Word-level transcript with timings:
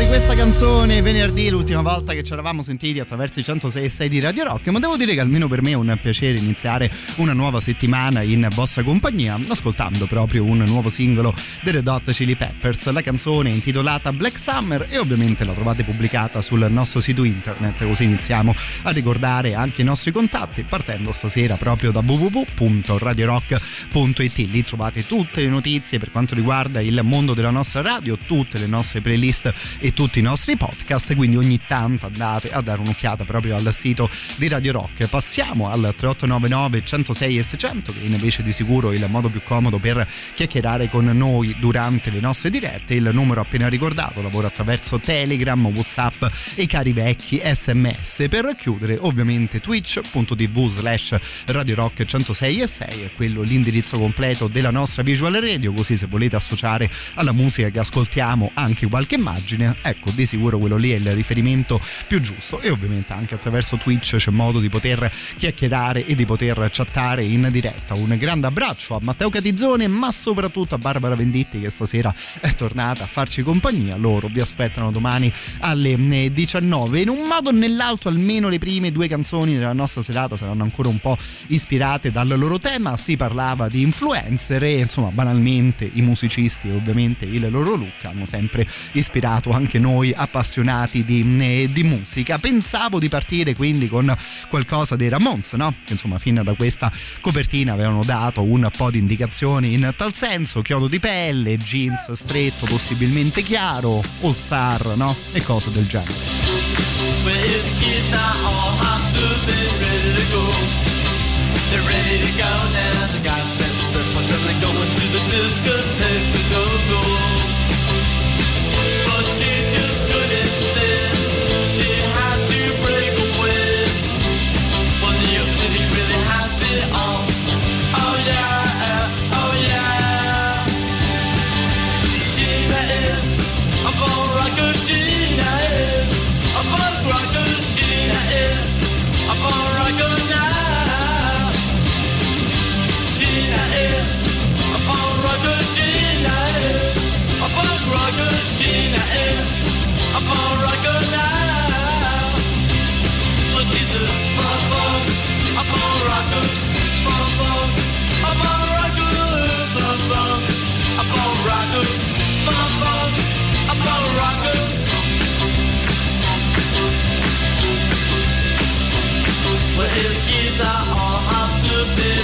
Di 0.00 0.06
questa 0.06 0.34
canzone 0.34 1.02
venerdì, 1.02 1.50
l'ultima 1.50 1.82
volta 1.82 2.14
che 2.14 2.22
ci 2.22 2.32
eravamo 2.32 2.62
sentiti 2.62 3.00
attraverso 3.00 3.38
i 3.38 3.44
106 3.44 3.84
e 3.84 3.90
6 3.90 4.08
di 4.08 4.18
Radio 4.18 4.44
Rock, 4.44 4.66
ma 4.68 4.78
devo 4.78 4.96
dire 4.96 5.12
che 5.12 5.20
almeno 5.20 5.46
per 5.46 5.60
me 5.60 5.72
è 5.72 5.74
un 5.74 5.94
piacere 6.00 6.38
iniziare 6.38 6.90
una 7.16 7.34
nuova 7.34 7.60
settimana 7.60 8.22
in 8.22 8.48
vostra 8.54 8.82
compagnia, 8.82 9.38
ascoltando 9.48 10.06
proprio 10.06 10.44
un 10.44 10.64
nuovo 10.64 10.88
singolo 10.88 11.34
dei 11.62 11.74
Red 11.74 11.86
Hot 11.86 12.10
Chili 12.12 12.34
Peppers. 12.34 12.90
La 12.90 13.02
canzone 13.02 13.50
è 13.50 13.52
intitolata 13.52 14.10
Black 14.14 14.38
Summer 14.38 14.86
e 14.88 14.96
ovviamente 14.96 15.44
la 15.44 15.52
trovate 15.52 15.84
pubblicata 15.84 16.40
sul 16.40 16.66
nostro 16.70 17.00
sito 17.00 17.22
internet, 17.22 17.84
così 17.84 18.04
iniziamo 18.04 18.54
a 18.84 18.90
ricordare 18.92 19.52
anche 19.52 19.82
i 19.82 19.84
nostri 19.84 20.12
contatti, 20.12 20.62
partendo 20.62 21.12
stasera 21.12 21.56
proprio 21.56 21.90
da 21.90 22.02
www.radiorock.it. 22.02 24.36
Lì 24.50 24.64
trovate 24.64 25.06
tutte 25.06 25.42
le 25.42 25.50
notizie 25.50 25.98
per 25.98 26.10
quanto 26.10 26.34
riguarda 26.34 26.80
il 26.80 26.98
mondo 27.04 27.34
della 27.34 27.50
nostra 27.50 27.82
radio, 27.82 28.16
tutte 28.16 28.58
le 28.58 28.66
nostre 28.66 29.02
playlist 29.02 29.52
e 29.78 29.88
tutti 29.92 30.18
i 30.18 30.22
nostri 30.22 30.56
podcast, 30.56 31.14
quindi 31.14 31.36
ogni 31.36 31.60
tanto 31.66 32.06
andate 32.06 32.50
a 32.50 32.60
dare 32.60 32.80
un'occhiata 32.80 33.24
proprio 33.24 33.56
al 33.56 33.72
sito 33.72 34.08
di 34.36 34.48
Radio 34.48 34.72
Rock. 34.72 35.06
Passiamo 35.06 35.68
al 35.68 35.94
3899 35.96 36.84
106 36.84 37.38
e 37.38 37.42
600 37.42 37.92
che 37.92 37.98
invece 38.04 38.42
di 38.42 38.52
sicuro 38.52 38.90
è 38.90 38.94
il 38.94 39.06
modo 39.08 39.28
più 39.28 39.42
comodo 39.42 39.78
per 39.78 40.06
chiacchierare 40.34 40.88
con 40.88 41.04
noi 41.04 41.54
durante 41.58 42.10
le 42.10 42.20
nostre 42.20 42.50
dirette. 42.50 42.94
Il 42.94 43.10
numero 43.12 43.40
appena 43.40 43.68
ricordato 43.68 44.22
lavora 44.22 44.48
attraverso 44.48 44.98
Telegram, 44.98 45.64
Whatsapp 45.66 46.24
e 46.54 46.66
cari 46.66 46.92
vecchi 46.92 47.40
sms. 47.42 48.26
Per 48.28 48.54
chiudere 48.58 48.96
ovviamente 49.00 49.60
twitch.tv 49.60 50.68
slash 50.68 51.18
Radio 51.46 51.74
Rock 51.74 52.04
106 52.04 52.60
e 52.60 52.66
6 52.66 53.02
è 53.02 53.10
quello 53.14 53.42
l'indirizzo 53.42 53.98
completo 53.98 54.48
della 54.48 54.70
nostra 54.70 55.02
visual 55.02 55.32
radio, 55.34 55.72
così 55.72 55.96
se 55.96 56.06
volete 56.06 56.36
associare 56.36 56.90
alla 57.14 57.32
musica 57.32 57.68
che 57.70 57.78
ascoltiamo 57.78 58.50
anche 58.54 58.86
qualche 58.86 59.14
immagine, 59.16 59.69
ecco 59.82 60.10
di 60.10 60.26
sicuro 60.26 60.58
quello 60.58 60.76
lì 60.76 60.90
è 60.90 60.96
il 60.96 61.12
riferimento 61.12 61.80
più 62.06 62.20
giusto. 62.20 62.60
E 62.60 62.70
ovviamente 62.70 63.12
anche 63.12 63.34
attraverso 63.34 63.76
Twitch 63.76 64.16
c'è 64.16 64.30
modo 64.30 64.60
di 64.60 64.68
poter 64.68 65.10
chiacchierare 65.36 66.04
e 66.06 66.14
di 66.14 66.24
poter 66.24 66.68
chattare 66.72 67.22
in 67.24 67.48
diretta. 67.50 67.94
Un 67.94 68.16
grande 68.18 68.46
abbraccio 68.46 68.96
a 68.96 69.00
Matteo 69.02 69.30
Catizzone 69.30 69.88
ma 69.88 70.10
soprattutto 70.12 70.74
a 70.74 70.78
Barbara 70.78 71.14
Venditti 71.14 71.60
che 71.60 71.70
stasera 71.70 72.14
è 72.40 72.54
tornata 72.54 73.04
a 73.04 73.06
farci 73.06 73.42
compagnia, 73.42 73.96
loro 73.96 74.28
vi 74.28 74.40
aspettano 74.40 74.90
domani 74.90 75.32
alle 75.60 76.32
19 76.32 76.98
eh, 76.98 77.02
in 77.02 77.08
un 77.08 77.26
modo 77.26 77.50
o 77.50 77.52
nell'altro 77.52 78.08
almeno 78.08 78.48
le 78.48 78.58
prime 78.58 78.92
due 78.92 79.08
canzoni 79.08 79.56
della 79.56 79.72
nostra 79.72 80.02
serata 80.02 80.36
saranno 80.36 80.62
ancora 80.62 80.88
un 80.88 80.98
po' 80.98 81.16
ispirate 81.48 82.10
dal 82.10 82.28
loro 82.28 82.58
tema, 82.58 82.96
si 82.96 83.16
parlava 83.16 83.68
di 83.68 83.82
influencer 83.82 84.62
e 84.62 84.78
insomma 84.78 85.10
banalmente 85.10 85.88
i 85.92 86.02
musicisti 86.02 86.68
e 86.68 86.72
ovviamente 86.72 87.24
il 87.24 87.50
loro 87.50 87.74
look 87.76 88.04
hanno 88.04 88.24
sempre 88.24 88.66
ispirato 88.92 89.50
anche 89.50 89.59
noi 89.78 90.12
appassionati 90.14 91.04
di, 91.04 91.24
eh, 91.40 91.68
di 91.72 91.82
musica. 91.82 92.38
Pensavo 92.38 92.98
di 92.98 93.08
partire 93.08 93.54
quindi 93.54 93.88
con 93.88 94.14
qualcosa 94.48 94.96
dei 94.96 95.08
Ramones, 95.08 95.52
no? 95.52 95.74
Che 95.84 95.92
insomma 95.92 96.18
fino 96.18 96.42
da 96.42 96.54
questa 96.54 96.90
copertina 97.20 97.72
avevano 97.72 98.04
dato 98.04 98.42
un 98.42 98.68
po' 98.76 98.90
di 98.90 98.98
indicazioni 98.98 99.74
in 99.74 99.92
tal 99.96 100.14
senso, 100.14 100.62
chiodo 100.62 100.88
di 100.88 100.98
pelle, 100.98 101.56
jeans 101.58 102.12
stretto, 102.12 102.66
possibilmente 102.66 103.42
chiaro, 103.42 104.02
all 104.22 104.36
star, 104.36 104.96
no? 104.96 105.14
E 105.32 105.42
cose 105.42 105.70
del 105.70 105.86
genere. 105.86 106.12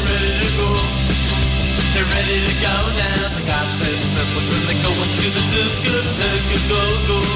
Ready 0.05 0.41
to 0.41 0.57
go 0.57 0.69
They're 1.95 2.11
ready 2.17 2.39
to 2.47 2.55
go 2.61 2.75
now. 3.01 3.29
They 3.35 3.45
got 3.47 3.67
their 3.81 3.97
circles 3.97 4.49
and 4.57 4.65
they're 4.69 4.83
going 4.83 5.13
to 5.21 5.27
the 5.37 5.45
discotheque 5.53 6.69
go 6.69 6.83
go. 7.09 7.36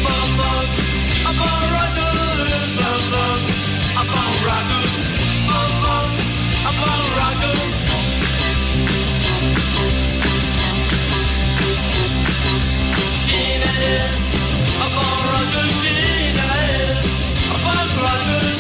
bum. 0.04 0.38
She 13.12 13.40
is 13.44 14.24
a 14.80 14.88
bum 14.96 15.22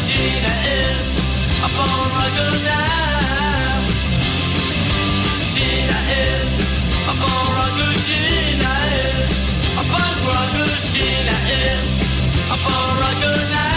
she 0.03 0.23
is 0.25 1.07
a 1.63 1.69
bum 1.77 2.63
now. 2.65 3.06
I'm 12.49 12.57
for 12.59 13.03
a 13.03 13.21
good 13.21 13.51
night. 13.51 13.76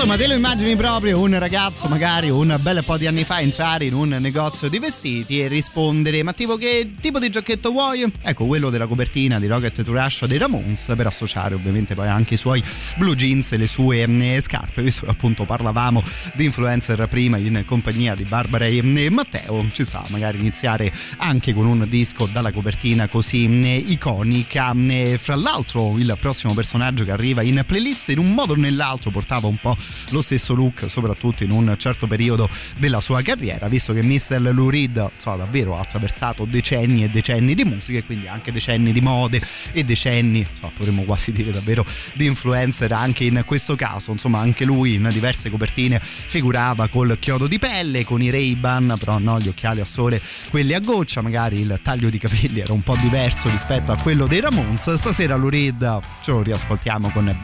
Insomma 0.00 0.16
te 0.16 0.28
lo 0.28 0.34
immagini 0.34 0.76
proprio 0.76 1.20
un 1.20 1.38
ragazzo 1.38 1.86
magari 1.88 2.30
un 2.30 2.56
bel 2.62 2.82
po' 2.84 2.96
di 2.96 3.06
anni 3.06 3.24
fa 3.24 3.40
entrare 3.40 3.84
in 3.84 3.94
un 3.94 4.08
negozio 4.20 4.68
di 4.68 4.78
vestiti 4.78 5.42
e 5.42 5.48
rispondere 5.48 6.22
ma 6.22 6.32
tipo 6.32 6.56
che 6.56 6.92
tipo 7.00 7.18
di 7.18 7.28
giacchetto 7.28 7.70
vuoi? 7.70 8.10
Ecco 8.22 8.46
quello 8.46 8.70
della 8.70 8.86
copertina 8.86 9.38
di 9.38 9.46
Rocket 9.46 9.82
to 9.82 9.92
Rush 9.92 10.26
dei 10.26 10.38
Ramones 10.38 10.92
per 10.96 11.06
associare 11.06 11.54
ovviamente 11.54 11.94
poi 11.94 12.06
anche 12.08 12.34
i 12.34 12.36
suoi 12.36 12.62
blue 12.96 13.14
jeans 13.14 13.52
e 13.52 13.56
le 13.56 13.66
sue 13.66 14.02
eh, 14.02 14.40
scarpe 14.40 14.80
visto 14.80 15.06
che 15.06 15.10
appunto 15.10 15.44
parlavamo 15.44 16.02
di 16.34 16.44
influencer 16.44 17.08
prima 17.08 17.36
in 17.36 17.64
compagnia 17.66 18.14
di 18.14 18.24
Barbara 18.24 18.66
e 18.66 18.78
eh, 18.78 19.10
Matteo 19.10 19.66
ci 19.72 19.84
sa 19.84 20.04
magari 20.08 20.38
iniziare 20.38 20.92
anche 21.18 21.52
con 21.52 21.66
un 21.66 21.84
disco 21.88 22.26
dalla 22.32 22.52
copertina 22.52 23.08
così 23.08 23.44
eh, 23.44 23.76
iconica 23.76 24.72
fra 25.18 25.34
l'altro 25.34 25.98
il 25.98 26.16
prossimo 26.20 26.54
personaggio 26.54 27.04
che 27.04 27.10
arriva 27.10 27.42
in 27.42 27.62
playlist 27.66 28.08
in 28.10 28.18
un 28.18 28.32
modo 28.32 28.52
o 28.52 28.56
nell'altro 28.56 29.10
portava 29.20 29.48
un 29.48 29.56
po' 29.56 29.76
lo 30.10 30.22
stesso 30.22 30.54
look, 30.54 30.86
soprattutto 30.88 31.44
in 31.44 31.50
un 31.50 31.74
certo 31.78 32.06
periodo 32.06 32.48
della 32.78 33.00
sua 33.00 33.20
carriera, 33.20 33.68
visto 33.68 33.92
che 33.92 34.02
Mr. 34.02 34.50
Lou 34.52 34.70
Reed 34.70 35.10
so, 35.18 35.36
davvero 35.36 35.76
ha 35.76 35.80
attraversato 35.80 36.46
decenni 36.46 37.04
e 37.04 37.10
decenni 37.10 37.54
di 37.54 37.64
musica 37.64 37.98
e 37.98 38.04
quindi 38.04 38.26
anche 38.26 38.50
decenni 38.50 38.92
di 38.92 39.00
mode 39.02 39.40
e 39.72 39.84
decenni, 39.84 40.46
so, 40.58 40.72
potremmo 40.74 41.02
quasi 41.02 41.32
dire 41.32 41.50
davvero 41.50 41.84
di 42.14 42.24
influencer 42.24 42.90
anche 42.92 43.24
in 43.24 43.42
questo 43.44 43.76
caso, 43.76 44.12
insomma 44.12 44.40
anche 44.40 44.64
lui 44.64 44.94
in 44.94 45.08
diverse 45.12 45.50
copertine 45.50 46.00
figurava 46.00 46.88
col 46.88 47.18
chiodo 47.18 47.46
di 47.46 47.58
pelle, 47.58 48.04
con 48.04 48.22
i 48.22 48.30
Ray-Ban, 48.30 48.96
però 48.98 49.18
no, 49.18 49.38
gli 49.38 49.48
occhiali 49.48 49.80
a 49.80 49.84
sole, 49.84 50.20
quelli 50.48 50.72
a 50.72 50.80
goccia, 50.80 51.20
magari 51.20 51.60
il 51.60 51.78
taglio 51.82 52.08
di 52.08 52.18
capelli 52.18 52.60
era 52.60 52.72
un 52.72 52.82
po' 52.82 52.96
diverso 52.96 53.50
rispetto 53.50 53.92
a 53.92 53.96
quello 53.96 54.26
dei 54.26 54.40
Ramones, 54.40 54.94
stasera 54.94 55.36
Lou 55.36 55.50
Reed 55.50 56.00
ce 56.22 56.30
lo 56.30 56.42
riascoltiamo 56.42 57.10
con 57.10 57.38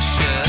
Shit. 0.00 0.39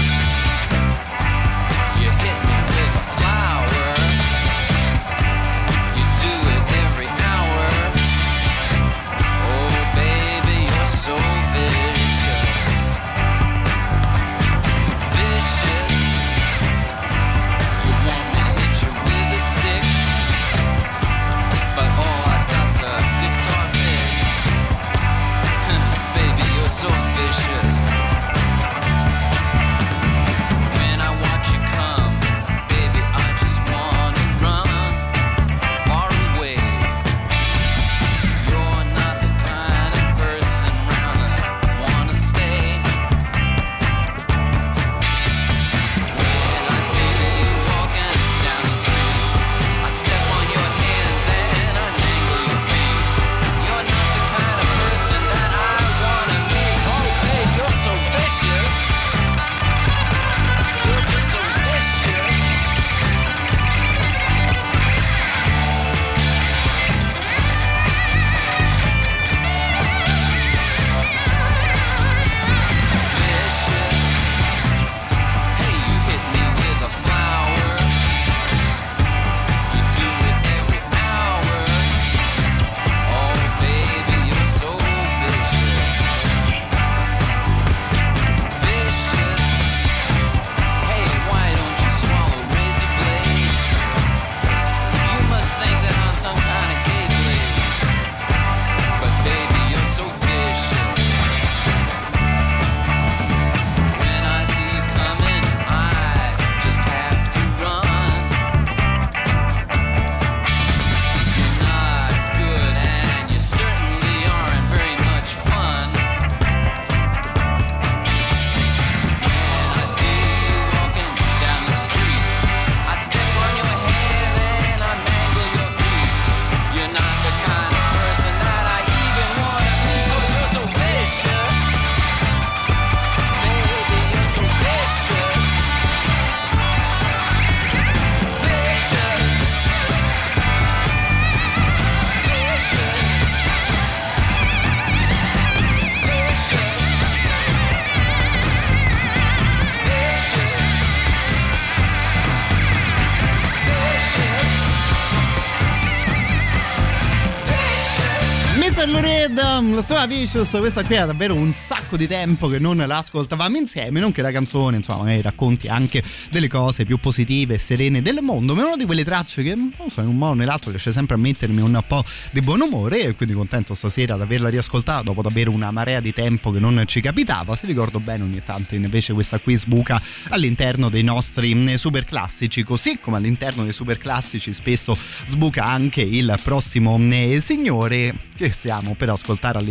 Sua 159.81 160.05
Vicious, 160.05 160.49
questa 160.59 160.83
qui 160.83 160.95
è 160.95 161.05
davvero 161.05 161.33
un 161.33 161.53
sacco 161.53 161.97
di 161.97 162.05
tempo 162.05 162.47
che 162.47 162.59
non 162.59 162.77
la 162.77 162.97
ascoltavamo 162.97 163.57
insieme, 163.57 163.99
non 163.99 164.11
che 164.11 164.21
la 164.21 164.31
canzone, 164.31 164.77
insomma, 164.77 164.99
magari 164.99 165.21
racconti 165.21 165.67
anche 165.67 166.03
delle 166.29 166.47
cose 166.47 166.85
più 166.85 166.97
positive 166.97 167.55
e 167.55 167.57
serene 167.57 168.01
del 168.01 168.19
mondo, 168.21 168.53
ma 168.53 168.61
è 168.61 168.65
una 168.65 168.75
di 168.75 168.85
quelle 168.85 169.03
tracce 169.03 169.41
che, 169.41 169.55
non 169.55 169.89
so, 169.89 170.01
in 170.01 170.07
un 170.07 170.17
modo 170.17 170.31
o 170.31 170.35
nell'altro 170.35 170.69
riesce 170.69 170.91
sempre 170.91 171.15
a 171.15 171.17
mettermi 171.17 171.61
un 171.61 171.81
po' 171.87 172.03
di 172.31 172.41
buon 172.41 172.61
umore 172.61 173.01
e 173.01 173.15
quindi 173.15 173.33
contento 173.33 173.73
stasera 173.73 174.15
di 174.15 174.21
averla 174.21 174.49
riascoltata 174.49 175.01
dopo 175.01 175.21
davvero 175.21 175.49
una 175.51 175.71
marea 175.71 175.99
di 175.99 176.13
tempo 176.13 176.51
che 176.51 176.59
non 176.59 176.83
ci 176.85 177.01
capitava. 177.01 177.55
Se 177.55 177.65
ricordo 177.65 177.99
bene 177.99 178.23
ogni 178.23 178.41
tanto 178.43 178.75
invece 178.75 179.13
questa 179.13 179.39
qui 179.39 179.55
sbuca 179.55 180.01
all'interno 180.29 180.89
dei 180.89 181.03
nostri 181.03 181.55
mm, 181.55 181.73
super 181.73 182.05
classici, 182.05 182.63
così 182.63 182.99
come 182.99 183.17
all'interno 183.17 183.63
dei 183.63 183.73
super 183.73 183.97
classici 183.97 184.53
spesso 184.53 184.95
sbuca 185.25 185.65
anche 185.65 186.01
il 186.01 186.37
prossimo 186.43 186.97
mm, 186.97 187.37
signore 187.37 188.13
che 188.35 188.51
stiamo 188.51 188.95
per 188.95 189.09
ascoltare 189.09 189.57
all'interno 189.57 189.70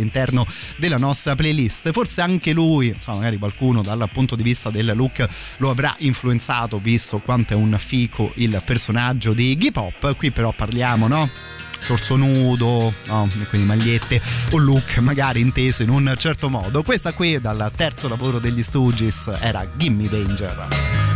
della 0.77 0.97
nostra 0.97 1.35
playlist. 1.35 1.91
Forse 1.91 2.21
anche 2.21 2.53
lui, 2.53 2.87
insomma, 2.87 3.17
magari 3.17 3.37
qualcuno 3.37 3.81
dal 3.81 4.09
punto 4.11 4.35
di 4.35 4.43
vista 4.43 4.69
del 4.69 4.91
look 4.95 5.25
lo 5.57 5.69
avrà 5.69 5.93
influenzato 5.99 6.79
visto 6.79 7.19
quanto 7.19 7.53
è 7.53 7.55
un 7.55 7.75
fico 7.77 8.31
il 8.35 8.61
personaggio 8.65 9.33
di 9.33 9.51
Iggy 9.51 9.71
Pop. 9.71 10.15
Qui 10.15 10.31
però 10.31 10.51
parliamo, 10.51 11.07
no? 11.07 11.29
torso 11.85 12.15
nudo, 12.15 12.93
no? 13.07 13.29
quindi 13.49 13.67
magliette, 13.67 14.21
un 14.51 14.63
look 14.63 14.97
magari 14.97 15.39
inteso 15.41 15.83
in 15.83 15.89
un 15.89 16.13
certo 16.17 16.49
modo. 16.49 16.83
Questa 16.83 17.13
qui 17.13 17.39
dal 17.39 17.71
terzo 17.75 18.07
lavoro 18.07 18.39
degli 18.39 18.63
Stooges 18.63 19.31
era 19.39 19.67
Gimme 19.75 20.07
Danger. 20.07 21.10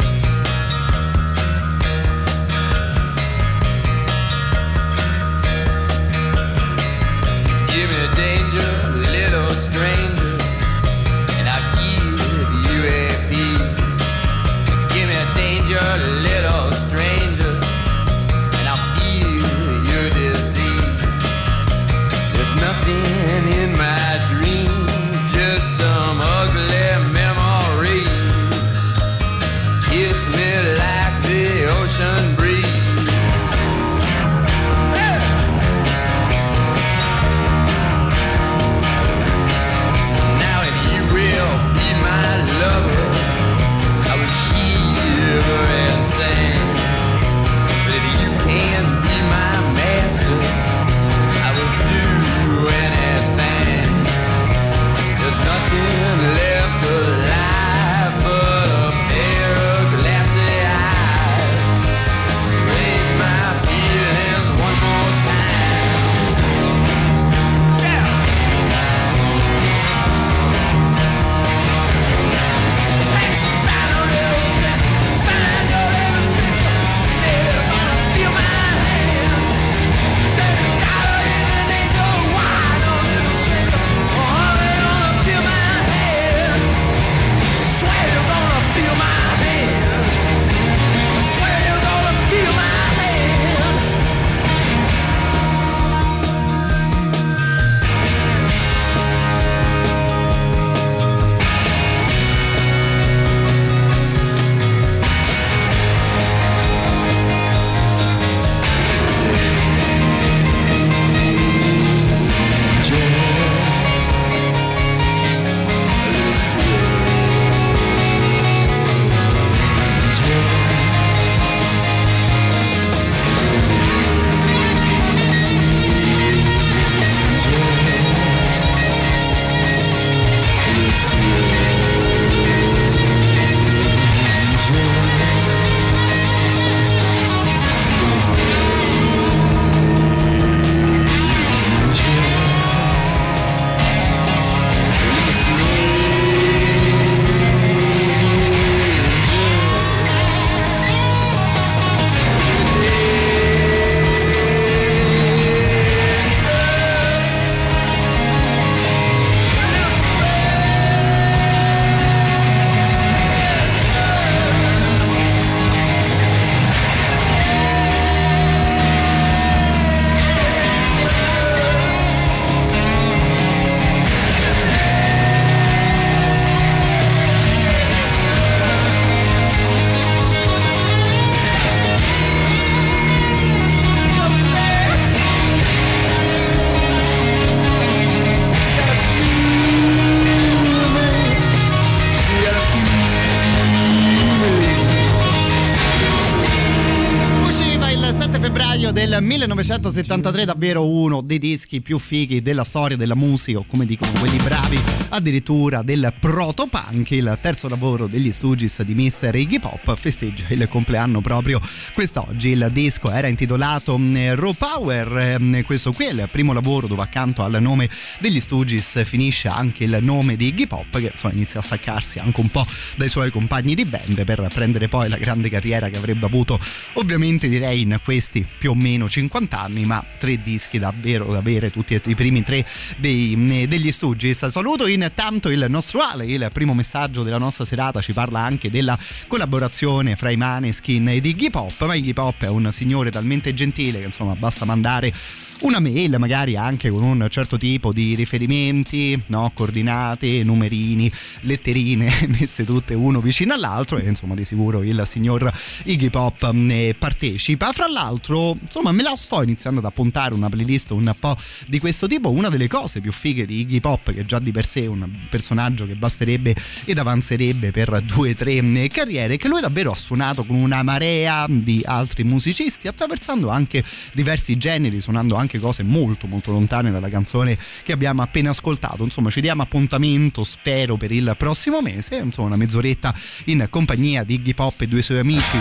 1973, 199.95 200.45
davvero 200.45 200.85
uno 200.85 201.21
dei 201.21 201.39
dischi 201.39 201.79
più 201.79 201.99
fighi 201.99 202.41
della 202.41 202.65
storia 202.65 202.97
della 202.97 203.15
musica, 203.15 203.59
o 203.59 203.65
come 203.65 203.85
dicono 203.85 204.11
quelli 204.19 204.35
bravi, 204.37 204.77
addirittura 205.09 205.83
del 205.83 206.13
proto-punk. 206.19 207.11
Il 207.11 207.37
terzo 207.41 207.69
lavoro 207.69 208.07
degli 208.07 208.31
Stooges 208.33 208.81
di 208.81 208.93
Mr. 208.93 209.33
Iggy 209.33 209.59
Pop 209.59 209.95
festeggia 209.95 210.47
il 210.49 210.67
compleanno 210.67 211.21
proprio 211.21 211.61
quest'oggi. 211.93 212.49
Il 212.49 212.69
disco 212.73 213.09
era 213.09 213.27
intitolato 213.27 213.97
mm, 213.97 214.33
Raw 214.33 214.53
Power, 214.53 215.37
mm, 215.39 215.61
questo 215.61 215.93
qui 215.93 216.07
è 216.07 216.11
il 216.11 216.27
primo 216.29 216.51
lavoro 216.51 216.87
dove 216.87 217.03
accanto 217.03 217.43
al 217.43 217.61
nome 217.61 217.89
degli 218.19 218.41
Stooges 218.41 219.01
finisce 219.05 219.47
anche 219.47 219.85
il 219.85 219.97
nome 220.01 220.35
di 220.35 220.47
Iggy 220.47 220.67
Pop, 220.67 220.99
che 220.99 221.11
insomma, 221.13 221.33
inizia 221.33 221.61
a 221.61 221.63
staccarsi 221.63 222.19
anche 222.19 222.41
un 222.41 222.49
po' 222.49 222.65
dai 222.97 223.07
suoi 223.07 223.31
compagni 223.31 223.75
di 223.75 223.85
band 223.85 224.25
per 224.25 224.45
prendere 224.51 224.89
poi 224.89 225.07
la 225.07 225.17
grande 225.17 225.49
carriera 225.49 225.87
che 225.87 225.97
avrebbe 225.97 226.25
avuto 226.25 226.59
ovviamente 226.93 227.47
direi 227.47 227.81
in 227.81 227.97
questi 228.03 228.45
più 228.57 228.71
o 228.71 228.75
meno 228.75 229.07
50 229.07 229.57
anni, 229.59 229.84
ma 229.85 230.03
tre 230.17 230.41
dischi 230.41 230.79
davvero 230.79 231.25
da 231.31 231.37
avere 231.37 231.71
tutti 231.71 231.99
i 232.05 232.15
primi 232.15 232.43
tre 232.43 232.65
dei, 232.97 233.35
mm, 233.35 233.63
degli 233.63 233.91
Stooges. 233.91 234.45
Saluto 234.47 234.87
intanto 234.87 235.49
il 235.49 235.65
nostro 235.69 236.01
Ale, 236.01 236.25
il 236.25 236.49
primo 236.51 236.73
messaggio 236.73 237.23
della 237.23 237.37
nostra 237.37 237.65
serata 237.65 238.01
ci 238.01 238.13
parla 238.13 238.39
anche 238.39 238.69
della 238.69 238.97
collaborazione 239.27 240.15
fra 240.15 240.31
i 240.31 240.35
Maneskin 240.35 241.07
ed 241.09 241.25
Iggy 241.25 241.49
Pop, 241.49 241.85
ma 241.85 241.95
Iggy 241.95 242.13
Pop 242.13 242.43
è 242.43 242.49
un 242.49 242.71
signore 242.71 243.11
talmente 243.11 243.53
gentile 243.53 243.99
che 243.99 244.05
insomma 244.05 244.35
basta 244.35 244.65
mandare 244.65 245.13
una 245.59 245.79
mail 245.79 246.15
magari 246.19 246.55
anche 246.55 246.89
con 246.89 247.03
un 247.03 247.27
certo 247.29 247.57
tipo 247.57 247.93
di 247.93 248.15
riferimenti, 248.15 249.21
no? 249.27 249.51
coordinate, 249.53 250.43
numerini, 250.43 251.11
letterine 251.41 252.11
messe 252.39 252.65
tutte 252.65 252.93
uno 252.93 253.21
vicino 253.21 253.53
all'altro 253.53 253.97
e 253.97 254.07
insomma 254.07 254.35
di 254.35 254.45
sicuro 254.45 254.83
il 254.83 255.01
signor 255.05 255.51
Iggy 255.83 256.09
Pop 256.09 256.51
ne 256.51 256.93
partecipa. 256.97 257.71
Fra 257.71 257.87
l'altro 257.87 258.57
insomma 258.61 258.91
me 258.91 259.03
la 259.03 259.15
sto 259.15 259.41
iniziando 259.41 259.79
ad 259.79 259.85
appuntare 259.85 260.33
una 260.33 260.49
playlist 260.49 260.91
un 260.91 261.13
po' 261.17 261.35
di 261.67 261.79
questo 261.79 262.07
tipo, 262.07 262.31
una 262.31 262.49
delle 262.49 262.67
cose 262.67 262.99
più 262.99 263.11
fighe 263.11 263.45
di 263.45 263.61
Iggy 263.61 263.79
Pop 263.79 264.13
che 264.13 264.25
già 264.25 264.39
di 264.39 264.51
per 264.51 264.67
sé 264.67 264.83
è 264.83 264.87
un 264.87 265.09
personaggio 265.29 265.85
che 265.85 265.95
basterebbe 265.95 266.55
ed 266.85 266.97
avanzerebbe 266.97 267.71
per 267.71 268.01
due 268.01 268.31
o 268.31 268.35
tre 268.35 268.61
carriere 268.89 269.37
che 269.37 269.47
lui 269.47 269.61
davvero 269.61 269.91
ha 269.91 269.95
suonato 269.95 270.43
con 270.43 270.55
una 270.57 270.83
marea 270.83 271.45
di 271.47 271.81
altri 271.85 272.23
musicisti 272.23 272.87
attraversando 272.87 273.49
anche 273.49 273.83
diversi 274.13 274.57
generi, 274.57 275.01
suonando 275.01 275.35
anche 275.35 275.54
anche 275.55 275.59
cose 275.59 275.83
molto 275.83 276.27
molto 276.27 276.51
lontane 276.51 276.91
dalla 276.91 277.09
canzone 277.09 277.57
che 277.83 277.91
abbiamo 277.91 278.21
appena 278.21 278.49
ascoltato. 278.51 279.03
Insomma, 279.03 279.29
ci 279.29 279.41
diamo 279.41 279.61
appuntamento, 279.61 280.43
spero, 280.43 280.97
per 280.97 281.11
il 281.11 281.33
prossimo 281.37 281.81
mese, 281.81 282.17
insomma, 282.17 282.47
una 282.47 282.57
mezz'oretta 282.57 283.13
in 283.45 283.65
compagnia 283.69 284.23
di 284.23 284.35
Iggy 284.35 284.53
Pop 284.53 284.81
e 284.81 284.87
due 284.87 285.01
suoi 285.01 285.19
amici. 285.19 285.57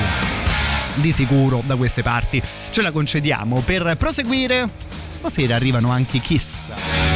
Di 0.97 1.11
sicuro 1.11 1.63
da 1.67 1.77
queste 1.77 2.03
parti 2.03 2.41
ce 2.71 2.83
la 2.83 2.93
concediamo 2.93 3.61
per 3.61 3.97
proseguire. 3.97 4.71
Stasera 5.09 5.55
arrivano 5.55 5.91
anche 5.91 6.21
Kiss. 6.21 7.14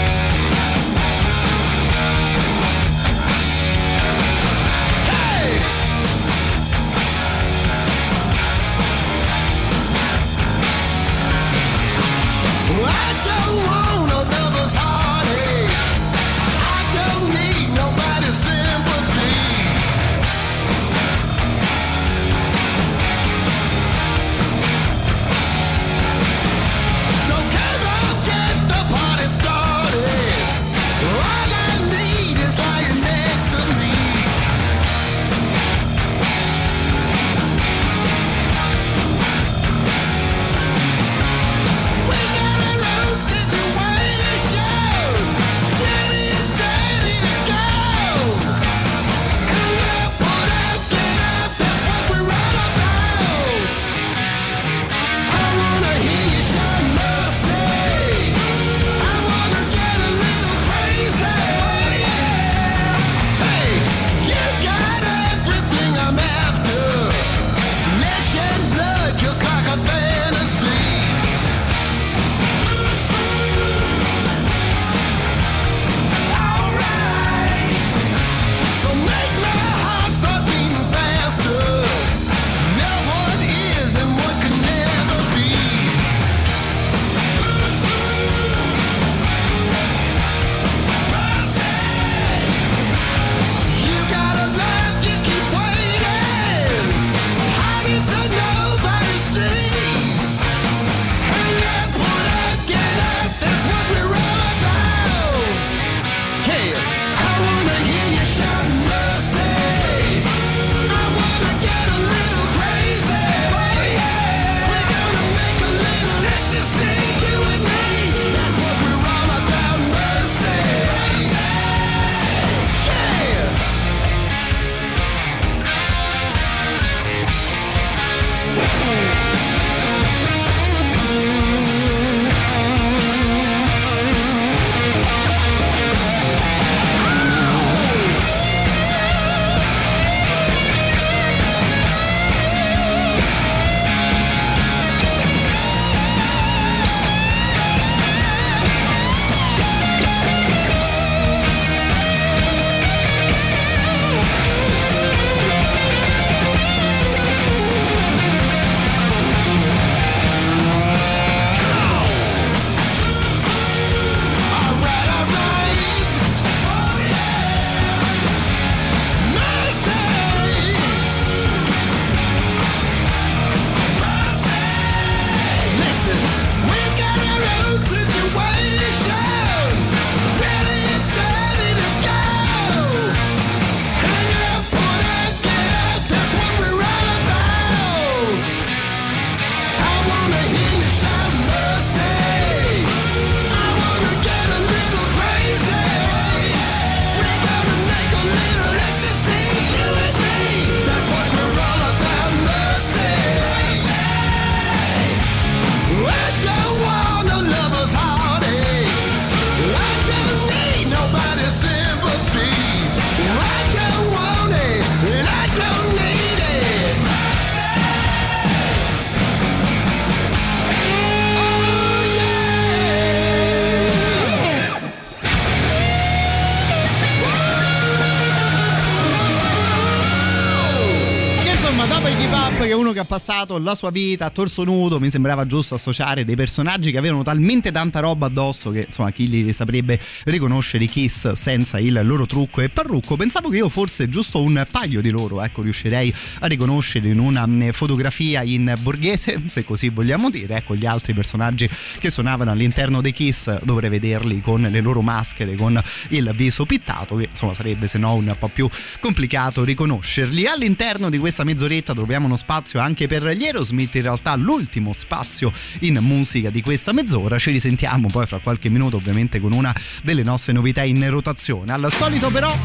Passato 233.19 233.59
la 233.59 233.75
sua 233.75 233.91
vita 233.91 234.27
a 234.27 234.31
torso 234.31 234.63
nudo 234.63 235.01
mi 235.01 235.11
sembrava 235.11 235.45
giusto 235.45 235.75
associare 235.75 236.25
dei 236.25 236.37
personaggi 236.37 236.93
che 236.93 236.99
avevano 236.99 237.25
talmente 237.25 237.73
tanta 237.73 237.99
roba 237.99 238.27
addosso 238.27 238.71
che 238.71 238.85
insomma 238.87 239.11
chi 239.11 239.29
li 239.29 239.53
saprebbe 239.53 239.99
riconoscere 240.27 240.85
i 240.85 240.89
Kiss 240.89 241.33
senza 241.33 241.81
il 241.81 242.01
loro 242.05 242.27
trucco 242.27 242.61
e 242.61 242.69
parrucco. 242.69 243.17
Pensavo 243.17 243.49
che 243.49 243.57
io 243.57 243.69
forse 243.69 244.09
giusto 244.09 244.41
un 244.41 244.65
paio 244.71 245.01
di 245.01 245.11
loro 245.11 245.43
ecco 245.43 245.63
riuscirei 245.63 246.15
a 246.41 246.47
riconoscere 246.47 247.09
in 247.09 247.19
una 247.19 247.45
mm, 247.45 247.71
fotografia 247.71 248.43
in 248.43 248.73
borghese 248.79 249.43
se 249.51 249.65
così 249.65 249.89
vogliamo 249.89 250.31
dire. 250.31 250.55
Ecco 250.55 250.77
gli 250.77 250.87
altri 250.87 251.13
personaggi 251.13 251.69
che 251.99 252.11
suonavano 252.11 252.53
all'interno 252.53 253.01
dei 253.01 253.13
Kiss 253.13 253.63
dovrei 253.65 253.91
vederli 253.91 254.41
con 254.41 254.61
le 254.61 254.81
loro 254.81 255.03
maschere 255.03 255.57
con 255.57 255.83
il 256.11 256.33
viso 256.37 256.65
pittato 256.67 257.17
che 257.17 257.27
insomma 257.29 257.55
sarebbe 257.55 257.89
se 257.89 257.99
no 257.99 258.15
un 258.15 258.33
po' 258.39 258.49
più 258.49 258.69
complicato 259.01 259.65
riconoscerli. 259.65 260.47
All'interno 260.47 261.11
di 261.11 261.19
questa 261.19 261.43
mezz'oretta 261.43 261.95
troviamo 261.95 262.27
uno 262.27 262.37
spazio 262.37 262.79
anche 262.79 263.08
per 263.09 263.25
gli 263.31 263.45
Aerosmith, 263.45 263.97
in 263.97 264.03
realtà 264.03 264.37
l'ultimo 264.37 264.93
spazio 264.93 265.53
in 265.81 265.99
musica 266.01 266.51
di 266.51 266.63
questa 266.63 266.93
mezz'ora. 266.93 267.37
Ci 267.39 267.51
risentiamo 267.51 268.09
poi 268.09 268.27
fra 268.27 268.39
qualche 268.39 268.69
minuto 268.69 268.97
ovviamente 268.97 269.41
con 269.41 269.51
una 269.51 269.75
delle 270.05 270.23
nostre 270.23 270.53
novità 270.53 270.85
in 270.85 271.11
rotazione. 271.11 271.73
Al 271.73 271.93
solito 271.93 272.31
però 272.31 272.57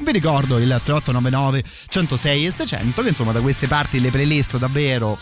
vi 0.00 0.12
ricordo 0.12 0.56
il 0.56 0.80
3899 0.82 1.62
106 1.88 2.46
e 2.46 2.50
600 2.50 3.02
che 3.02 3.08
insomma 3.08 3.32
da 3.32 3.40
queste 3.40 3.66
parti 3.66 4.00
le 4.00 4.10
playlist 4.10 4.56
davvero 4.56 5.18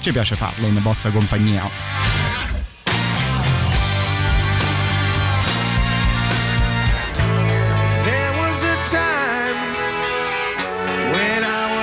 ci 0.00 0.12
piace 0.12 0.36
farle 0.36 0.68
in 0.68 0.80
vostra 0.82 1.10
compagnia. 1.10 2.28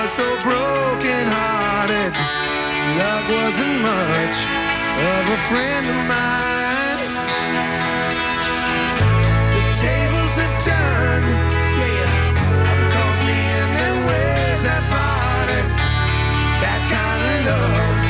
so 0.08 0.24
broken 0.42 1.28
hearted. 1.28 1.57
Love 2.98 3.26
wasn't 3.30 3.80
much 3.80 4.38
of 5.10 5.22
a 5.30 5.38
friend 5.48 5.86
of 5.86 6.00
mine. 6.10 7.00
The 9.54 9.62
tables 9.78 10.34
have 10.40 10.56
turned, 10.64 11.52
yeah. 11.78 12.26
Me 13.26 13.40
and 13.86 14.06
where's 14.06 14.62
that 14.62 14.82
party? 14.90 15.60
That 16.62 16.80
kind 16.94 17.22
of 17.34 17.38
love 17.50 18.00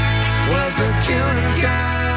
was 0.52 0.72
the 0.76 0.90
killing 1.04 1.62
kind. 1.62 2.07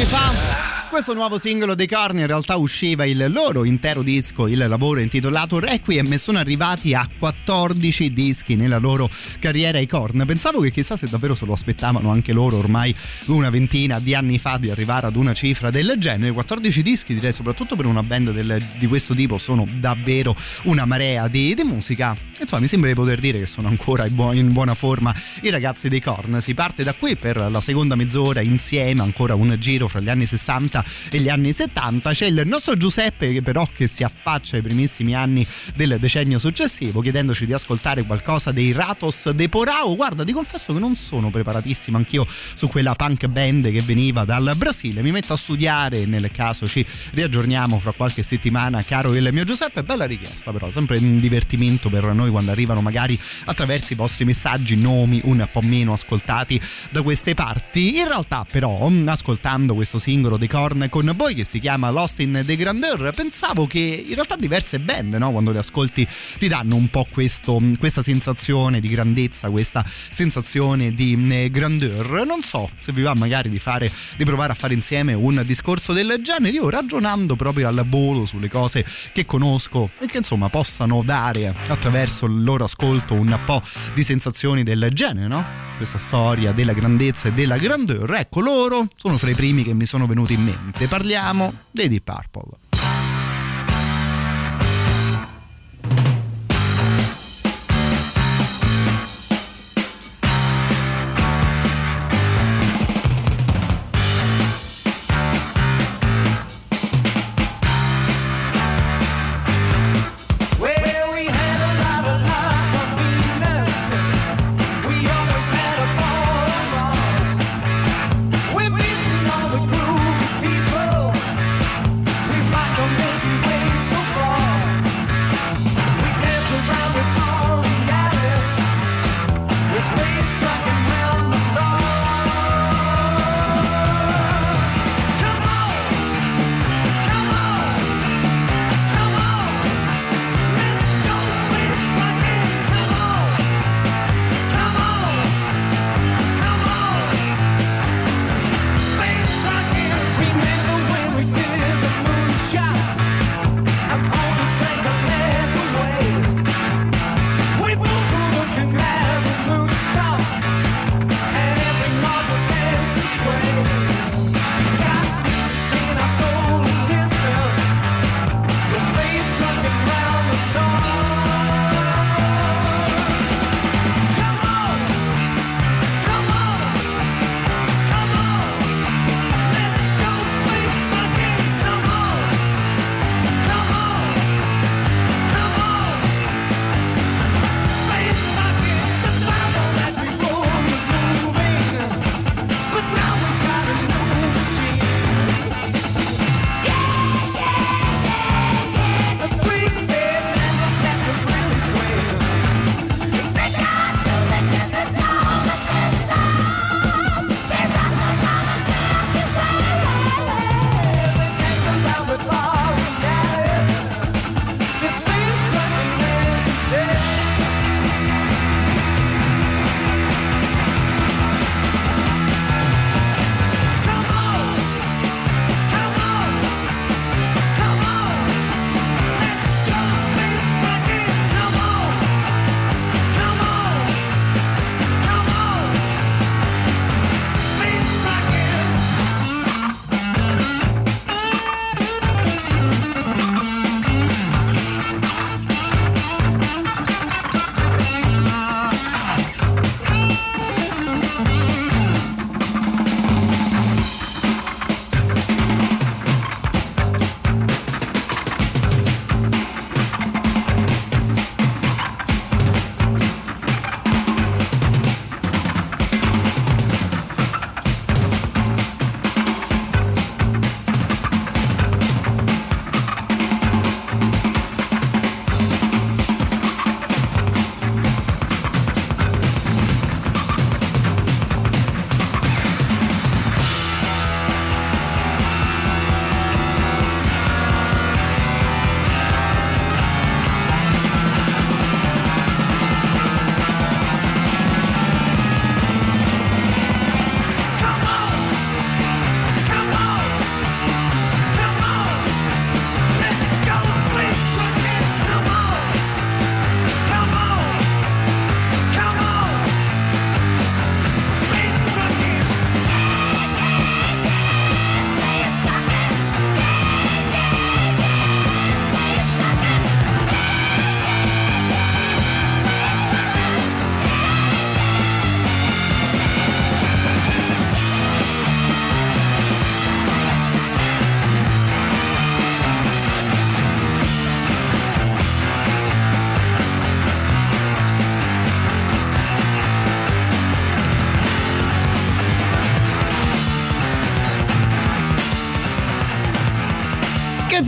Giorni 0.00 0.06
fa 0.06 0.49
questo 0.90 1.14
nuovo 1.14 1.38
singolo 1.38 1.76
dei 1.76 1.86
Korn 1.86 2.18
in 2.18 2.26
realtà 2.26 2.56
usciva 2.56 3.04
il 3.04 3.26
loro 3.28 3.64
intero 3.64 4.02
disco, 4.02 4.48
il 4.48 4.58
lavoro 4.58 4.98
intitolato 4.98 5.60
Requiem 5.60 6.12
e 6.12 6.18
sono 6.18 6.38
arrivati 6.38 6.94
a 6.94 7.08
14 7.16 8.12
dischi 8.12 8.56
nella 8.56 8.78
loro 8.78 9.08
carriera 9.38 9.78
i 9.78 9.86
Korn. 9.86 10.24
Pensavo 10.26 10.58
che 10.58 10.72
chissà 10.72 10.96
se 10.96 11.06
davvero 11.08 11.36
se 11.36 11.46
lo 11.46 11.52
aspettavano 11.52 12.10
anche 12.10 12.32
loro 12.32 12.56
ormai 12.56 12.92
una 13.26 13.50
ventina 13.50 14.00
di 14.00 14.16
anni 14.16 14.38
fa 14.38 14.58
di 14.58 14.68
arrivare 14.68 15.06
ad 15.06 15.14
una 15.14 15.32
cifra 15.32 15.70
del 15.70 15.94
genere. 15.96 16.32
14 16.32 16.82
dischi 16.82 17.14
direi 17.14 17.32
soprattutto 17.32 17.76
per 17.76 17.86
una 17.86 18.02
band 18.02 18.32
del, 18.32 18.60
di 18.76 18.86
questo 18.88 19.14
tipo 19.14 19.38
sono 19.38 19.64
davvero 19.78 20.34
una 20.64 20.86
marea 20.86 21.28
di, 21.28 21.54
di 21.54 21.62
musica. 21.62 22.16
Insomma 22.40 22.62
mi 22.62 22.68
sembra 22.68 22.88
di 22.88 22.96
poter 22.96 23.20
dire 23.20 23.38
che 23.38 23.46
sono 23.46 23.68
ancora 23.68 24.06
in 24.06 24.52
buona 24.52 24.74
forma 24.74 25.14
i 25.42 25.50
ragazzi 25.50 25.88
dei 25.88 26.00
Korn. 26.00 26.40
Si 26.40 26.52
parte 26.54 26.82
da 26.82 26.94
qui 26.94 27.14
per 27.14 27.36
la 27.36 27.60
seconda 27.60 27.94
mezz'ora 27.94 28.40
insieme, 28.40 29.02
ancora 29.02 29.36
un 29.36 29.54
giro 29.60 29.86
fra 29.86 30.00
gli 30.00 30.08
anni 30.08 30.26
60 30.26 30.79
e 31.10 31.18
gli 31.18 31.28
anni 31.28 31.52
70. 31.52 32.12
C'è 32.12 32.26
il 32.26 32.42
nostro 32.46 32.76
Giuseppe 32.76 33.32
che 33.32 33.42
però 33.42 33.68
che 33.72 33.86
si 33.86 34.02
affaccia 34.02 34.56
ai 34.56 34.62
primissimi 34.62 35.14
anni 35.14 35.46
del 35.74 35.98
decennio 35.98 36.38
successivo 36.38 37.00
chiedendoci 37.00 37.46
di 37.46 37.52
ascoltare 37.52 38.02
qualcosa 38.04 38.52
dei 38.52 38.72
Ratos 38.72 39.30
de 39.30 39.48
Porao. 39.48 39.96
Guarda, 39.96 40.24
ti 40.24 40.32
confesso 40.32 40.72
che 40.72 40.78
non 40.78 40.96
sono 40.96 41.30
preparatissimo 41.30 41.96
anch'io 41.96 42.26
su 42.28 42.68
quella 42.68 42.94
punk 42.94 43.26
band 43.26 43.70
che 43.70 43.80
veniva 43.82 44.24
dal 44.24 44.52
Brasile. 44.56 45.02
Mi 45.02 45.10
metto 45.10 45.32
a 45.32 45.36
studiare 45.36 46.06
nel 46.06 46.30
caso 46.32 46.66
ci 46.66 46.84
riaggiorniamo 47.12 47.78
fra 47.78 47.92
qualche 47.92 48.22
settimana, 48.22 48.82
caro 48.82 49.14
il 49.14 49.28
mio 49.32 49.44
Giuseppe. 49.44 49.82
Bella 49.82 50.04
richiesta 50.04 50.52
però, 50.52 50.70
sempre 50.70 50.98
un 50.98 51.18
divertimento 51.20 51.88
per 51.88 52.04
noi 52.14 52.30
quando 52.30 52.50
arrivano 52.50 52.80
magari 52.80 53.18
attraverso 53.46 53.92
i 53.92 53.96
vostri 53.96 54.24
messaggi 54.24 54.76
nomi 54.76 55.20
un 55.24 55.46
po' 55.50 55.62
meno 55.62 55.92
ascoltati 55.92 56.60
da 56.90 57.02
queste 57.02 57.34
parti. 57.34 57.96
In 57.98 58.06
realtà 58.06 58.46
però, 58.50 58.90
ascoltando 59.06 59.74
questo 59.74 59.98
singolo 59.98 60.36
dei 60.36 60.48
Cor 60.48 60.69
Korn 60.70 60.88
con 60.88 61.12
voi 61.16 61.34
che 61.34 61.44
si 61.44 61.58
chiama 61.58 61.90
Lost 61.90 62.20
in 62.20 62.42
the 62.46 62.56
Grandeur. 62.56 63.12
Pensavo 63.12 63.66
che 63.66 63.78
in 63.78 64.14
realtà 64.14 64.36
diverse 64.36 64.78
band, 64.78 65.14
no? 65.14 65.32
quando 65.32 65.50
le 65.50 65.58
ascolti, 65.58 66.06
ti 66.38 66.46
danno 66.46 66.76
un 66.76 66.88
po' 66.88 67.06
questo, 67.10 67.60
questa 67.78 68.02
sensazione 68.02 68.78
di 68.78 68.88
grandezza, 68.88 69.50
questa 69.50 69.84
sensazione 69.84 70.94
di 70.94 71.26
eh, 71.30 71.50
grandeur. 71.50 72.24
Non 72.24 72.42
so 72.42 72.70
se 72.78 72.92
vi 72.92 73.02
va 73.02 73.14
magari 73.14 73.48
di, 73.48 73.58
fare, 73.58 73.90
di 74.16 74.24
provare 74.24 74.52
a 74.52 74.54
fare 74.54 74.74
insieme 74.74 75.12
un 75.12 75.42
discorso 75.44 75.92
del 75.92 76.20
genere. 76.22 76.54
Io 76.54 76.70
ragionando 76.70 77.34
proprio 77.34 77.66
al 77.66 77.84
volo 77.88 78.24
sulle 78.24 78.48
cose 78.48 78.84
che 79.12 79.26
conosco 79.26 79.90
e 79.98 80.06
che 80.06 80.18
insomma 80.18 80.50
possano 80.50 81.02
dare 81.04 81.52
attraverso 81.66 82.26
il 82.26 82.44
loro 82.44 82.64
ascolto 82.64 83.14
un 83.14 83.36
po' 83.44 83.60
di 83.94 84.04
sensazioni 84.04 84.62
del 84.62 84.90
genere, 84.92 85.26
no? 85.26 85.44
Questa 85.76 85.98
storia 85.98 86.52
della 86.52 86.74
grandezza 86.74 87.28
e 87.28 87.32
della 87.32 87.56
grandeur. 87.56 88.14
Ecco, 88.14 88.40
loro 88.40 88.88
sono 88.94 89.16
fra 89.16 89.30
i 89.30 89.34
primi 89.34 89.64
che 89.64 89.74
mi 89.74 89.86
sono 89.86 90.06
venuti 90.06 90.34
in 90.34 90.44
mente 90.44 90.59
ovviamente 90.60 90.86
parliamo 90.86 91.52
dei 91.70 91.88
Deep 91.88 92.04
Purple. 92.04 92.69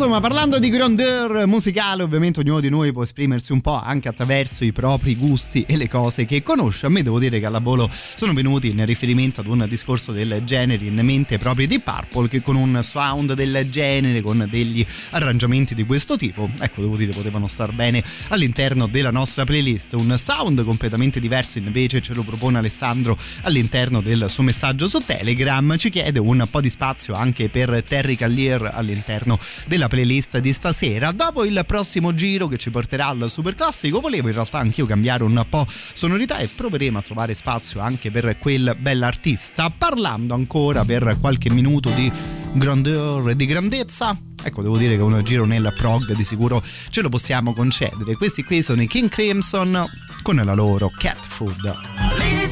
Insomma, 0.02 0.20
parlando 0.20 0.58
di 0.58 0.68
grandeur 0.68 1.31
musicale, 1.46 2.02
ovviamente 2.02 2.40
ognuno 2.40 2.60
di 2.60 2.68
noi 2.68 2.92
può 2.92 3.02
esprimersi 3.02 3.52
un 3.52 3.60
po' 3.60 3.80
anche 3.80 4.08
attraverso 4.08 4.64
i 4.64 4.72
propri 4.72 5.16
gusti 5.16 5.64
e 5.66 5.76
le 5.76 5.88
cose 5.88 6.24
che 6.24 6.42
conosce. 6.42 6.86
A 6.86 6.88
me 6.88 7.02
devo 7.02 7.18
dire 7.18 7.38
che 7.38 7.46
alla 7.46 7.58
volo 7.58 7.88
sono 7.90 8.32
venuti 8.32 8.68
in 8.68 8.84
riferimento 8.84 9.40
ad 9.40 9.46
un 9.46 9.64
discorso 9.68 10.12
del 10.12 10.42
genere 10.44 10.84
in 10.84 11.00
mente 11.02 11.38
proprio 11.38 11.66
di 11.66 11.78
Purple 11.78 12.28
che 12.28 12.42
con 12.42 12.56
un 12.56 12.80
sound 12.82 13.34
del 13.34 13.68
genere, 13.70 14.20
con 14.20 14.46
degli 14.50 14.84
arrangiamenti 15.10 15.74
di 15.74 15.84
questo 15.84 16.16
tipo, 16.16 16.48
ecco, 16.58 16.80
devo 16.82 16.96
dire, 16.96 17.12
potevano 17.12 17.46
star 17.46 17.72
bene 17.72 18.02
all'interno 18.28 18.86
della 18.86 19.10
nostra 19.10 19.44
playlist. 19.44 19.94
Un 19.94 20.14
sound 20.18 20.64
completamente 20.64 21.20
diverso 21.20 21.58
invece 21.58 22.00
ce 22.02 22.14
lo 22.14 22.22
propone 22.22 22.58
Alessandro 22.58 23.16
all'interno 23.42 24.00
del 24.00 24.26
suo 24.28 24.42
messaggio 24.42 24.86
su 24.86 24.98
Telegram. 24.98 25.76
Ci 25.76 25.90
chiede 25.90 26.18
un 26.18 26.46
po' 26.50 26.60
di 26.60 26.70
spazio 26.70 27.14
anche 27.14 27.48
per 27.48 27.82
Terry 27.82 28.16
Callier 28.16 28.70
all'interno 28.72 29.38
della 29.66 29.88
playlist 29.88 30.38
di 30.38 30.52
stasera. 30.52 31.12
Dopo 31.12 31.31
il 31.40 31.64
prossimo 31.66 32.14
giro 32.14 32.46
che 32.46 32.58
ci 32.58 32.70
porterà 32.70 33.06
al 33.06 33.30
super 33.30 33.54
classico, 33.54 34.00
volevo 34.00 34.28
in 34.28 34.34
realtà 34.34 34.58
anch'io 34.58 34.84
cambiare 34.84 35.24
un 35.24 35.44
po' 35.48 35.66
sonorità 35.66 36.36
e 36.38 36.48
proveremo 36.48 36.98
a 36.98 37.02
trovare 37.02 37.32
spazio 37.32 37.80
anche 37.80 38.10
per 38.10 38.36
quel 38.38 38.76
bell'artista. 38.78 39.70
Parlando 39.70 40.34
ancora 40.34 40.84
per 40.84 41.16
qualche 41.18 41.50
minuto 41.50 41.90
di 41.90 42.12
grandeur 42.52 43.30
e 43.30 43.36
di 43.36 43.46
grandezza. 43.46 44.16
Ecco, 44.44 44.62
devo 44.62 44.76
dire 44.76 44.96
che 44.96 45.02
un 45.02 45.20
giro 45.22 45.46
nel 45.46 45.72
prog 45.76 46.12
di 46.12 46.24
sicuro 46.24 46.62
ce 46.90 47.00
lo 47.00 47.08
possiamo 47.08 47.54
concedere. 47.54 48.16
Questi 48.16 48.44
qui 48.44 48.62
sono 48.62 48.82
i 48.82 48.86
King 48.86 49.08
Crimson 49.08 49.88
con 50.22 50.36
la 50.36 50.54
loro 50.54 50.90
Cat 50.94 51.24
Food. 51.26 51.74
Lady 52.18 52.46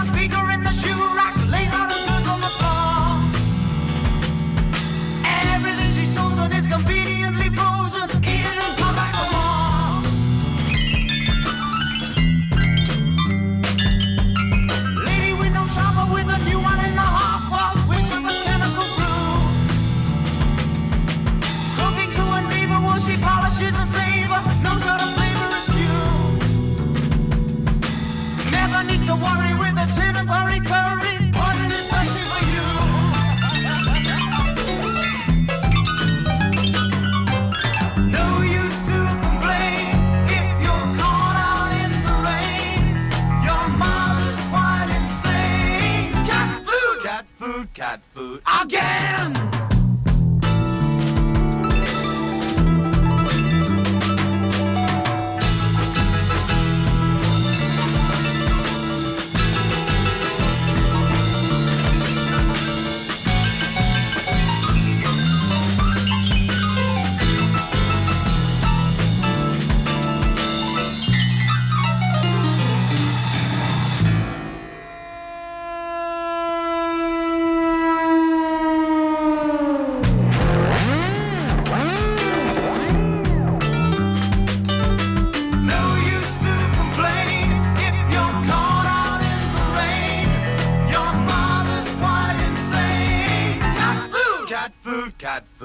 speaker 0.00 0.37
is 6.58 6.66
conveniently 6.66 7.48
frozen. 7.54 8.08
Come 8.80 8.94
back 8.98 9.14
for 9.14 9.30
more. 9.30 10.02
Lady 15.06 15.32
window 15.38 15.66
shopper 15.70 16.10
with 16.10 16.26
a 16.26 16.38
new 16.50 16.58
one 16.58 16.80
in 16.82 16.94
the 16.98 17.08
a 18.26 18.34
chemical 18.42 18.88
brew. 18.98 19.54
Cooking 21.78 22.10
to 22.18 22.24
a 22.26 22.40
she 23.06 23.14
polishes 23.22 23.78
a. 23.78 24.42
Knows 24.64 24.82
how 24.82 24.98
to 24.98 25.08
flavor 25.14 25.48
a 25.58 25.60
stew. 25.62 26.02
Never 28.50 28.82
need 28.90 29.04
to 29.06 29.14
worry 29.14 29.54
with 29.62 29.78
a 29.78 29.86
tin 29.94 30.14
of 30.18 30.26
curry. 30.66 31.14
Poison 31.38 31.70
especially 31.70 32.26
for 32.26 32.42
you. 32.50 32.97
Cat 47.78 48.00
food 48.02 48.40
again. 48.60 49.67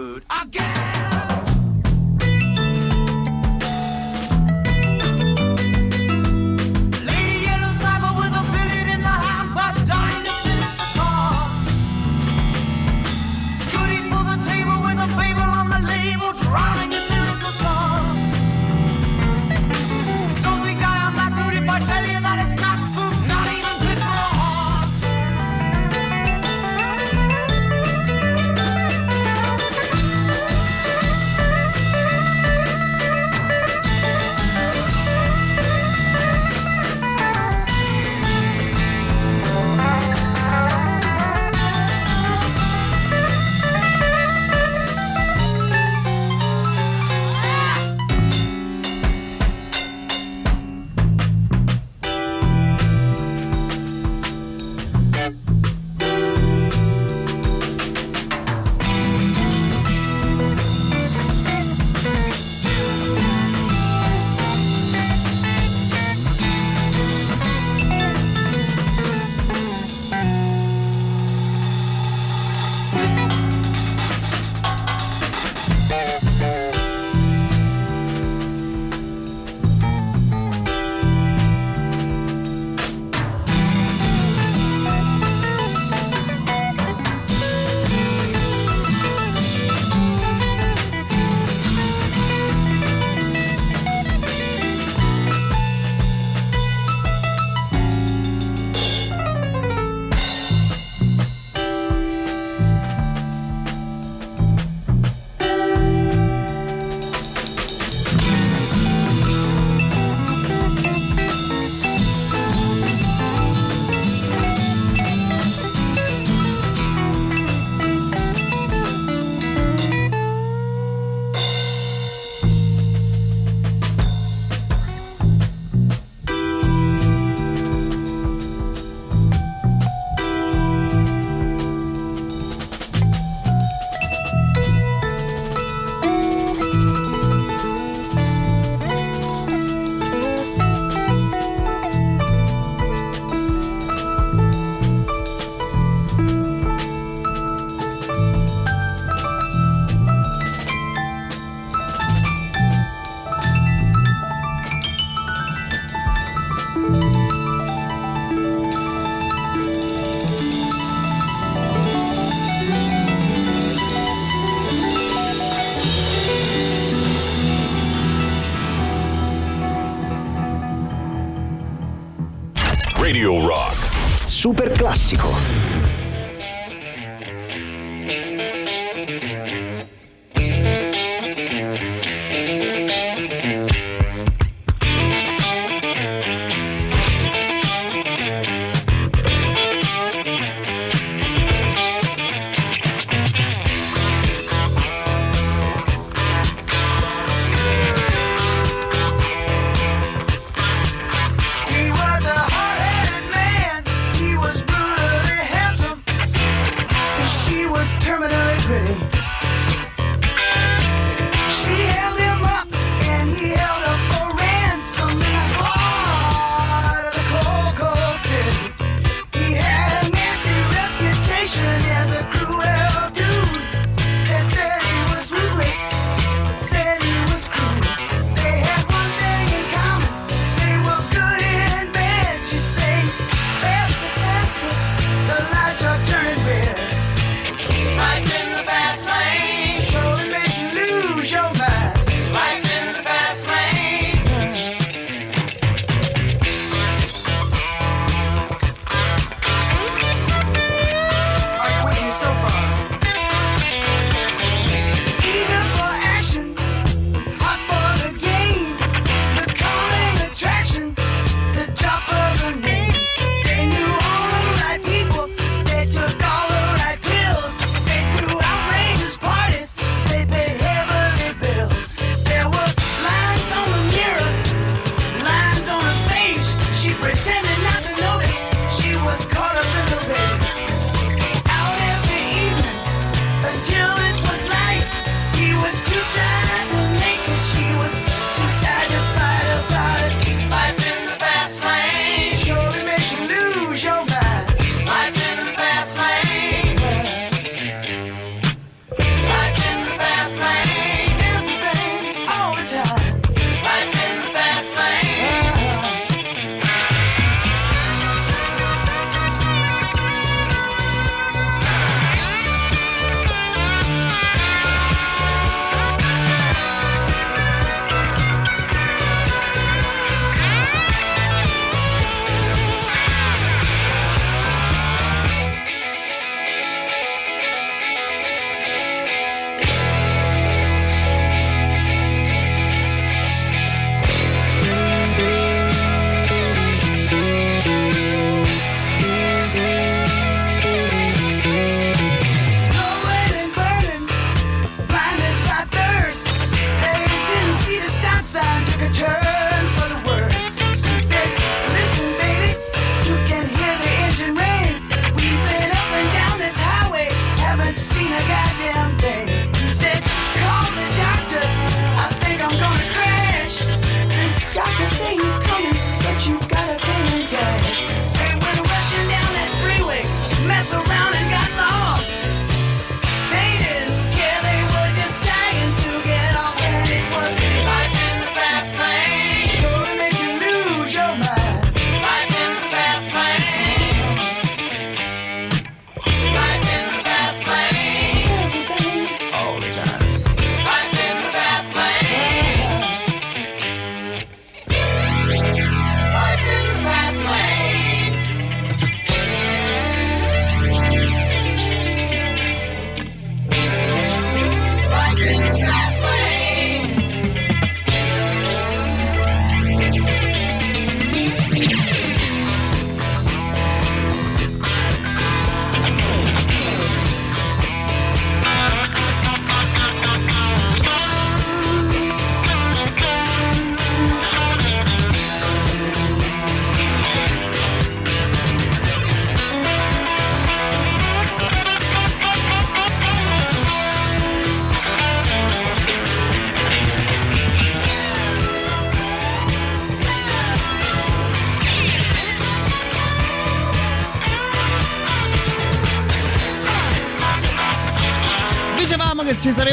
Food, 0.03 0.27
cat 0.27 0.47
food 0.47 0.47
again. 0.47 0.92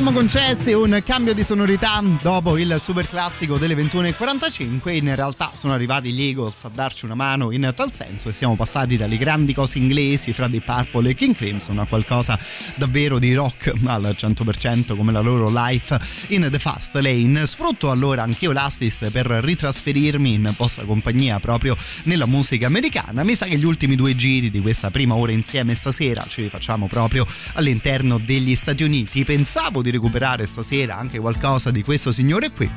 Saremmo 0.00 0.18
concessi 0.18 0.72
un 0.72 1.02
cambio 1.04 1.34
di 1.34 1.44
sonorità 1.44 2.02
dopo 2.22 2.56
il 2.56 2.80
super 2.82 3.06
classico 3.06 3.58
delle 3.58 3.74
21.45. 3.74 4.94
In 4.94 5.14
realtà 5.14 5.50
sono 5.52 5.74
arrivati 5.74 6.10
gli 6.10 6.22
Eagles 6.22 6.64
a 6.64 6.70
darci 6.72 7.04
una 7.04 7.14
mano 7.14 7.50
in 7.50 7.70
tal 7.76 7.92
senso 7.92 8.30
e 8.30 8.32
siamo 8.32 8.56
passati 8.56 8.96
dalle 8.96 9.18
grandi 9.18 9.52
cose 9.52 9.76
inglesi 9.76 10.32
fra 10.32 10.48
The 10.48 10.62
Purple 10.62 11.10
e 11.10 11.14
King 11.14 11.34
Crimson 11.34 11.80
a 11.80 11.84
qualcosa 11.84 12.38
davvero 12.76 13.18
di 13.18 13.34
rock 13.34 13.74
al 13.84 14.16
100% 14.16 14.96
come 14.96 15.12
la 15.12 15.20
loro 15.20 15.50
life 15.52 15.98
in 16.28 16.48
The 16.50 16.58
Fast 16.58 16.94
Lane. 16.94 17.44
Sfrutto 17.44 17.90
allora 17.90 18.22
anch'io 18.22 18.52
l'assist 18.52 19.10
per 19.10 19.26
ritrasferirmi 19.26 20.32
in 20.32 20.54
vostra 20.56 20.84
compagnia 20.84 21.38
proprio 21.40 21.76
nella 22.04 22.26
musica 22.26 22.66
americana. 22.66 23.22
Mi 23.22 23.34
sa 23.34 23.44
che 23.44 23.58
gli 23.58 23.66
ultimi 23.66 23.96
due 23.96 24.16
giri 24.16 24.50
di 24.50 24.60
questa 24.60 24.90
prima 24.90 25.14
ora 25.14 25.32
insieme 25.32 25.74
stasera 25.74 26.24
ce 26.26 26.40
li 26.40 26.48
facciamo 26.48 26.86
proprio 26.86 27.26
all'interno 27.54 28.16
degli 28.16 28.56
Stati 28.56 28.82
Uniti. 28.82 29.24
Pensavo 29.24 29.82
di 29.82 29.88
recuperare 29.90 30.46
stasera 30.46 30.96
anche 30.96 31.18
qualcosa 31.18 31.70
di 31.70 31.82
questo 31.82 32.12
signore 32.12 32.50
qui. 32.50 32.70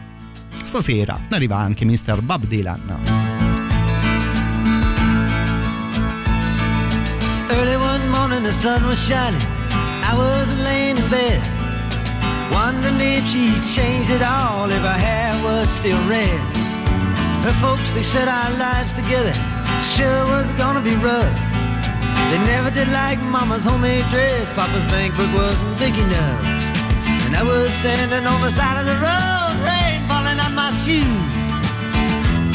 Stasera 0.61 1.19
arriva 1.29 1.57
anche 1.57 1.85
Mr. 1.85 2.21
Bob 2.21 2.45
Dylan. 2.45 2.81
Early 7.49 7.75
one 7.75 8.09
morning 8.09 8.43
the 8.43 8.51
sun 8.51 8.83
was 8.85 8.97
shining. 8.97 9.41
I 10.03 10.15
was 10.15 10.61
laying 10.63 10.97
in 10.97 11.07
bed, 11.09 11.41
wondering 12.51 12.99
if 12.99 13.27
she 13.27 13.53
changed 13.73 14.09
it 14.09 14.21
all, 14.21 14.69
if 14.69 14.81
her 14.81 14.99
hair 14.99 15.33
was 15.43 15.69
still 15.69 15.99
red. 16.07 16.39
Her 17.43 17.53
folks, 17.61 17.93
they 17.93 18.03
said 18.03 18.27
our 18.27 18.49
lives 18.57 18.93
together 18.93 19.33
sure 19.83 20.25
was 20.27 20.47
gonna 20.53 20.81
be 20.81 20.95
rough. 20.95 21.39
They 22.31 22.39
never 22.45 22.71
did 22.71 22.87
like 22.89 23.19
mama's 23.21 23.65
homemade 23.65 24.05
dress, 24.11 24.53
papa's 24.53 24.85
bank 24.85 25.15
book 25.15 25.31
wasn't 25.35 25.77
big 25.79 25.93
enough. 25.97 26.52
And 27.33 27.41
I 27.41 27.51
was 27.51 27.73
standing 27.73 28.27
on 28.27 28.41
the 28.41 28.49
side 28.51 28.77
of 28.77 28.85
the 28.85 28.93
road, 29.01 29.55
rain 29.65 30.05
falling 30.07 30.39
on 30.39 30.53
my 30.53 30.69
shoes. 30.69 31.45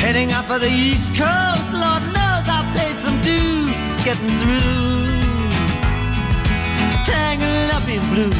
Heading 0.01 0.31
out 0.31 0.45
for 0.45 0.61
the 0.61 0.71
East 0.71 1.17
Coast, 1.17 1.73
Lord 1.73 2.05
knows 2.15 2.47
I 2.47 2.63
paid 2.79 2.97
some 2.97 3.21
dues 3.21 4.05
getting 4.05 4.31
through. 4.39 5.11
Tangled 7.11 7.71
up 7.75 7.89
in 7.91 8.03
blue. 8.15 8.31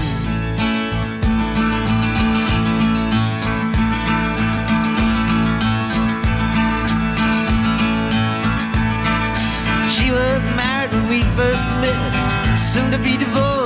She 9.91 10.13
was 10.13 10.43
married 10.55 10.93
when 10.93 11.09
we 11.09 11.23
first 11.35 11.65
met, 11.83 12.55
soon 12.57 12.93
to 12.93 12.99
be 12.99 13.17
divorced. 13.17 13.58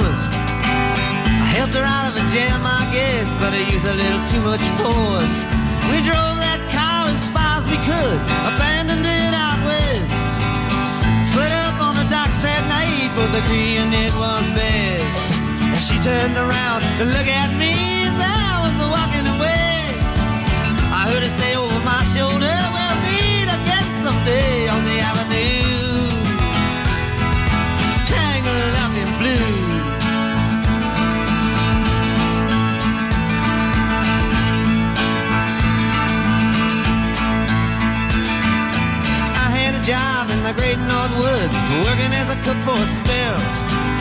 Helped 1.53 1.75
her 1.75 1.85
out 1.85 2.09
of 2.09 2.17
a 2.17 2.25
jam, 2.33 2.65
I 2.65 2.89
guess, 2.97 3.29
but 3.37 3.53
I 3.53 3.61
used 3.69 3.85
a 3.85 3.93
little 3.93 4.25
too 4.25 4.41
much 4.41 4.65
force. 4.81 5.45
We 5.93 6.01
drove 6.01 6.41
that 6.41 6.61
car 6.73 7.13
as 7.13 7.29
far 7.29 7.61
as 7.61 7.69
we 7.69 7.77
could, 7.85 8.19
abandoned 8.49 9.05
it 9.05 9.33
out 9.37 9.61
west. 9.69 10.17
Split 11.29 11.53
up 11.69 11.77
on 11.77 11.93
the 12.01 12.09
docks 12.09 12.41
at 12.49 12.65
night, 12.73 13.13
both 13.13 13.37
agreeing 13.37 13.93
it 13.93 14.13
was 14.17 14.47
best. 14.57 15.37
And 15.61 15.81
she 15.81 16.01
turned 16.01 16.41
around 16.41 16.81
to 16.99 17.05
look 17.13 17.29
at 17.29 17.53
me 17.61 17.77
as 18.09 18.17
I 18.17 18.65
was 18.65 18.77
walking 18.89 19.27
away. 19.37 19.77
I 20.89 21.05
heard 21.13 21.21
her 21.21 21.35
say 21.37 21.53
over 21.53 21.81
my 21.85 22.01
shoulder, 22.17 22.57
we'll 22.73 22.99
meet 23.05 23.49
again 23.49 23.89
someday 24.01 24.73
on 24.73 24.81
the 24.89 24.97
avenue. 25.05 25.72
In 40.43 40.51
the 40.51 40.59
great 40.59 40.79
North 40.91 41.15
Woods, 41.23 41.63
working 41.87 42.11
as 42.19 42.27
a 42.35 42.39
cook 42.43 42.59
for 42.67 42.75
a 42.75 42.89
spell. 42.99 43.39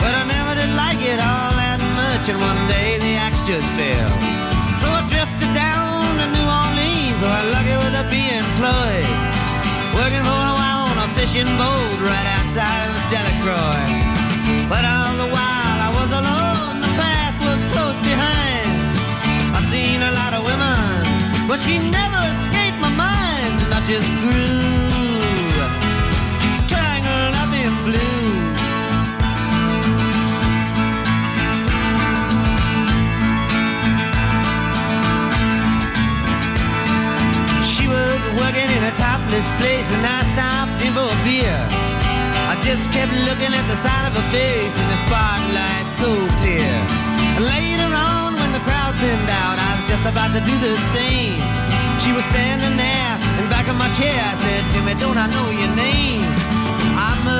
But 0.02 0.10
I 0.10 0.22
never 0.26 0.58
did 0.58 0.74
like 0.74 0.98
it 0.98 1.22
all 1.22 1.54
that 1.54 1.78
much, 1.94 2.26
and 2.26 2.38
one 2.42 2.58
day 2.66 2.98
the 2.98 3.14
axe 3.14 3.38
just 3.46 3.68
fell. 3.78 4.10
So 4.82 4.90
I 4.90 5.06
drifted 5.06 5.54
down 5.54 6.02
to 6.18 6.26
New 6.34 6.42
Orleans, 6.42 7.18
where 7.22 7.30
I 7.30 7.42
lucky 7.54 7.76
with 7.78 7.94
a 7.94 8.04
be 8.10 8.26
employed. 8.34 9.10
Working 9.94 10.24
for 10.26 10.34
a 10.34 10.54
while 10.58 10.90
on 10.90 10.98
a 11.06 11.08
fishing 11.14 11.46
boat 11.62 11.94
right 12.02 12.28
outside 12.42 12.90
of 12.90 12.98
Delacroix. 13.14 13.86
But 14.66 14.82
all 14.82 15.14
the 15.22 15.30
while 15.30 15.78
I 15.78 15.90
was 15.94 16.10
alone, 16.10 16.74
the 16.82 16.92
past 16.98 17.38
was 17.38 17.60
close 17.70 17.98
behind. 18.02 18.66
I 19.54 19.62
seen 19.70 20.02
a 20.02 20.10
lot 20.18 20.34
of 20.34 20.42
women, 20.42 21.06
but 21.46 21.62
she 21.62 21.78
never 21.78 22.18
escaped 22.34 22.82
my 22.82 22.90
mind, 22.90 23.54
and 23.62 23.70
I 23.70 23.80
just 23.86 24.10
grew 24.26 24.91
blue. 27.84 28.26
She 37.66 37.88
was 37.90 38.22
working 38.38 38.68
in 38.70 38.82
a 38.86 38.94
topless 38.94 39.48
place, 39.58 39.88
and 39.90 40.02
I 40.06 40.22
stopped 40.30 40.78
in 40.86 40.92
for 40.94 41.10
a 41.10 41.18
beer. 41.26 41.58
I 42.50 42.54
just 42.62 42.92
kept 42.92 43.12
looking 43.26 43.50
at 43.50 43.66
the 43.66 43.76
side 43.76 44.06
of 44.06 44.14
her 44.14 44.28
face 44.30 44.74
in 44.78 44.86
the 44.92 44.98
spotlight 45.06 45.86
so 45.98 46.10
clear. 46.38 46.70
Later 47.42 47.90
on, 47.90 48.34
when 48.38 48.50
the 48.52 48.62
crowd 48.62 48.94
thinned 49.00 49.30
out, 49.42 49.56
I 49.58 49.70
was 49.74 49.86
just 49.90 50.04
about 50.06 50.30
to 50.36 50.40
do 50.44 50.54
the 50.62 50.74
same. 50.94 51.40
She 52.02 52.12
was 52.12 52.24
standing 52.30 52.76
there 52.76 53.12
in 53.38 53.48
back 53.48 53.66
of 53.68 53.76
my 53.76 53.90
chair. 53.98 54.14
I 54.14 54.34
said, 54.42 54.62
Timmy, 54.74 54.94
don't 55.00 55.18
I 55.18 55.26
know 55.26 55.48
your 55.50 55.74
name? 55.74 56.01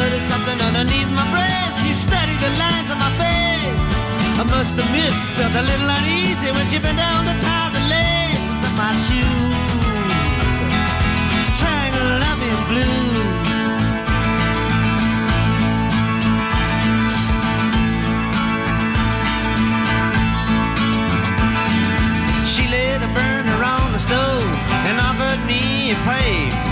I 0.03 0.05
muttered 0.05 0.27
something 0.27 0.61
underneath 0.67 1.11
my 1.15 1.23
breath. 1.31 1.79
She 1.79 1.95
studied 1.95 2.41
the 2.43 2.51
lines 2.59 2.91
on 2.91 2.99
my 2.99 3.13
face. 3.23 3.91
I 4.35 4.43
must 4.51 4.75
admit, 4.75 5.15
felt 5.39 5.55
a 5.55 5.63
little 5.63 5.87
uneasy 5.87 6.51
when 6.51 6.67
she 6.67 6.81
bent 6.81 6.99
down 6.99 7.23
to 7.31 7.35
tie 7.39 7.71
the 7.71 7.85
laces 7.87 8.61
of 8.67 8.75
my 8.75 8.91
shoe. 8.99 9.47
Tangled 11.55 12.19
up 12.19 12.41
in 12.43 12.59
blue. 12.67 13.15
She 22.51 22.67
lit 22.67 23.07
a 23.07 23.11
burner 23.15 23.63
on 23.63 23.93
the 23.93 24.01
stove 24.01 24.51
and 24.83 24.99
offered 24.99 25.47
me 25.47 25.93
a 25.93 25.97
pipe. 26.03 26.72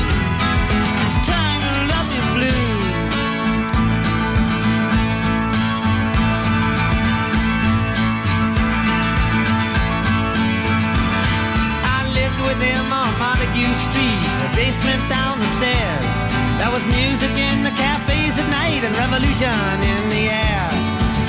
him 12.61 12.85
on 12.93 13.11
Montague 13.17 13.73
Street, 13.89 14.21
the 14.45 14.49
basement 14.53 15.01
down 15.09 15.41
the 15.41 15.49
stairs. 15.57 16.17
There 16.61 16.69
was 16.69 16.85
music 16.93 17.33
in 17.33 17.65
the 17.65 17.73
cafes 17.73 18.37
at 18.37 18.47
night 18.53 18.85
and 18.85 18.93
revolution 19.01 19.57
in 19.81 20.01
the 20.13 20.29
air. 20.29 20.65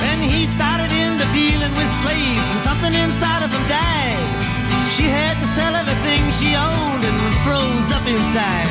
Then 0.05 0.21
he 0.21 0.45
started 0.45 0.93
into 0.93 1.25
dealing 1.33 1.73
with 1.73 1.89
slaves 2.05 2.47
and 2.53 2.61
something 2.61 2.93
inside 2.93 3.41
of 3.41 3.49
him 3.49 3.65
died. 3.65 4.29
She 4.93 5.09
had 5.09 5.33
to 5.41 5.47
sell 5.57 5.73
everything 5.73 6.21
she 6.37 6.53
owned 6.53 7.01
and 7.01 7.17
froze 7.41 7.89
up 7.97 8.05
inside. 8.05 8.69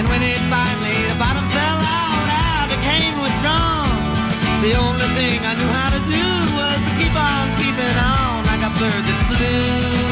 And 0.00 0.08
when 0.08 0.24
it 0.24 0.40
finally 0.48 0.96
the 1.12 1.18
bottom 1.20 1.44
fell 1.52 1.80
out, 1.84 2.26
I 2.32 2.72
became 2.72 3.14
withdrawn. 3.20 4.00
The 4.64 4.72
only 4.80 5.08
thing 5.12 5.44
I 5.44 5.52
knew 5.60 5.70
how 5.76 5.90
to 5.92 6.00
do 6.08 6.24
was 6.56 6.78
to 6.88 6.92
keep 6.96 7.12
on 7.12 7.44
keeping 7.60 7.96
on 8.00 8.48
like 8.48 8.64
a 8.64 8.72
bird 8.80 9.02
that 9.04 9.20
flew. 9.28 10.05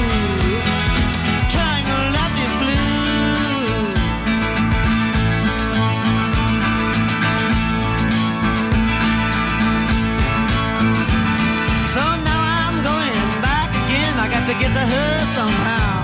to 14.74 14.82
her 14.82 15.14
somehow. 15.38 16.02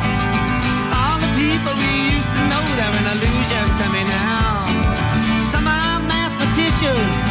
All 0.94 1.18
the 1.18 1.32
people 1.34 1.74
we 1.74 1.90
used 2.14 2.30
to 2.30 2.42
know, 2.46 2.62
they're 2.78 2.96
an 3.02 3.08
illusion 3.18 3.66
to 3.66 3.86
me 3.90 4.02
now. 4.06 4.62
Some 5.50 5.66
are 5.66 5.98
mathematicians, 6.06 7.26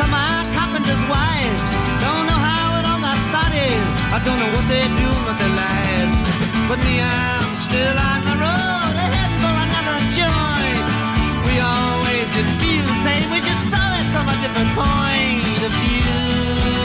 some 0.00 0.12
are 0.16 0.42
carpenters' 0.56 1.04
wives. 1.12 1.70
Don't 2.00 2.24
know 2.24 2.40
how 2.40 2.80
it 2.80 2.84
all 2.88 3.00
got 3.04 3.20
started. 3.20 3.76
I 4.16 4.18
don't 4.24 4.38
know 4.40 4.52
what 4.56 4.66
they 4.72 4.80
do 4.88 5.08
with 5.28 5.36
their 5.36 5.54
lives. 5.60 6.18
But 6.72 6.80
me, 6.80 7.04
I'm 7.04 7.52
still 7.68 7.96
on 8.08 8.20
the 8.24 8.36
road, 8.40 8.94
ahead 8.96 9.32
for 9.44 9.54
another 9.68 9.98
joint. 10.16 10.84
We 11.44 11.54
always 11.60 12.26
did 12.32 12.48
feel 12.64 12.80
the 12.80 12.98
same, 13.04 13.28
we 13.28 13.44
just 13.44 13.64
saw 13.68 13.84
it 14.00 14.08
from 14.16 14.24
a 14.24 14.36
different 14.40 14.72
point 14.72 15.60
of 15.68 15.72
view. 15.84 16.77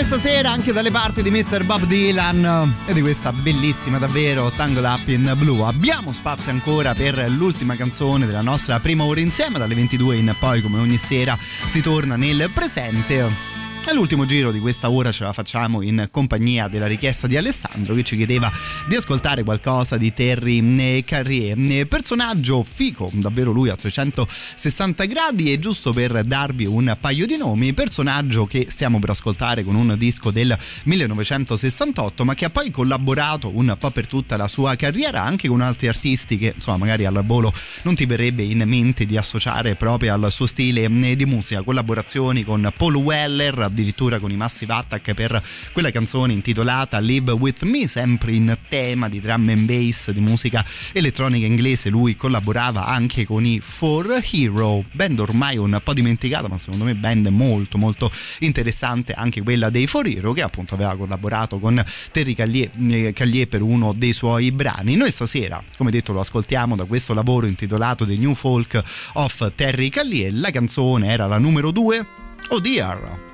Noi 0.00 0.08
stasera 0.08 0.50
anche 0.50 0.72
dalle 0.72 0.90
parti 0.90 1.22
di 1.22 1.30
Mr. 1.30 1.62
Bob 1.64 1.84
Dylan 1.84 2.74
e 2.86 2.94
di 2.94 3.02
questa 3.02 3.34
bellissima 3.34 3.98
davvero 3.98 4.50
Tangled 4.50 4.82
Up 4.82 5.06
in 5.08 5.30
Blue. 5.36 5.62
Abbiamo 5.66 6.10
spazio 6.12 6.50
ancora 6.52 6.94
per 6.94 7.22
l'ultima 7.28 7.76
canzone 7.76 8.24
della 8.24 8.40
nostra 8.40 8.80
prima 8.80 9.04
ora 9.04 9.20
insieme, 9.20 9.58
dalle 9.58 9.74
22 9.74 10.16
in 10.16 10.34
poi 10.38 10.62
come 10.62 10.78
ogni 10.78 10.96
sera 10.96 11.36
si 11.38 11.82
torna 11.82 12.16
nel 12.16 12.48
presente. 12.50 13.59
E 13.82 13.92
l'ultimo 13.92 14.24
giro 14.24 14.52
di 14.52 14.60
questa 14.60 14.88
ora 14.88 15.10
ce 15.10 15.24
la 15.24 15.32
facciamo 15.32 15.82
in 15.82 16.08
compagnia 16.12 16.68
della 16.68 16.86
richiesta 16.86 17.26
di 17.26 17.36
Alessandro 17.36 17.94
che 17.94 18.04
ci 18.04 18.16
chiedeva 18.16 18.48
di 18.86 18.94
ascoltare 18.94 19.42
qualcosa 19.42 19.96
di 19.96 20.14
Terry 20.14 20.60
eh, 20.78 21.02
Carrier. 21.04 21.58
Eh, 21.58 21.86
Personaggio 21.86 22.62
fico, 22.62 23.10
davvero 23.12 23.50
lui 23.50 23.68
a 23.68 23.74
360 23.74 25.04
gradi 25.06 25.52
e 25.52 25.58
giusto 25.58 25.92
per 25.92 26.22
darvi 26.22 26.66
un 26.66 26.96
paio 27.00 27.26
di 27.26 27.36
nomi, 27.36 27.72
personaggio 27.72 28.46
che 28.46 28.66
stiamo 28.68 29.00
per 29.00 29.10
ascoltare 29.10 29.64
con 29.64 29.74
un 29.74 29.96
disco 29.98 30.30
del 30.30 30.56
1968 30.84 32.24
ma 32.24 32.34
che 32.34 32.44
ha 32.44 32.50
poi 32.50 32.70
collaborato 32.70 33.50
un 33.52 33.74
po' 33.76 33.90
per 33.90 34.06
tutta 34.06 34.36
la 34.36 34.46
sua 34.46 34.76
carriera 34.76 35.22
anche 35.22 35.48
con 35.48 35.62
altri 35.62 35.88
artisti 35.88 36.38
che 36.38 36.52
insomma 36.54 36.76
magari 36.76 37.06
al 37.06 37.22
volo 37.24 37.52
non 37.82 37.96
ti 37.96 38.06
verrebbe 38.06 38.42
in 38.42 38.62
mente 38.66 39.04
di 39.04 39.16
associare 39.16 39.74
proprio 39.74 40.14
al 40.14 40.30
suo 40.30 40.46
stile 40.46 40.84
eh, 40.84 41.16
di 41.16 41.26
musica, 41.26 41.62
collaborazioni 41.62 42.44
con 42.44 42.72
Paul 42.76 42.94
Weller, 42.94 43.68
addirittura 43.80 44.18
con 44.18 44.30
i 44.30 44.36
Massive 44.36 44.72
Attack 44.72 45.14
per 45.14 45.42
quella 45.72 45.90
canzone 45.90 46.32
intitolata 46.32 46.98
Live 46.98 47.32
With 47.32 47.62
Me, 47.62 47.88
sempre 47.88 48.32
in 48.32 48.56
tema 48.68 49.08
di 49.08 49.20
drum 49.20 49.48
and 49.48 49.66
bass, 49.66 50.10
di 50.10 50.20
musica 50.20 50.64
elettronica 50.92 51.46
inglese. 51.46 51.88
Lui 51.88 52.14
collaborava 52.14 52.86
anche 52.86 53.24
con 53.24 53.44
i 53.44 53.60
For 53.60 54.22
Hero, 54.30 54.84
band 54.92 55.18
ormai 55.18 55.56
un 55.56 55.80
po' 55.82 55.94
dimenticata, 55.94 56.48
ma 56.48 56.58
secondo 56.58 56.84
me 56.84 56.94
band 56.94 57.26
molto 57.28 57.78
molto 57.78 58.10
interessante, 58.40 59.12
anche 59.12 59.42
quella 59.42 59.70
dei 59.70 59.86
For 59.86 60.06
Hero, 60.06 60.32
che 60.32 60.42
appunto 60.42 60.74
aveva 60.74 60.96
collaborato 60.96 61.58
con 61.58 61.82
Terry 62.12 62.34
Callier, 62.34 62.70
eh, 62.88 63.12
Callier 63.12 63.48
per 63.48 63.62
uno 63.62 63.92
dei 63.92 64.12
suoi 64.12 64.52
brani. 64.52 64.96
Noi 64.96 65.10
stasera, 65.10 65.62
come 65.76 65.90
detto, 65.90 66.12
lo 66.12 66.20
ascoltiamo 66.20 66.76
da 66.76 66.84
questo 66.84 67.14
lavoro 67.14 67.46
intitolato 67.46 68.04
The 68.04 68.16
New 68.16 68.34
Folk 68.34 68.82
of 69.14 69.52
Terry 69.54 69.88
Callier. 69.88 70.32
La 70.34 70.50
canzone 70.50 71.08
era 71.08 71.26
la 71.26 71.38
numero 71.38 71.70
2, 71.70 72.06
Oh 72.50 72.60
Dear. 72.60 73.29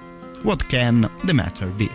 What 0.47 0.69
can 0.69 1.11
the 1.25 1.35
matter 1.35 1.67
be? 1.67 1.91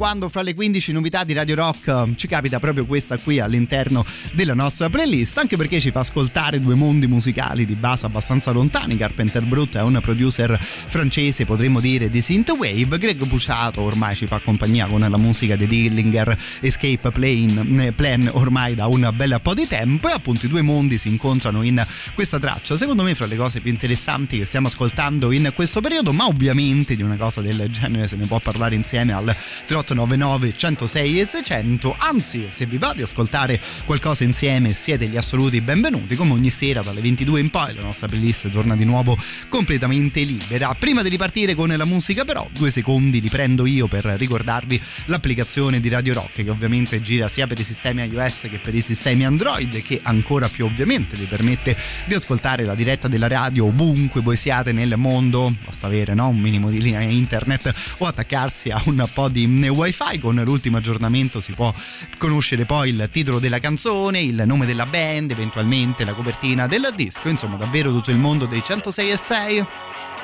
Quando 0.00 0.30
fra 0.30 0.40
le 0.40 0.54
15 0.54 0.92
novità 0.92 1.24
di 1.24 1.34
Radio 1.34 1.56
Rock 1.56 2.14
ci 2.14 2.26
capita 2.26 2.58
proprio 2.58 2.86
questa 2.86 3.18
qui 3.18 3.38
all'interno 3.38 4.02
della 4.32 4.54
nostra 4.54 4.88
playlist, 4.88 5.36
anche 5.36 5.58
perché 5.58 5.78
ci 5.78 5.90
fa 5.90 6.00
ascoltare 6.00 6.58
due 6.58 6.74
mondi 6.74 7.06
musicali 7.06 7.66
di 7.66 7.74
base 7.74 8.06
abbastanza 8.06 8.50
lontani. 8.50 8.96
Carpenter 8.96 9.44
Brut 9.44 9.76
è 9.76 9.82
un 9.82 9.98
producer 10.00 10.58
francese, 10.90 11.44
potremmo 11.44 11.80
dire, 11.80 12.10
di 12.10 12.20
synthwave. 12.20 12.98
Greg 12.98 13.24
Puciato 13.26 13.80
ormai 13.80 14.16
ci 14.16 14.26
fa 14.26 14.40
compagnia 14.40 14.86
con 14.86 15.00
la 15.00 15.16
musica 15.16 15.54
di 15.54 15.66
Dillinger 15.66 16.36
Escape 16.60 17.10
Plane, 17.10 17.92
Plan 17.92 18.28
ormai 18.32 18.74
da 18.74 18.88
un 18.88 19.08
bel 19.14 19.38
po' 19.40 19.54
di 19.54 19.66
tempo 19.66 20.08
e 20.08 20.12
appunto 20.12 20.46
i 20.46 20.48
due 20.48 20.62
mondi 20.62 20.98
si 20.98 21.08
incontrano 21.08 21.62
in 21.62 21.82
questa 22.12 22.38
traccia. 22.38 22.76
Secondo 22.76 23.04
me 23.04 23.14
fra 23.14 23.26
le 23.26 23.36
cose 23.36 23.60
più 23.60 23.70
interessanti 23.70 24.38
che 24.38 24.44
stiamo 24.44 24.66
ascoltando 24.66 25.30
in 25.30 25.52
questo 25.54 25.80
periodo, 25.80 26.12
ma 26.12 26.26
ovviamente 26.26 26.96
di 26.96 27.02
una 27.02 27.16
cosa 27.16 27.40
del 27.40 27.68
genere 27.70 28.08
se 28.08 28.16
ne 28.16 28.26
può 28.26 28.40
parlare 28.40 28.74
insieme 28.74 29.12
al 29.12 29.24
3899 29.66 30.56
106 30.56 31.20
e 31.20 31.24
600. 31.24 31.94
Anzi, 31.98 32.48
se 32.50 32.66
vi 32.66 32.78
va 32.78 32.92
di 32.94 33.02
ascoltare 33.02 33.60
qualcosa 33.84 34.24
insieme, 34.24 34.72
siete 34.72 35.06
gli 35.06 35.16
assoluti 35.16 35.60
benvenuti. 35.60 36.16
Come 36.16 36.32
ogni 36.32 36.50
sera 36.50 36.82
dalle 36.82 37.00
22 37.00 37.40
in 37.40 37.50
poi 37.50 37.74
la 37.74 37.82
nostra 37.82 38.08
playlist 38.08 38.50
torna 38.50 38.74
di 38.74 38.84
nuovo 38.84 39.16
completamente 39.48 40.22
libera. 40.22 40.68
Prima 40.80 41.02
di 41.02 41.10
ripartire 41.10 41.54
con 41.54 41.68
la 41.68 41.84
musica, 41.84 42.24
però, 42.24 42.48
due 42.52 42.70
secondi 42.70 43.20
li 43.20 43.28
prendo 43.28 43.66
io 43.66 43.86
per 43.86 44.02
ricordarvi 44.06 44.80
l'applicazione 45.04 45.78
di 45.78 45.90
Radio 45.90 46.14
Rock 46.14 46.42
che 46.42 46.48
ovviamente 46.48 47.02
gira 47.02 47.28
sia 47.28 47.46
per 47.46 47.58
i 47.58 47.64
sistemi 47.64 48.02
iOS 48.02 48.48
che 48.50 48.58
per 48.58 48.74
i 48.74 48.80
sistemi 48.80 49.26
Android 49.26 49.82
che 49.82 50.00
ancora 50.02 50.48
più 50.48 50.64
ovviamente 50.64 51.16
vi 51.16 51.26
permette 51.26 51.76
di 52.06 52.14
ascoltare 52.14 52.64
la 52.64 52.74
diretta 52.74 53.08
della 53.08 53.28
radio 53.28 53.66
ovunque 53.66 54.22
voi 54.22 54.38
siate 54.38 54.72
nel 54.72 54.94
mondo, 54.96 55.54
basta 55.62 55.86
avere 55.86 56.14
no? 56.14 56.28
un 56.28 56.40
minimo 56.40 56.70
di 56.70 56.80
linea 56.80 57.00
internet 57.00 57.74
o 57.98 58.06
attaccarsi 58.06 58.70
a 58.70 58.80
un 58.86 59.06
po' 59.12 59.28
di 59.28 59.44
wifi. 59.68 60.18
Con 60.18 60.40
l'ultimo 60.42 60.78
aggiornamento 60.78 61.42
si 61.42 61.52
può 61.52 61.72
conoscere 62.16 62.64
poi 62.64 62.88
il 62.88 63.10
titolo 63.12 63.38
della 63.38 63.58
canzone, 63.58 64.20
il 64.20 64.42
nome 64.46 64.64
della 64.64 64.86
band, 64.86 65.30
eventualmente 65.32 66.04
la 66.04 66.14
copertina 66.14 66.66
del 66.66 66.90
disco, 66.96 67.28
insomma 67.28 67.56
davvero 67.56 67.90
tutto 67.90 68.10
il 68.10 68.16
mondo 68.16 68.46
dei 68.46 68.62
106 68.64 69.10
e 69.10 69.16
6 69.18 69.66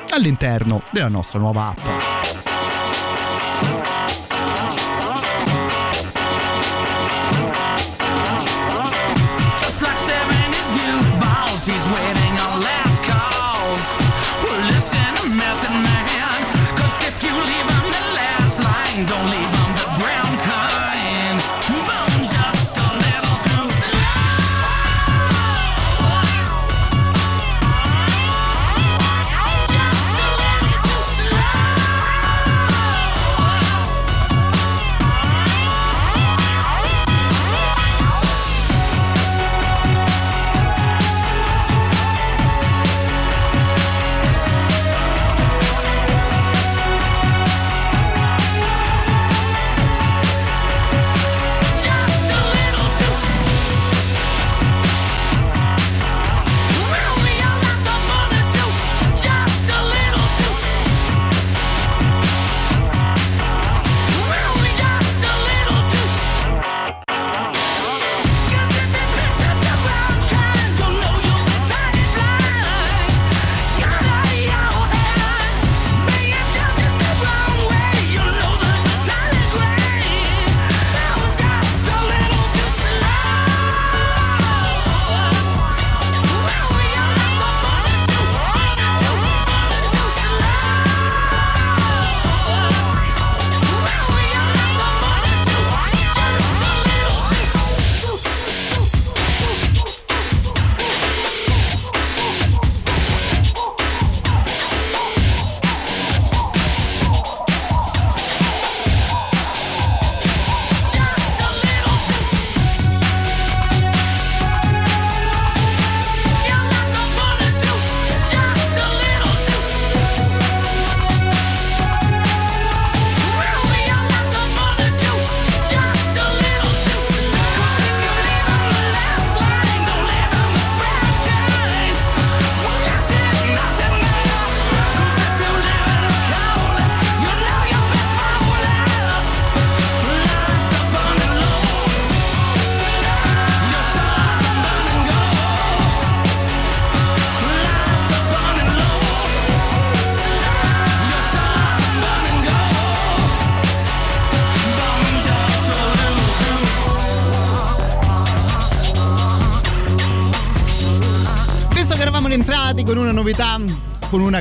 all'interno 0.09 0.83
della 0.91 1.09
nostra 1.09 1.39
nuova 1.39 1.67
app. 1.67 1.77
Just 9.59 9.81
like 9.81 9.97
70s 9.97 10.69
youth 10.75 11.19
balls, 11.19 11.65
he's 11.65 11.85
waiting 11.87 12.39
on 12.39 12.61
last 12.61 12.96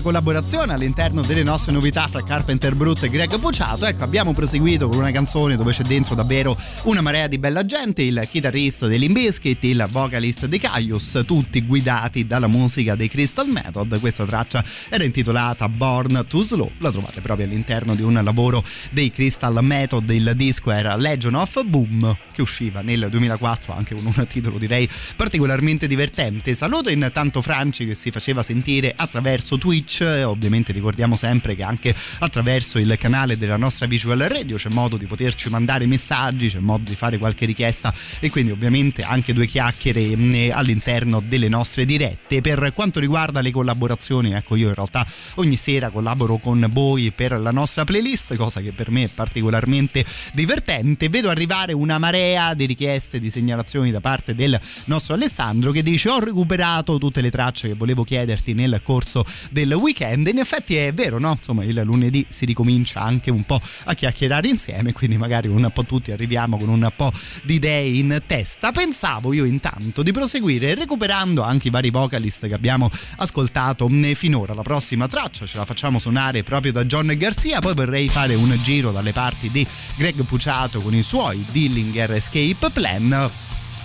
collaborazione 0.07 0.72
all'interno 0.72 1.20
delle 1.20 1.42
nostre 1.42 1.72
novità 1.72 2.07
fra 2.07 2.22
Carpenter 2.22 2.76
Brut 2.76 3.02
e 3.02 3.11
Greg 3.11 3.40
Puciato. 3.40 3.86
Ecco, 3.86 4.04
abbiamo 4.04 4.32
proseguito 4.32 4.88
con 4.88 4.98
una 4.98 5.11
canzone 5.11 5.57
dove 5.57 5.72
c'è 5.72 5.82
dentro 5.82 6.14
davvero 6.14 6.57
una 6.84 7.00
marea 7.00 7.26
di 7.26 7.38
bella 7.38 7.64
gente, 7.64 8.02
il 8.02 8.24
chitarrista 8.30 8.86
dei 8.86 9.00
Limbiskit, 9.00 9.64
il 9.64 9.84
vocalist 9.90 10.46
dei 10.46 10.61
Caius, 10.61 11.24
tutti 11.26 11.61
guidati 11.62 12.24
dalla 12.24 12.46
musica 12.46 12.94
dei 12.94 13.09
Crystal 13.09 13.48
Method. 13.48 13.98
Questa 13.98 14.24
traccia 14.24 14.64
era 14.88 15.02
intitolata 15.02 15.68
Born 15.68 16.24
to 16.28 16.40
Slow, 16.44 16.70
la 16.78 16.92
trovate 16.92 17.20
proprio 17.20 17.46
all'interno 17.46 17.96
di 17.96 18.02
un 18.02 18.20
lavoro 18.22 18.62
dei 18.92 19.11
Crystal 19.11 19.59
Method, 19.61 20.09
il 20.11 20.34
disco 20.36 20.70
era 20.70 20.94
Legion 20.94 21.34
of 21.34 21.64
Boom, 21.64 22.16
che 22.30 22.42
usciva 22.42 22.80
nel 22.80 23.09
2004 23.11 23.74
anche 23.74 23.96
con 23.96 24.07
un 24.07 24.26
titolo 24.28 24.57
direi 24.57 24.88
particolarmente 25.16 25.88
divertente. 25.88 26.54
Saluto 26.54 26.90
intanto 26.90 27.42
Franci 27.42 27.84
che 27.86 27.96
si 27.96 28.12
faceva 28.12 28.44
sentire 28.44 28.92
attraverso 28.94 29.59
Twitch 29.59 29.94
e 30.05 30.24
ovviamente 30.24 30.72
ricordiamo 30.72 31.16
sempre 31.16 31.55
che 31.55 31.62
anche 31.62 31.94
attraverso 32.18 32.78
il 32.78 32.97
canale 32.99 33.38
della 33.38 33.57
nostra 33.57 33.86
Visual 33.86 34.18
Radio 34.18 34.57
c'è 34.57 34.68
modo 34.70 34.97
di 34.97 35.07
poterci 35.07 35.49
mandare 35.49 35.86
messaggi, 35.86 36.49
c'è 36.49 36.59
modo 36.59 36.88
di 36.88 36.94
fare 36.94 37.18
qualche 37.18 37.47
richiesta 37.47 37.92
e 38.20 38.30
quindi 38.30 38.51
ovviamente 38.51 39.03
anche 39.03 39.32
due 39.32 39.47
chiacchiere 39.47 40.16
mh, 40.16 40.51
all'interno 40.53 41.20
delle 41.20 41.49
nostre 41.49 41.84
dirette. 41.84 42.40
Per 42.40 42.72
quanto 42.74 43.01
riguarda 43.01 43.40
le 43.40 43.51
collaborazioni, 43.51 44.32
ecco 44.32 44.57
io 44.57 44.68
in 44.68 44.74
realtà 44.74 45.07
ogni 45.36 45.57
sera 45.57 45.90
collaboro 45.90 46.38
con 46.38 46.68
voi 46.70 47.12
per 47.14 47.38
la 47.38 47.51
nostra 47.51 47.84
playlist, 47.84 48.34
cosa 48.36 48.61
che 48.61 48.72
per 48.72 48.90
me 48.90 49.05
è 49.05 49.09
particolarmente 49.09 50.05
divertente. 50.34 51.09
Vedo 51.09 51.30
arrivare 51.30 51.72
una 51.72 51.99
marea 51.99 52.55
di 52.55 52.66
richieste, 52.66 53.20
di 53.20 53.30
segnalazioni 53.30 53.90
da 53.90 54.01
parte 54.01 54.34
del 54.34 54.59
nostro 54.86 55.14
Alessandro 55.14 55.70
che 55.70 55.82
dice 55.82 56.09
ho 56.09 56.18
recuperato 56.18 56.99
tutte 56.99 57.20
le 57.20 57.30
tracce 57.30 57.68
che 57.68 57.74
volevo 57.74 58.05
chiederti 58.05 58.55
nel 58.55 58.80
corso 58.82 59.24
del 59.51 59.76
weekend. 59.79 60.27
In 60.27 60.39
effetti 60.39 60.77
è 60.77 60.93
vero, 60.93 61.18
no? 61.18 61.37
Insomma, 61.39 61.64
il 61.64 61.81
lunedì 61.85 62.24
si 62.29 62.45
ricomincia 62.45 63.01
anche 63.01 63.31
un 63.31 63.45
po' 63.45 63.61
a 63.85 63.95
chiacchierare 63.95 64.49
insieme, 64.49 64.93
quindi 64.93 65.16
magari 65.16 65.49
un 65.49 65.70
po' 65.72 65.85
tutti 65.85 66.11
arriviamo 66.11 66.59
con 66.59 66.68
un 66.68 66.91
po' 66.95 67.12
di 67.43 67.55
idee 67.55 67.89
in 67.89 68.22
testa. 68.27 68.72
Pensavo 68.72 69.33
io 69.33 69.45
intanto 69.45 70.03
di 70.03 70.12
proseguire 70.12 70.74
recuperando 70.74 71.43
anche 71.43 71.68
i 71.68 71.70
vari 71.70 71.91
vocalist 71.91 72.47
che 72.47 72.55
abbiamo 72.55 72.91
ascoltato 73.16 73.89
finora. 74.14 74.55
La 74.55 74.62
prossima 74.62 75.07
traccia 75.07 75.47
ce 75.47 75.57
la 75.57 75.64
facciamo 75.64 75.99
suonare 75.99 76.43
proprio 76.43 76.72
da 76.72 76.85
John 76.85 77.12
Garcia, 77.16 77.61
poi 77.61 77.74
vorrei 77.74 78.09
fare 78.09 78.35
un 78.35 78.57
giro 78.62 78.93
dalle 78.93 79.12
parti 79.12 79.51
di 79.51 79.66
Greg 79.97 80.22
Puciato 80.24 80.81
con 80.81 80.95
i 80.95 81.03
suoi 81.03 81.45
Dillinger 81.51 82.12
Escape 82.12 82.70
Plan 82.70 83.31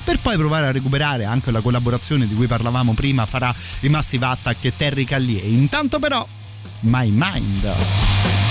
per 0.03 0.19
poi 0.19 0.37
provare 0.37 0.67
a 0.67 0.71
recuperare 0.71 1.25
anche 1.25 1.51
la 1.51 1.61
collaborazione 1.61 2.27
di 2.27 2.33
cui 2.33 2.47
parlavamo 2.47 2.93
prima 2.93 3.25
farà 3.25 3.53
i 3.81 3.89
Massive 3.89 4.25
Attack 4.25 4.65
e 4.65 4.73
Terry 4.75 5.03
Callier. 5.03 5.45
Intanto 5.45 5.99
però 5.99 6.25
My 6.81 7.09
Mind. 7.13 8.50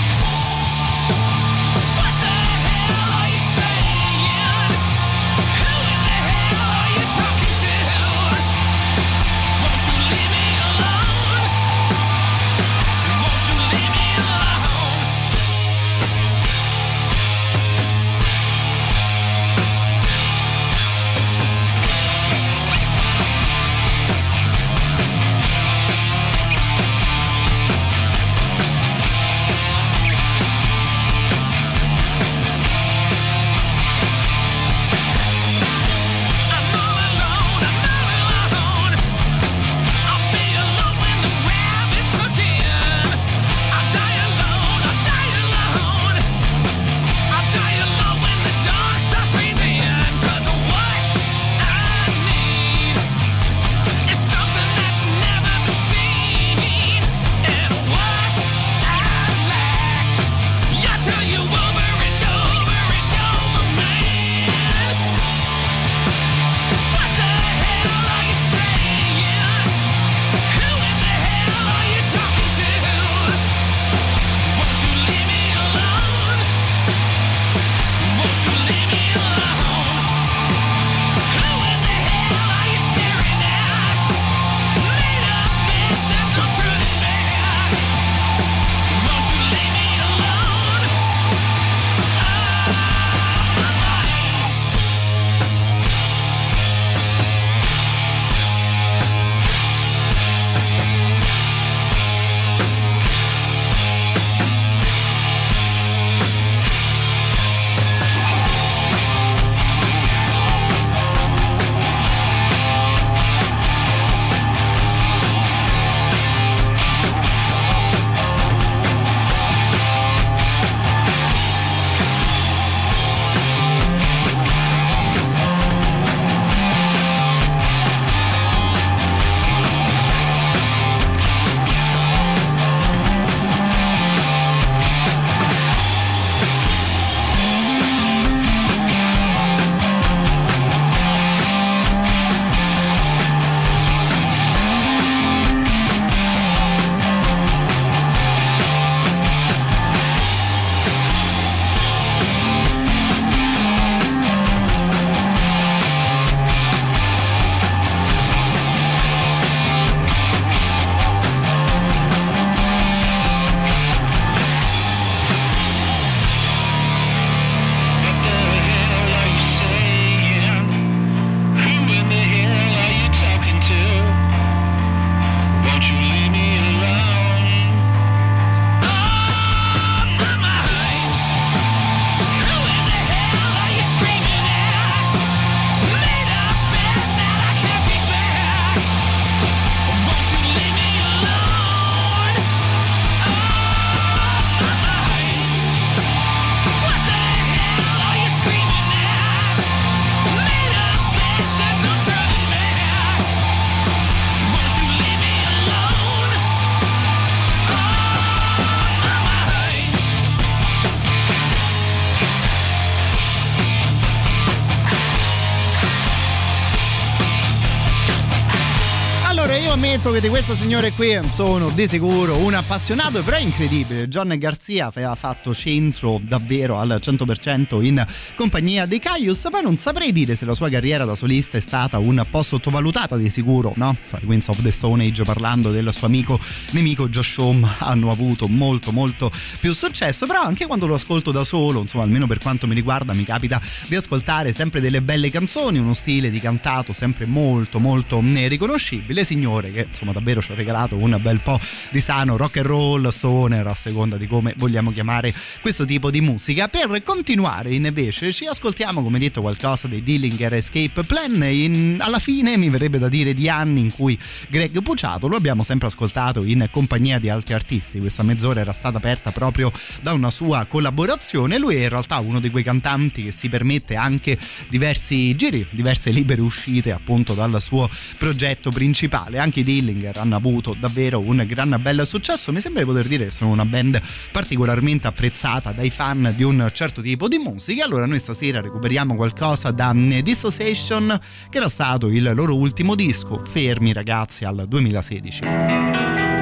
Di 220.21 220.29
questo 220.29 220.53
signore 220.55 220.91
qui 220.91 221.19
sono 221.31 221.71
di 221.71 221.87
sicuro 221.87 222.37
un 222.37 222.53
appassionato, 222.53 223.23
però 223.23 223.37
è 223.37 223.39
incredibile. 223.39 224.07
John 224.07 224.31
Garzia 224.37 224.85
aveva 224.85 225.15
fatto 225.15 225.51
centro 225.55 226.21
davvero 226.21 226.77
al 226.77 226.99
100% 227.01 227.83
in 227.83 228.05
compagnia 228.35 228.85
dei 228.85 228.99
Caius, 228.99 229.47
ma 229.51 229.61
non 229.61 229.77
saprei 229.77 230.11
dire 230.11 230.35
se 230.35 230.45
la 230.45 230.53
sua 230.53 230.69
carriera 230.69 231.05
da 231.05 231.15
solista 231.15 231.57
è 231.57 231.61
stata 231.61 231.97
un 231.97 232.23
po' 232.29 232.43
sottovalutata 232.43 233.17
di 233.17 233.31
sicuro, 233.31 233.73
no? 233.77 233.97
Cioè, 234.07 234.19
Queens 234.21 234.47
of 234.49 234.61
the 234.61 234.71
Stone 234.71 235.03
Age 235.03 235.23
parlando 235.23 235.71
del 235.71 235.91
suo 235.91 236.05
amico 236.05 236.39
nemico 236.71 237.09
Josh 237.09 237.37
Home 237.37 237.67
hanno 237.79 238.11
avuto 238.11 238.47
molto 238.47 238.91
molto 238.91 239.31
più 239.59 239.73
successo, 239.73 240.27
però 240.27 240.43
anche 240.43 240.67
quando 240.67 240.85
lo 240.85 240.93
ascolto 240.93 241.31
da 241.31 241.43
solo, 241.43 241.81
insomma, 241.81 242.03
almeno 242.03 242.27
per 242.27 242.37
quanto 242.37 242.67
mi 242.67 242.75
riguarda, 242.75 243.13
mi 243.13 243.23
capita 243.23 243.59
di 243.87 243.95
ascoltare 243.95 244.53
sempre 244.53 244.81
delle 244.81 245.01
belle 245.01 245.31
canzoni, 245.31 245.79
uno 245.79 245.93
stile 245.93 246.29
di 246.29 246.39
cantato 246.39 246.93
sempre 246.93 247.25
molto 247.25 247.79
molto 247.79 248.21
eh, 248.21 248.47
riconoscibile, 248.47 249.23
signore 249.23 249.71
che 249.71 249.87
insomma 249.89 250.10
davvero 250.11 250.41
ci 250.41 250.51
ha 250.51 250.55
regalato 250.55 250.95
un 250.95 251.17
bel 251.21 251.41
po' 251.41 251.59
di 251.91 252.01
sano 252.01 252.37
rock 252.37 252.57
and 252.57 252.65
roll, 252.65 253.07
stoner, 253.09 253.67
a 253.67 253.75
seconda 253.75 254.17
di 254.17 254.27
come 254.27 254.53
vogliamo 254.57 254.91
chiamare 254.91 255.33
questo 255.61 255.85
tipo 255.85 256.09
di 256.09 256.21
musica. 256.21 256.67
Per 256.67 257.01
continuare 257.03 257.73
invece 257.73 258.31
ci 258.31 258.45
ascoltiamo 258.45 259.03
come 259.03 259.19
detto 259.19 259.41
qualcosa 259.41 259.87
dei 259.87 260.03
Dillinger 260.03 260.53
Escape 260.55 261.03
Plan, 261.03 261.43
in, 261.43 261.97
alla 261.99 262.19
fine 262.19 262.57
mi 262.57 262.69
verrebbe 262.69 262.97
da 262.97 263.09
dire 263.09 263.33
di 263.33 263.49
anni 263.49 263.81
in 263.81 263.91
cui 263.91 264.17
Greg 264.49 264.81
Puciato 264.81 265.27
lo 265.27 265.35
abbiamo 265.35 265.63
sempre 265.63 265.87
ascoltato 265.87 266.43
in 266.43 266.67
compagnia 266.71 267.19
di 267.19 267.29
altri 267.29 267.53
artisti, 267.53 267.99
questa 267.99 268.23
mezz'ora 268.23 268.59
era 268.61 268.73
stata 268.73 268.97
aperta 268.97 269.31
proprio 269.31 269.71
da 270.01 270.13
una 270.13 270.31
sua 270.31 270.65
collaborazione, 270.65 271.57
lui 271.57 271.75
è 271.75 271.83
in 271.83 271.89
realtà 271.89 272.19
uno 272.19 272.39
di 272.39 272.49
quei 272.49 272.63
cantanti 272.63 273.23
che 273.23 273.31
si 273.31 273.49
permette 273.49 273.95
anche 273.95 274.37
diversi 274.69 275.35
giri, 275.35 275.65
diverse 275.71 276.09
libere 276.11 276.41
uscite 276.41 276.91
appunto 276.91 277.33
dal 277.33 277.61
suo 277.61 277.89
progetto 278.17 278.71
principale, 278.71 279.37
anche 279.37 279.61
i 279.61 279.63
Dillinger 279.63 280.00
hanno 280.07 280.35
avuto 280.35 280.75
davvero 280.79 281.19
un 281.19 281.43
gran 281.47 281.77
bel 281.81 282.05
successo, 282.05 282.51
mi 282.51 282.59
sembra 282.59 282.81
di 282.81 282.87
poter 282.87 283.07
dire 283.07 283.25
che 283.25 283.31
sono 283.31 283.51
una 283.51 283.65
band 283.65 284.01
particolarmente 284.31 285.07
apprezzata 285.07 285.71
dai 285.71 285.89
fan 285.89 286.33
di 286.35 286.43
un 286.43 286.69
certo 286.73 287.01
tipo 287.01 287.27
di 287.27 287.37
musica, 287.37 287.85
allora 287.85 288.05
noi 288.05 288.19
stasera 288.19 288.61
recuperiamo 288.61 289.15
qualcosa 289.15 289.71
da 289.71 289.93
Dissociation 289.93 291.19
che 291.49 291.57
era 291.57 291.69
stato 291.69 292.07
il 292.07 292.31
loro 292.33 292.55
ultimo 292.55 292.95
disco, 292.95 293.37
fermi 293.37 293.93
ragazzi 293.93 294.45
al 294.45 294.65
2016. 294.67 296.40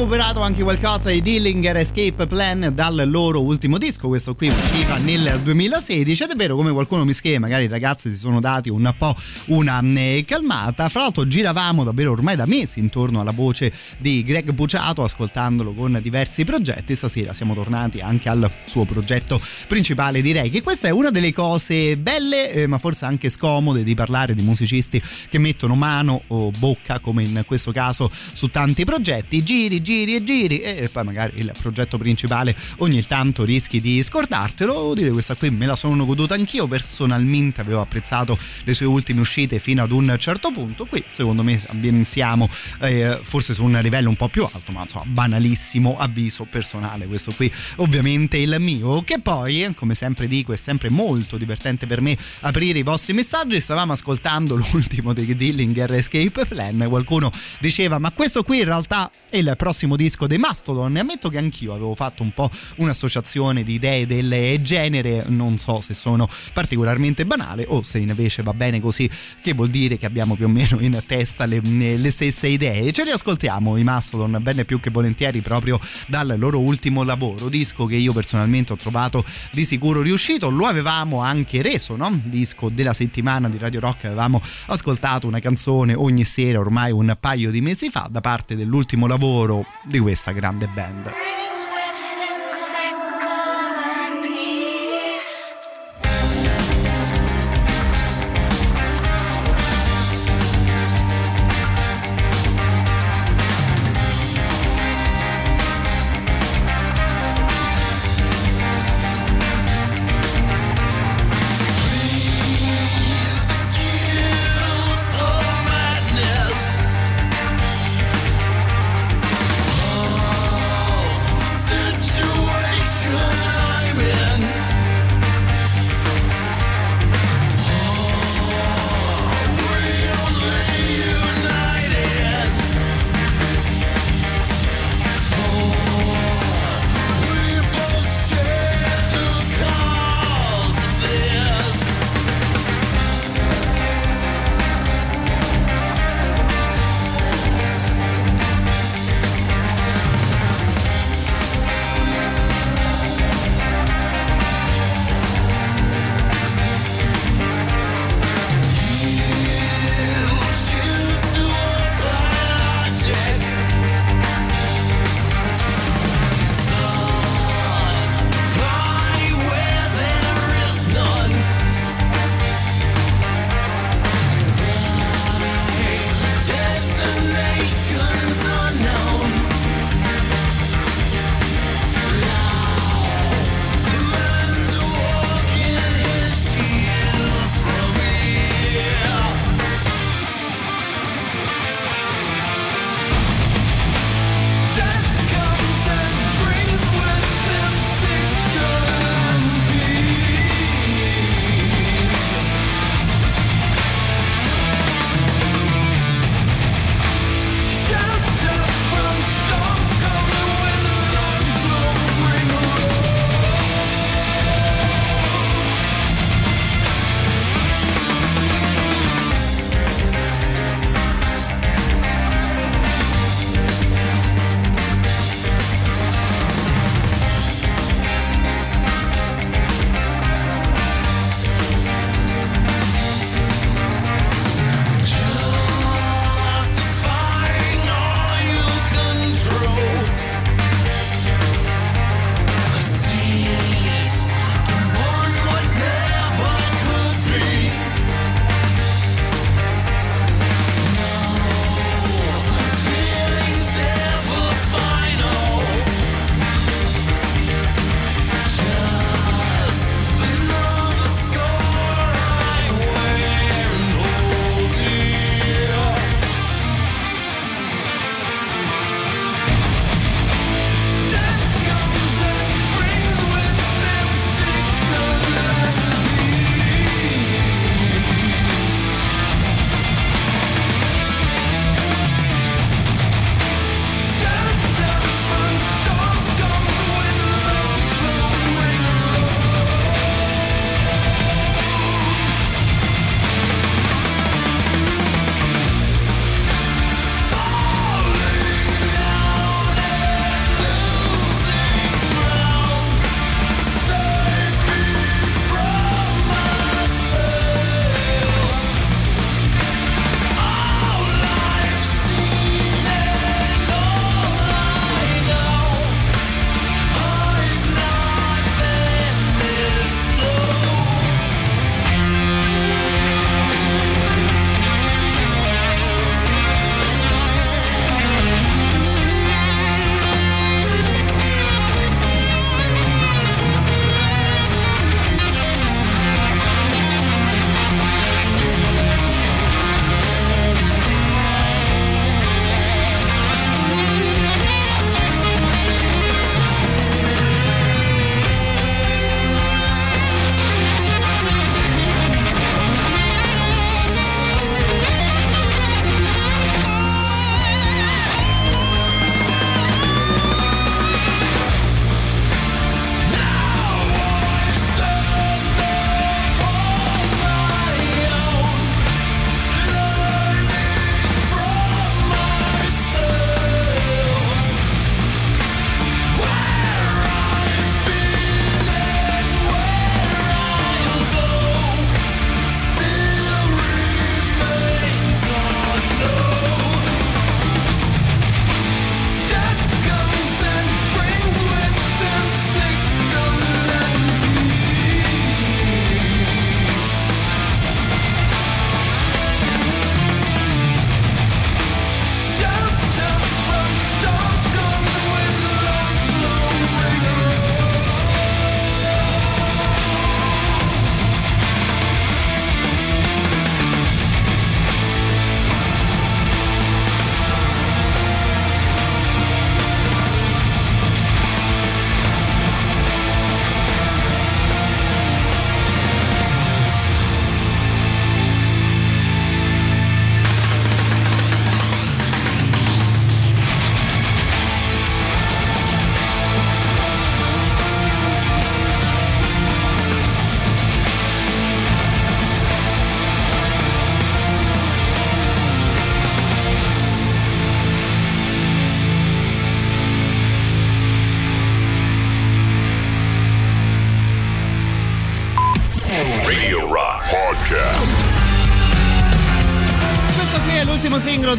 Recuperato 0.00 0.40
anche 0.40 0.62
qualcosa 0.62 1.10
di 1.10 1.20
Dillinger 1.20 1.76
Escape 1.76 2.26
Plan 2.26 2.70
dal 2.72 3.04
loro 3.06 3.42
ultimo 3.42 3.76
disco, 3.76 4.08
questo 4.08 4.34
qui 4.34 4.48
usciva 4.48 4.96
nel 4.96 5.38
2016 5.42 6.22
ed 6.22 6.30
è 6.30 6.34
vero 6.36 6.56
come 6.56 6.72
qualcuno 6.72 7.04
mi 7.04 7.12
scrive, 7.12 7.38
magari 7.38 7.64
i 7.64 7.68
ragazzi 7.68 8.10
si 8.10 8.16
sono 8.16 8.40
dati 8.40 8.70
un 8.70 8.94
po' 8.96 9.14
una 9.46 9.82
eh, 9.82 10.24
calmata, 10.26 10.88
fra 10.88 11.02
l'altro 11.02 11.26
giravamo 11.26 11.84
davvero 11.84 12.12
ormai 12.12 12.34
da 12.34 12.46
mesi 12.46 12.78
intorno 12.78 13.20
alla 13.20 13.32
voce 13.32 13.70
di 13.98 14.22
Greg 14.22 14.52
Buciato 14.52 15.02
ascoltandolo 15.02 15.74
con 15.74 15.98
diversi 16.00 16.46
progetti, 16.46 16.96
stasera 16.96 17.34
siamo 17.34 17.52
tornati 17.52 18.00
anche 18.00 18.30
al 18.30 18.50
suo 18.64 18.86
progetto 18.86 19.38
principale 19.68 20.22
direi 20.22 20.48
che 20.48 20.62
questa 20.62 20.88
è 20.88 20.90
una 20.90 21.10
delle 21.10 21.34
cose 21.34 21.98
belle 21.98 22.52
eh, 22.52 22.66
ma 22.66 22.78
forse 22.78 23.04
anche 23.04 23.28
scomode 23.28 23.84
di 23.84 23.94
parlare 23.94 24.34
di 24.34 24.40
musicisti 24.40 25.02
che 25.28 25.38
mettono 25.38 25.74
mano 25.74 26.22
o 26.28 26.50
bocca 26.56 27.00
come 27.00 27.22
in 27.22 27.42
questo 27.44 27.70
caso 27.70 28.10
su 28.10 28.48
tanti 28.48 28.86
progetti, 28.86 29.42
giri, 29.42 29.82
giri 29.82 29.88
e 29.90 30.22
giri 30.22 30.60
e 30.60 30.88
poi 30.88 31.04
magari 31.04 31.40
il 31.40 31.52
progetto 31.60 31.98
principale 31.98 32.54
ogni 32.78 33.04
tanto 33.04 33.44
rischi 33.44 33.80
di 33.80 34.02
scordartelo. 34.02 34.72
Devo 34.72 34.94
dire 34.94 35.10
questa 35.10 35.34
qui 35.34 35.50
me 35.50 35.66
la 35.66 35.74
sono 35.74 36.06
goduta 36.06 36.34
anch'io, 36.34 36.68
personalmente 36.68 37.60
avevo 37.60 37.80
apprezzato 37.80 38.38
le 38.64 38.72
sue 38.72 38.86
ultime 38.86 39.20
uscite 39.20 39.58
fino 39.58 39.82
ad 39.82 39.90
un 39.90 40.14
certo 40.18 40.52
punto. 40.52 40.84
Qui 40.84 41.02
secondo 41.10 41.42
me 41.42 41.60
siamo 42.04 42.48
eh, 42.80 43.18
forse 43.20 43.52
su 43.52 43.64
un 43.64 43.78
livello 43.82 44.08
un 44.08 44.16
po' 44.16 44.28
più 44.28 44.44
alto, 44.44 44.70
ma 44.70 44.82
insomma 44.82 45.04
banalissimo 45.06 45.98
avviso 45.98 46.44
personale, 46.44 47.06
questo 47.06 47.32
qui 47.32 47.50
ovviamente 47.76 48.36
il 48.36 48.56
mio, 48.58 49.02
che 49.02 49.18
poi 49.18 49.72
come 49.74 49.94
sempre 49.94 50.28
dico 50.28 50.52
è 50.52 50.56
sempre 50.56 50.88
molto 50.90 51.36
divertente 51.36 51.86
per 51.86 52.00
me 52.00 52.16
aprire 52.40 52.78
i 52.78 52.82
vostri 52.82 53.12
messaggi, 53.12 53.60
stavamo 53.60 53.92
ascoltando 53.92 54.54
l'ultimo 54.72 55.12
dei 55.12 55.34
Dillinger 55.34 55.92
Escape 55.94 56.46
Plan, 56.46 56.86
qualcuno 56.88 57.30
diceva 57.58 57.98
ma 57.98 58.10
questo 58.12 58.42
qui 58.42 58.58
in 58.58 58.64
realtà 58.64 59.10
è 59.28 59.36
il 59.36 59.54
prossimo 59.56 59.79
disco 59.96 60.26
dei 60.26 60.38
Mastodon. 60.38 60.96
E 60.96 61.00
ammetto 61.00 61.28
che 61.28 61.38
anch'io 61.38 61.72
avevo 61.72 61.94
fatto 61.94 62.22
un 62.22 62.32
po' 62.32 62.50
un'associazione 62.76 63.62
di 63.62 63.74
idee 63.74 64.06
del 64.06 64.60
genere, 64.62 65.24
non 65.28 65.58
so 65.58 65.80
se 65.80 65.94
sono 65.94 66.28
particolarmente 66.52 67.26
banale 67.26 67.64
o 67.68 67.82
se 67.82 67.98
invece 67.98 68.42
va 68.42 68.54
bene 68.54 68.80
così, 68.80 69.08
che 69.40 69.54
vuol 69.54 69.68
dire 69.68 69.98
che 69.98 70.06
abbiamo 70.06 70.34
più 70.34 70.46
o 70.46 70.48
meno 70.48 70.78
in 70.80 71.00
testa 71.06 71.46
le, 71.46 71.60
le 71.60 72.10
stesse 72.10 72.48
idee. 72.48 72.92
Ce 72.92 73.04
li 73.04 73.10
ascoltiamo 73.10 73.76
i 73.76 73.84
Mastodon 73.84 74.38
bene 74.40 74.64
più 74.64 74.80
che 74.80 74.90
volentieri 74.90 75.40
proprio 75.40 75.78
dal 76.06 76.34
loro 76.36 76.60
ultimo 76.60 77.02
lavoro, 77.02 77.48
disco 77.48 77.86
che 77.86 77.96
io 77.96 78.12
personalmente 78.12 78.72
ho 78.72 78.76
trovato 78.76 79.24
di 79.52 79.64
sicuro 79.64 80.02
riuscito, 80.02 80.50
lo 80.50 80.66
avevamo 80.66 81.20
anche 81.20 81.62
reso, 81.62 81.96
no? 81.96 82.20
Disco 82.24 82.68
della 82.68 82.92
settimana 82.92 83.48
di 83.48 83.58
Radio 83.58 83.80
Rock, 83.80 84.06
avevamo 84.06 84.40
ascoltato 84.66 85.26
una 85.26 85.40
canzone 85.40 85.94
ogni 85.94 86.24
sera 86.24 86.58
ormai 86.58 86.92
un 86.92 87.16
paio 87.18 87.50
di 87.50 87.60
mesi 87.60 87.90
fa 87.90 88.08
da 88.10 88.20
parte 88.20 88.56
dell'ultimo 88.56 89.06
lavoro 89.06 89.69
di 89.82 89.98
questa 89.98 90.32
grande 90.32 90.66
band. 90.68 91.39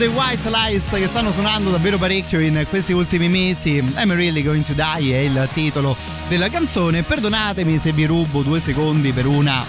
Dei 0.02 0.10
White 0.10 0.50
Lies 0.50 0.90
che 0.90 1.06
stanno 1.06 1.32
suonando 1.32 1.70
davvero 1.70 2.00
parecchio 2.00 2.40
in 2.40 2.66
questi 2.68 2.92
ultimi 2.92 3.30
mesi. 3.30 3.78
I'm 3.78 4.12
really 4.12 4.42
going 4.42 4.64
to 4.64 4.74
die 4.74 5.14
è 5.14 5.20
il 5.20 5.48
titolo 5.54 5.96
della 6.28 6.50
canzone. 6.50 7.04
Perdonatemi 7.04 7.78
se 7.78 7.92
vi 7.92 8.06
rubo 8.06 8.42
due 8.42 8.60
secondi 8.60 9.14
per 9.14 9.28
una 9.28 9.64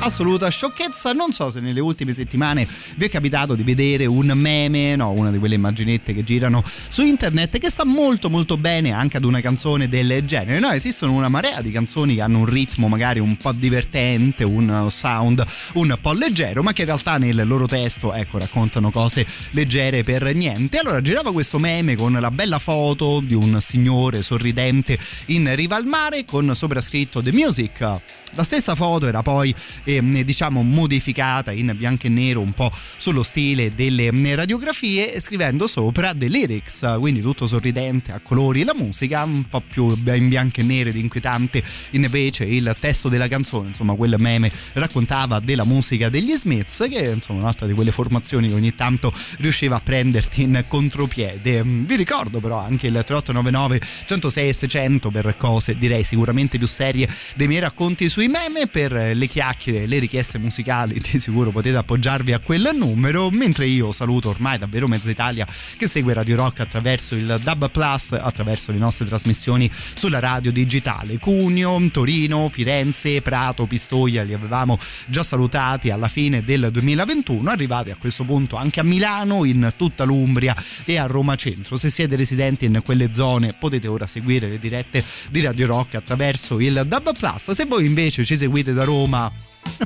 assoluta 0.00 0.48
sciocchezza. 0.48 1.12
Non 1.12 1.32
so 1.32 1.50
se 1.50 1.60
nelle 1.60 1.80
ultime 1.80 2.12
settimane 2.12 2.66
vi 2.96 3.06
è 3.06 3.08
capitato 3.08 3.54
di 3.54 3.62
vedere 3.62 4.06
un 4.06 4.32
meme, 4.34 4.96
no, 4.96 5.10
una 5.10 5.30
di 5.30 5.38
quelle 5.38 5.54
immaginette 5.54 6.14
che 6.14 6.22
girano 6.22 6.62
su 6.64 7.02
internet 7.02 7.58
che 7.58 7.70
sta 7.70 7.84
molto 7.84 8.30
molto 8.30 8.56
bene 8.56 8.92
anche 8.92 9.16
ad 9.16 9.24
una 9.24 9.40
canzone 9.40 9.88
del 9.88 10.24
genere. 10.24 10.58
No, 10.58 10.70
esistono 10.70 11.12
una 11.12 11.28
marea 11.28 11.60
di 11.60 11.70
canzoni 11.70 12.16
che 12.16 12.22
hanno 12.22 12.38
un 12.38 12.46
ritmo 12.46 12.88
magari 12.88 13.20
un 13.20 13.36
po' 13.36 13.52
divertente, 13.52 14.44
un 14.44 14.86
sound 14.90 15.44
un 15.74 15.98
po' 16.00 16.12
leggero, 16.12 16.62
ma 16.62 16.72
che 16.72 16.82
in 16.82 16.86
realtà 16.86 17.18
nel 17.18 17.46
loro 17.46 17.66
testo, 17.66 18.12
ecco, 18.12 18.38
raccontano 18.38 18.90
cose 18.90 19.26
leggere 19.50 20.04
per 20.04 20.34
niente. 20.34 20.78
Allora 20.78 21.00
girava 21.00 21.32
questo 21.32 21.58
meme 21.58 21.96
con 21.96 22.12
la 22.12 22.30
bella 22.30 22.58
foto 22.58 23.20
di 23.20 23.34
un 23.34 23.60
signore 23.60 24.22
sorridente 24.22 24.98
in 25.26 25.54
riva 25.54 25.76
al 25.76 25.86
mare 25.86 26.24
con 26.24 26.54
sopra 26.54 26.80
scritto 26.80 27.22
The 27.22 27.32
Music. 27.32 28.00
La 28.32 28.42
stessa 28.42 28.74
foto 28.74 29.06
era 29.06 29.22
poi 29.22 29.54
eh, 29.84 30.24
diciamo 30.24 30.62
modificata 30.62 31.52
in 31.52 31.72
bianco 31.76 32.06
e 32.06 32.10
nero 32.10 32.40
un 32.40 32.52
po' 32.52 32.70
sullo 32.96 33.22
stile 33.22 33.74
delle 33.74 34.10
radiografie 34.34 35.18
scrivendo 35.20 35.66
sopra 35.66 36.12
The 36.14 36.28
Lyrics, 36.28 36.96
quindi 36.98 37.20
tutto 37.22 37.46
sorridente 37.46 38.12
a 38.12 38.20
colori 38.22 38.64
la 38.64 38.74
musica, 38.74 39.22
un 39.22 39.48
po' 39.48 39.62
più 39.66 39.96
in 40.04 40.28
bianco 40.28 40.60
e 40.60 40.64
nero 40.64 40.90
ed 40.90 40.96
inquietante 40.96 41.62
invece 41.92 42.44
il 42.44 42.74
testo 42.78 43.08
della 43.08 43.28
canzone, 43.28 43.68
insomma 43.68 43.94
quel 43.94 44.16
meme 44.18 44.50
raccontava 44.74 45.40
della 45.40 45.64
musica 45.64 46.08
degli 46.08 46.32
Smiths 46.32 46.86
che 46.90 47.12
insomma 47.14 47.40
un'altra 47.40 47.66
di 47.66 47.72
quelle 47.72 47.92
formazioni 47.92 48.48
che 48.48 48.54
ogni 48.54 48.74
tanto 48.74 49.12
riusciva 49.38 49.76
a 49.76 49.80
prenderti 49.80 50.42
in 50.42 50.64
contropiede. 50.68 51.62
Vi 51.62 51.96
ricordo 51.96 52.40
però 52.40 52.58
anche 52.58 52.88
il 52.88 52.92
3899 52.92 53.80
106 54.06 54.52
600 54.52 55.10
per 55.10 55.34
cose 55.38 55.76
direi 55.78 56.04
sicuramente 56.04 56.58
più 56.58 56.66
serie 56.66 57.08
dei 57.36 57.46
miei 57.46 57.60
racconti 57.60 58.08
sui 58.16 58.28
meme 58.28 58.66
per 58.66 59.14
le 59.14 59.26
chiacchiere, 59.26 59.84
le 59.84 59.98
richieste 59.98 60.38
musicali 60.38 60.94
di 60.98 61.18
sicuro 61.18 61.50
potete 61.50 61.76
appoggiarvi 61.76 62.32
a 62.32 62.38
quel 62.38 62.70
numero 62.72 63.28
mentre 63.30 63.66
io 63.66 63.92
saluto 63.92 64.30
ormai 64.30 64.56
davvero 64.56 64.88
mezza 64.88 65.10
Italia 65.10 65.46
che 65.76 65.86
segue 65.86 66.14
Radio 66.14 66.36
Rock 66.36 66.60
attraverso 66.60 67.14
il 67.14 67.38
Dub 67.44 67.70
Plus 67.70 68.12
attraverso 68.12 68.72
le 68.72 68.78
nostre 68.78 69.04
trasmissioni 69.04 69.70
sulla 69.70 70.18
radio 70.18 70.50
digitale. 70.50 71.18
Cuneo, 71.18 71.78
Torino, 71.90 72.48
Firenze, 72.48 73.20
Prato, 73.20 73.66
Pistoia 73.66 74.22
li 74.22 74.32
avevamo 74.32 74.78
già 75.08 75.22
salutati 75.22 75.90
alla 75.90 76.08
fine 76.08 76.42
del 76.42 76.70
2021 76.72 77.50
arrivati 77.50 77.90
a 77.90 77.96
questo 77.96 78.24
punto 78.24 78.56
anche 78.56 78.80
a 78.80 78.82
Milano 78.82 79.44
in 79.44 79.74
tutta 79.76 80.04
l'Umbria 80.04 80.56
e 80.86 80.96
a 80.96 81.04
Roma 81.04 81.36
Centro. 81.36 81.76
Se 81.76 81.90
siete 81.90 82.16
residenti 82.16 82.64
in 82.64 82.80
quelle 82.82 83.10
zone 83.12 83.52
potete 83.52 83.88
ora 83.88 84.06
seguire 84.06 84.48
le 84.48 84.58
dirette 84.58 85.04
di 85.28 85.42
Radio 85.42 85.66
Rock 85.66 85.96
attraverso 85.96 86.58
il 86.60 86.82
Dub 86.86 87.14
Plus. 87.14 87.50
Se 87.50 87.66
voi 87.66 87.84
invece 87.84 88.04
ci 88.10 88.36
seguite 88.36 88.72
da 88.72 88.84
Roma 88.84 89.32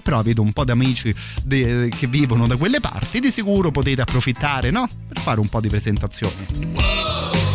però 0.02 0.22
vedo 0.22 0.42
un 0.42 0.52
po' 0.52 0.64
di 0.64 0.70
amici 0.70 1.14
de- 1.42 1.88
che 1.96 2.06
vivono 2.06 2.46
da 2.46 2.56
quelle 2.56 2.80
parti 2.80 3.20
di 3.20 3.30
sicuro 3.30 3.70
potete 3.70 4.02
approfittare 4.02 4.70
no? 4.70 4.88
per 5.08 5.18
fare 5.20 5.40
un 5.40 5.48
po' 5.48 5.60
di 5.60 5.68
presentazioni 5.68 6.46
I'm 6.70 7.49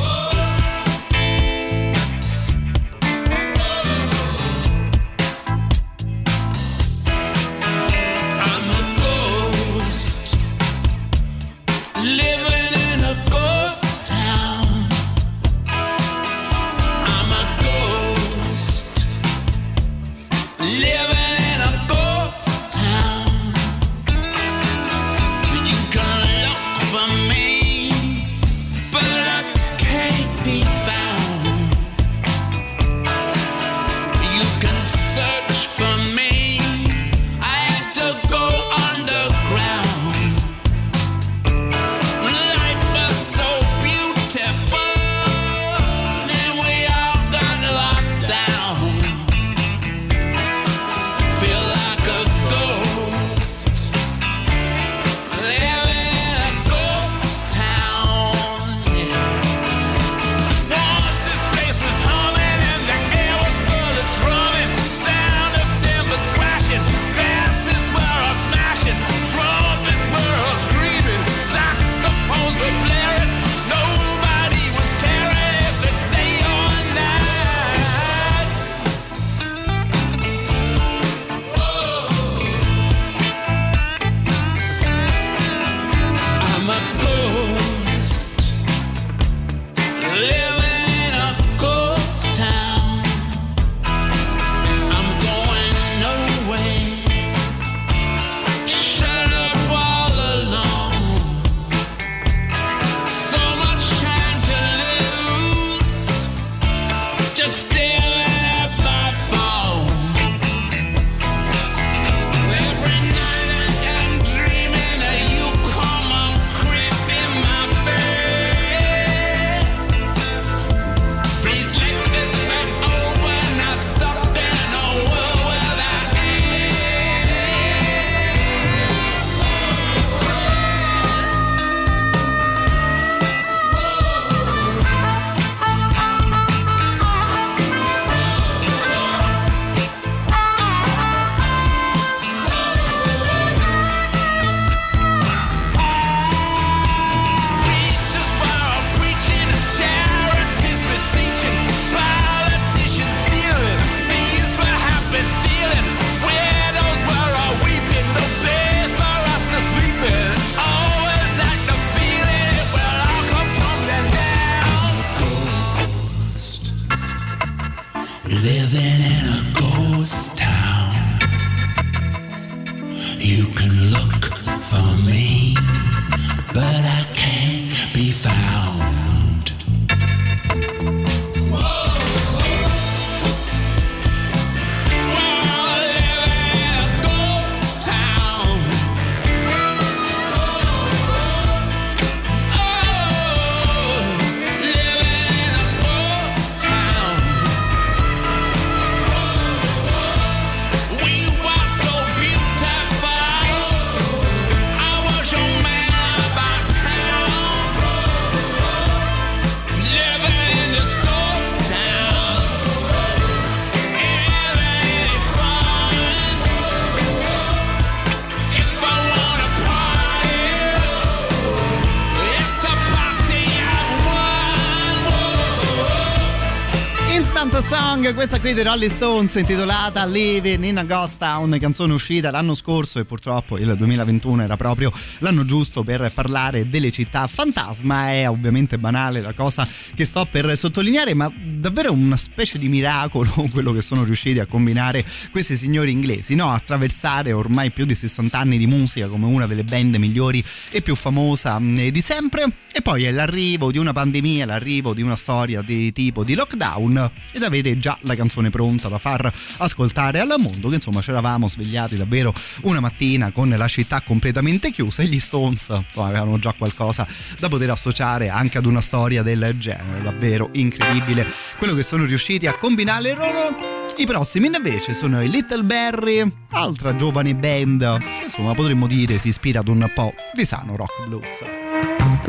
Song, 228.05 228.13
questa 228.13 228.39
qui 228.39 228.53
dei 228.53 228.63
Rolling 228.63 228.91
Stones 228.91 229.33
intitolata 229.35 230.05
Living 230.05 230.63
in 230.63 230.77
a 230.77 230.83
Ghost 230.83 231.17
Town, 231.17 231.57
canzone 231.59 231.93
uscita 231.93 232.29
l'anno 232.29 232.53
scorso 232.53 232.99
e 232.99 233.05
purtroppo 233.05 233.57
il 233.57 233.73
2021 233.75 234.43
era 234.43 234.55
proprio 234.57 234.91
l'anno 235.19 235.43
giusto 235.43 235.81
per 235.81 236.11
parlare 236.13 236.69
delle 236.69 236.91
città 236.91 237.25
fantasma. 237.25 238.11
È 238.11 238.29
ovviamente 238.29 238.77
banale 238.77 239.21
la 239.21 239.33
cosa 239.33 239.67
che 239.95 240.05
sto 240.05 240.27
per 240.29 240.55
sottolineare, 240.55 241.15
ma 241.15 241.31
davvero 241.35 241.93
una 241.93 242.17
specie 242.17 242.59
di 242.59 242.69
miracolo 242.69 243.31
quello 243.51 243.73
che 243.73 243.81
sono 243.81 244.03
riusciti 244.03 244.39
a 244.39 244.45
combinare 244.45 245.03
questi 245.31 245.55
signori 245.55 245.91
inglesi, 245.91 246.35
no? 246.35 246.51
Attraversare 246.51 247.31
ormai 247.31 247.71
più 247.71 247.85
di 247.85 247.95
60 247.95 248.37
anni 248.37 248.57
di 248.57 248.67
musica 248.67 249.07
come 249.07 249.25
una 249.25 249.47
delle 249.47 249.63
band 249.63 249.95
migliori 249.95 250.43
e 250.69 250.81
più 250.81 250.95
famosa 250.95 251.57
mh, 251.57 251.89
di 251.89 252.01
sempre 252.01 252.51
e 252.77 252.81
poi 252.81 253.05
è 253.05 253.11
l'arrivo 253.11 253.71
di 253.71 253.77
una 253.77 253.93
pandemia, 253.93 254.45
l'arrivo 254.45 254.93
di 254.93 255.01
una 255.01 255.15
storia 255.15 255.61
di 255.61 255.93
tipo 255.93 256.25
di 256.25 256.35
lockdown. 256.35 257.09
Ed 257.31 257.41
avere 257.41 257.79
già 257.79 257.97
la 258.01 258.15
canzone 258.15 258.49
pronta 258.49 258.89
da 258.89 258.97
far 258.97 259.31
ascoltare 259.59 260.19
al 260.19 260.35
mondo 260.37 260.67
che 260.67 260.75
insomma 260.75 260.99
ci 260.99 261.11
eravamo 261.11 261.47
svegliati 261.47 261.95
davvero 261.95 262.33
una 262.63 262.81
mattina 262.81 263.31
con 263.31 263.47
la 263.47 263.67
città 263.69 264.01
completamente 264.01 264.71
chiusa 264.71 265.03
e 265.03 265.05
gli 265.05 265.21
Stones 265.21 265.69
insomma, 265.69 266.07
avevano 266.07 266.37
già 266.37 266.51
qualcosa 266.51 267.07
da 267.39 267.47
poter 267.47 267.69
associare 267.69 268.27
anche 268.27 268.57
ad 268.57 268.65
una 268.65 268.81
storia 268.81 269.23
del 269.23 269.55
genere 269.57 270.01
davvero 270.01 270.49
incredibile. 270.51 271.31
Quello 271.57 271.75
che 271.75 271.83
sono 271.83 272.03
riusciti 272.03 272.45
a 272.45 272.57
combinare 272.57 273.13
loro 273.13 273.83
i 273.95 274.05
prossimi 274.05 274.49
invece 274.53 274.93
sono 274.93 275.23
i 275.23 275.29
Little 275.29 275.63
Berry 275.63 276.29
altra 276.49 276.93
giovane 276.93 277.35
band. 277.35 277.99
Che 277.99 278.23
insomma 278.23 278.53
potremmo 278.53 278.85
dire 278.85 279.17
si 279.17 279.29
ispira 279.29 279.61
ad 279.61 279.69
un 279.69 279.89
po' 279.95 280.13
di 280.33 280.43
sano 280.43 280.75
rock 280.75 281.07
blues 281.07 281.64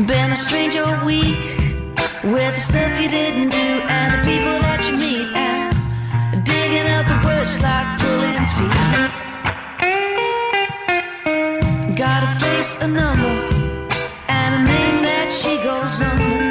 Been 0.04 0.30
a 0.30 0.36
stranger 0.36 0.82
a 0.82 1.04
week 1.06 1.38
with 2.22 2.54
the 2.54 2.60
stuff 2.60 3.00
you 3.00 3.08
didn't 3.08 3.48
do 3.48 3.66
and 3.88 4.12
the 4.12 4.18
people 4.28 4.52
that 4.68 4.84
you 4.86 4.92
meet 4.92 5.32
and 5.34 5.72
digging 6.44 6.86
up 6.92 7.08
the 7.08 7.16
worst 7.24 7.62
like 7.62 7.88
pulling 7.98 8.44
teeth. 8.44 9.16
Gotta 11.96 12.28
face 12.44 12.76
a 12.82 12.86
number 12.86 13.40
and 14.28 14.54
a 14.54 14.62
name 14.68 15.00
that 15.00 15.32
she 15.32 15.56
goes 15.64 16.02
under. 16.04 16.44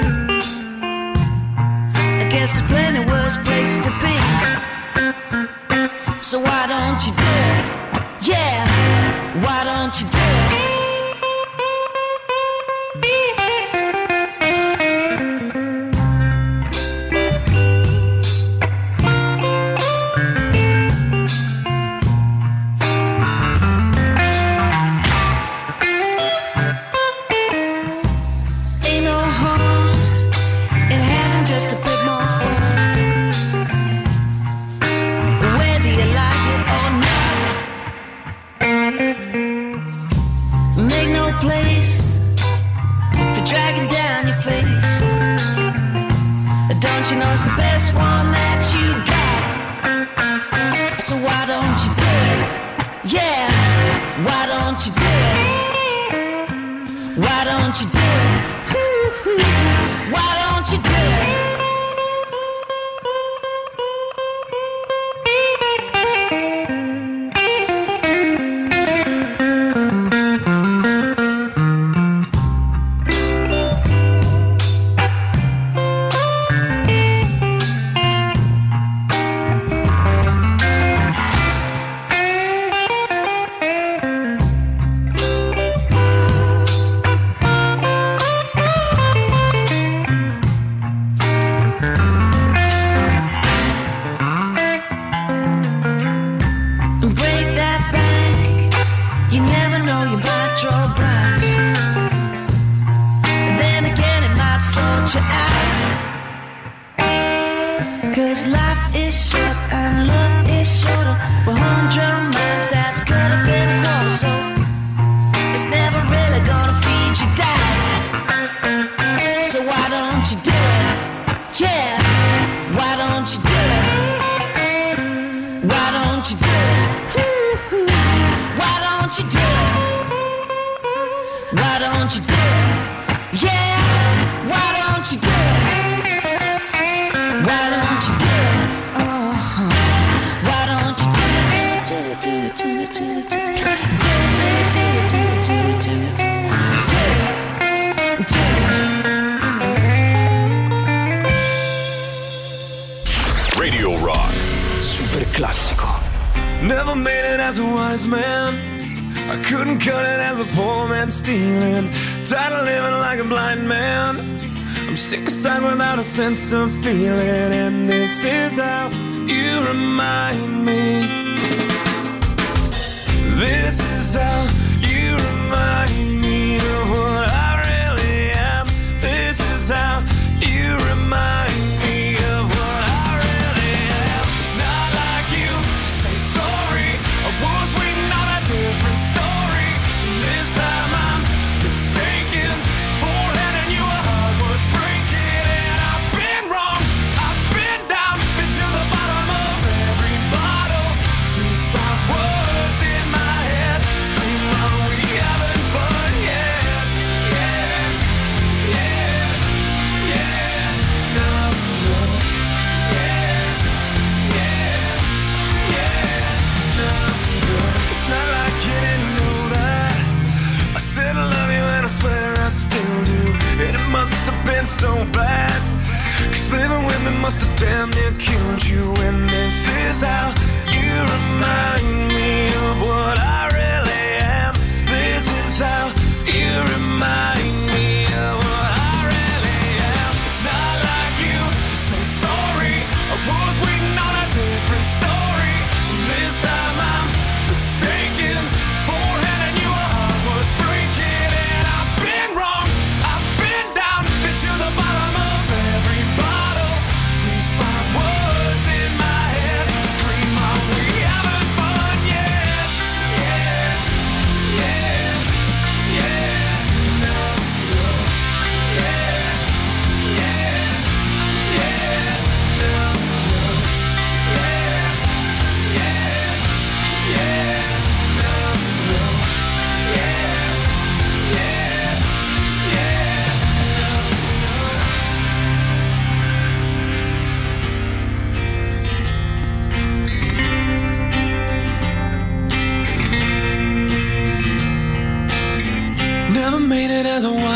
I 2.18 2.28
guess 2.32 2.58
there's 2.58 2.68
plenty 2.68 3.06
worse 3.06 3.38
places 3.46 3.78
to 3.86 3.92
be. 4.02 4.18
So 6.20 6.40
why 6.40 6.66
don't 6.66 7.00
you 7.06 7.14
do 7.14 7.30
it? 7.54 7.64
Yeah, 8.28 8.66
why 9.46 9.64
don't 9.64 9.94
you 10.02 10.10
do 10.10 10.15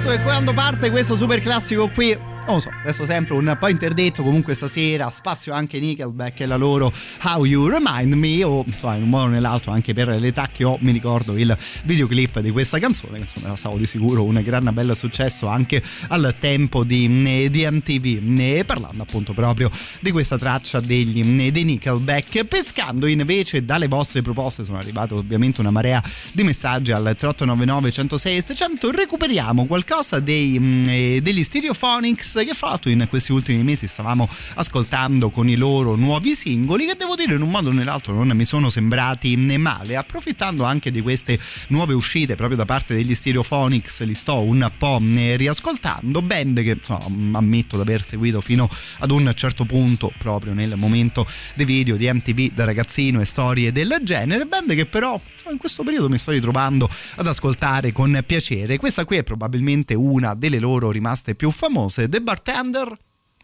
Confesso 0.00 0.16
che 0.16 0.22
quando 0.22 0.54
parte 0.54 0.88
questo 0.88 1.14
super 1.14 1.40
classico 1.40 1.86
qui 1.88 2.16
non 2.50 2.58
lo 2.58 2.60
so, 2.60 2.70
adesso 2.82 3.04
sempre 3.04 3.34
un 3.34 3.56
po' 3.58 3.68
interdetto, 3.68 4.24
comunque 4.24 4.54
stasera 4.54 5.08
spazio 5.10 5.52
anche 5.52 5.78
Nickelback 5.78 6.40
e 6.40 6.46
la 6.46 6.56
loro 6.56 6.92
How 7.22 7.44
You 7.44 7.68
Remind 7.68 8.12
Me 8.14 8.42
o 8.42 8.64
insomma 8.66 8.96
in 8.96 9.04
un 9.04 9.08
modo 9.08 9.24
o 9.24 9.28
nell'altro 9.28 9.70
anche 9.70 9.94
per 9.94 10.08
l'età 10.08 10.48
che 10.52 10.64
ho 10.64 10.76
mi 10.80 10.90
ricordo 10.90 11.36
il 11.36 11.56
videoclip 11.84 12.40
di 12.40 12.50
questa 12.50 12.80
canzone 12.80 13.18
che 13.18 13.22
insomma 13.22 13.46
era 13.46 13.56
stato 13.56 13.76
di 13.76 13.86
sicuro 13.86 14.24
un 14.24 14.40
gran 14.42 14.68
bel 14.72 14.96
successo 14.96 15.46
anche 15.46 15.80
al 16.08 16.34
tempo 16.38 16.82
di, 16.82 17.50
di 17.50 17.66
MTV 17.70 18.64
parlando 18.64 19.02
appunto 19.04 19.32
proprio 19.32 19.70
di 20.00 20.10
questa 20.10 20.36
traccia 20.36 20.80
degli, 20.80 21.50
dei 21.52 21.64
Nickelback 21.64 22.44
pescando 22.44 23.06
invece 23.06 23.64
dalle 23.64 23.86
vostre 23.86 24.22
proposte 24.22 24.64
sono 24.64 24.78
arrivate 24.78 25.14
ovviamente 25.14 25.60
una 25.60 25.70
marea 25.70 26.02
di 26.32 26.42
messaggi 26.42 26.90
al 26.90 27.02
3899 27.02 27.90
106 27.92 28.42
600 28.42 28.90
recuperiamo 28.90 29.66
qualcosa 29.66 30.18
dei, 30.18 30.58
mh, 30.58 30.84
eh, 30.88 31.20
degli 31.22 31.44
Stereophonics 31.44 32.38
che 32.44 32.54
fra 32.54 32.68
l'altro 32.68 32.90
in 32.90 33.06
questi 33.08 33.32
ultimi 33.32 33.62
mesi? 33.62 33.86
Stavamo 33.86 34.28
ascoltando 34.54 35.30
con 35.30 35.48
i 35.48 35.56
loro 35.56 35.94
nuovi 35.94 36.34
singoli 36.34 36.86
che 36.86 36.94
devo 36.96 37.14
dire 37.14 37.34
in 37.34 37.42
un 37.42 37.50
modo 37.50 37.70
o 37.70 37.72
nell'altro 37.72 38.12
non 38.12 38.36
mi 38.36 38.44
sono 38.44 38.70
sembrati 38.70 39.36
né 39.36 39.56
male. 39.56 39.96
Approfittando 39.96 40.64
anche 40.64 40.90
di 40.90 41.00
queste 41.00 41.38
nuove 41.68 41.94
uscite 41.94 42.36
proprio 42.36 42.56
da 42.56 42.64
parte 42.64 42.94
degli 42.94 43.14
Stereophonics 43.14 44.02
li 44.02 44.14
sto 44.14 44.40
un 44.40 44.70
po' 44.76 45.00
eh, 45.02 45.36
riascoltando 45.36 46.22
band 46.22 46.62
che 46.62 46.70
insomma, 46.70 47.38
ammetto 47.38 47.76
di 47.76 47.82
aver 47.82 48.04
seguito 48.04 48.40
fino 48.40 48.68
ad 48.98 49.10
un 49.10 49.32
certo 49.34 49.64
punto 49.64 50.12
proprio 50.18 50.52
nel 50.52 50.74
momento 50.76 51.26
dei 51.54 51.66
video 51.66 51.96
di 51.96 52.10
MTV 52.10 52.52
da 52.52 52.64
ragazzino 52.64 53.20
e 53.20 53.24
storie 53.24 53.72
del 53.72 53.98
genere. 54.02 54.46
Band 54.46 54.74
che 54.74 54.86
però 54.86 55.20
in 55.50 55.58
questo 55.58 55.82
periodo 55.82 56.08
mi 56.08 56.18
sto 56.18 56.30
ritrovando 56.30 56.88
ad 57.16 57.26
ascoltare 57.26 57.92
con 57.92 58.22
piacere. 58.26 58.78
Questa 58.78 59.04
qui 59.04 59.16
è 59.16 59.22
probabilmente 59.22 59.94
una 59.94 60.34
delle 60.34 60.58
loro 60.58 60.90
rimaste 60.90 61.34
più 61.34 61.50
famose 61.50 62.08
The 62.08 62.20
Bartender 62.30 62.96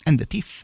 and 0.06 0.16
the 0.16 0.24
Thief 0.24 0.62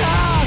time 0.00 0.39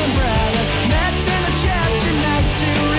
umbrellas 0.00 0.68
met 0.88 1.26
in 1.34 1.40
the 1.46 1.54
church 1.62 2.04
tonight. 2.04 2.38
19 2.38 2.97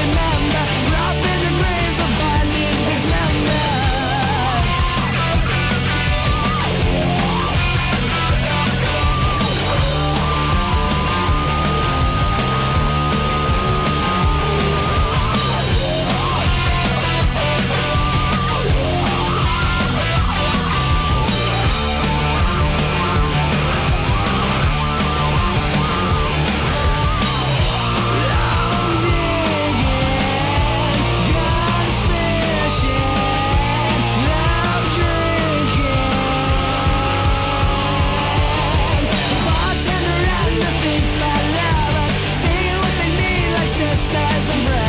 stairs 44.00 44.50
and 44.50 44.66
breath. 44.66 44.89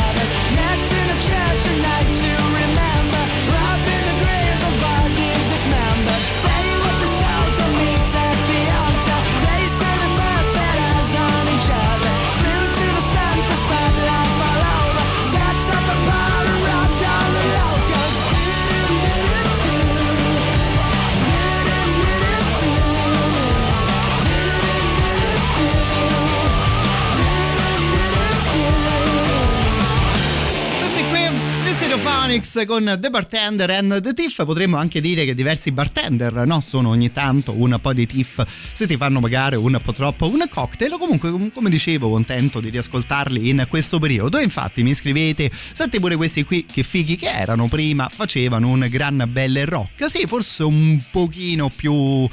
Stereophonics 32.31 32.63
con 32.65 32.97
The 33.01 33.09
Bartender 33.09 33.69
and 33.71 34.01
The 34.01 34.13
Tiff 34.13 34.45
potremmo 34.45 34.77
anche 34.77 35.01
dire 35.01 35.25
che 35.25 35.33
diversi 35.33 35.71
bartender 35.73 36.45
no? 36.45 36.61
sono 36.61 36.89
ogni 36.89 37.11
tanto 37.11 37.53
un 37.53 37.77
po' 37.81 37.91
di 37.91 38.05
tiff 38.05 38.41
se 38.47 38.87
ti 38.87 38.95
fanno 38.95 39.19
pagare 39.19 39.57
un 39.57 39.77
po' 39.83 39.91
troppo 39.91 40.29
un 40.29 40.41
cocktail 40.49 40.95
comunque 40.97 41.29
com- 41.29 41.51
come 41.51 41.69
dicevo 41.69 42.09
contento 42.09 42.61
di 42.61 42.69
riascoltarli 42.69 43.49
in 43.49 43.65
questo 43.67 43.99
periodo. 43.99 44.39
Infatti 44.39 44.81
mi 44.81 44.93
scrivete 44.93 45.51
senti 45.51 45.99
pure 45.99 46.15
questi 46.15 46.45
qui 46.45 46.65
che 46.65 46.83
fighi 46.83 47.17
che 47.17 47.29
erano 47.29 47.67
prima 47.67 48.07
facevano 48.07 48.69
un 48.69 48.87
gran 48.89 49.27
bel 49.29 49.65
rock. 49.65 50.09
Sì 50.09 50.25
forse 50.25 50.63
un 50.63 51.01
pochino 51.11 51.69
più 51.69 52.29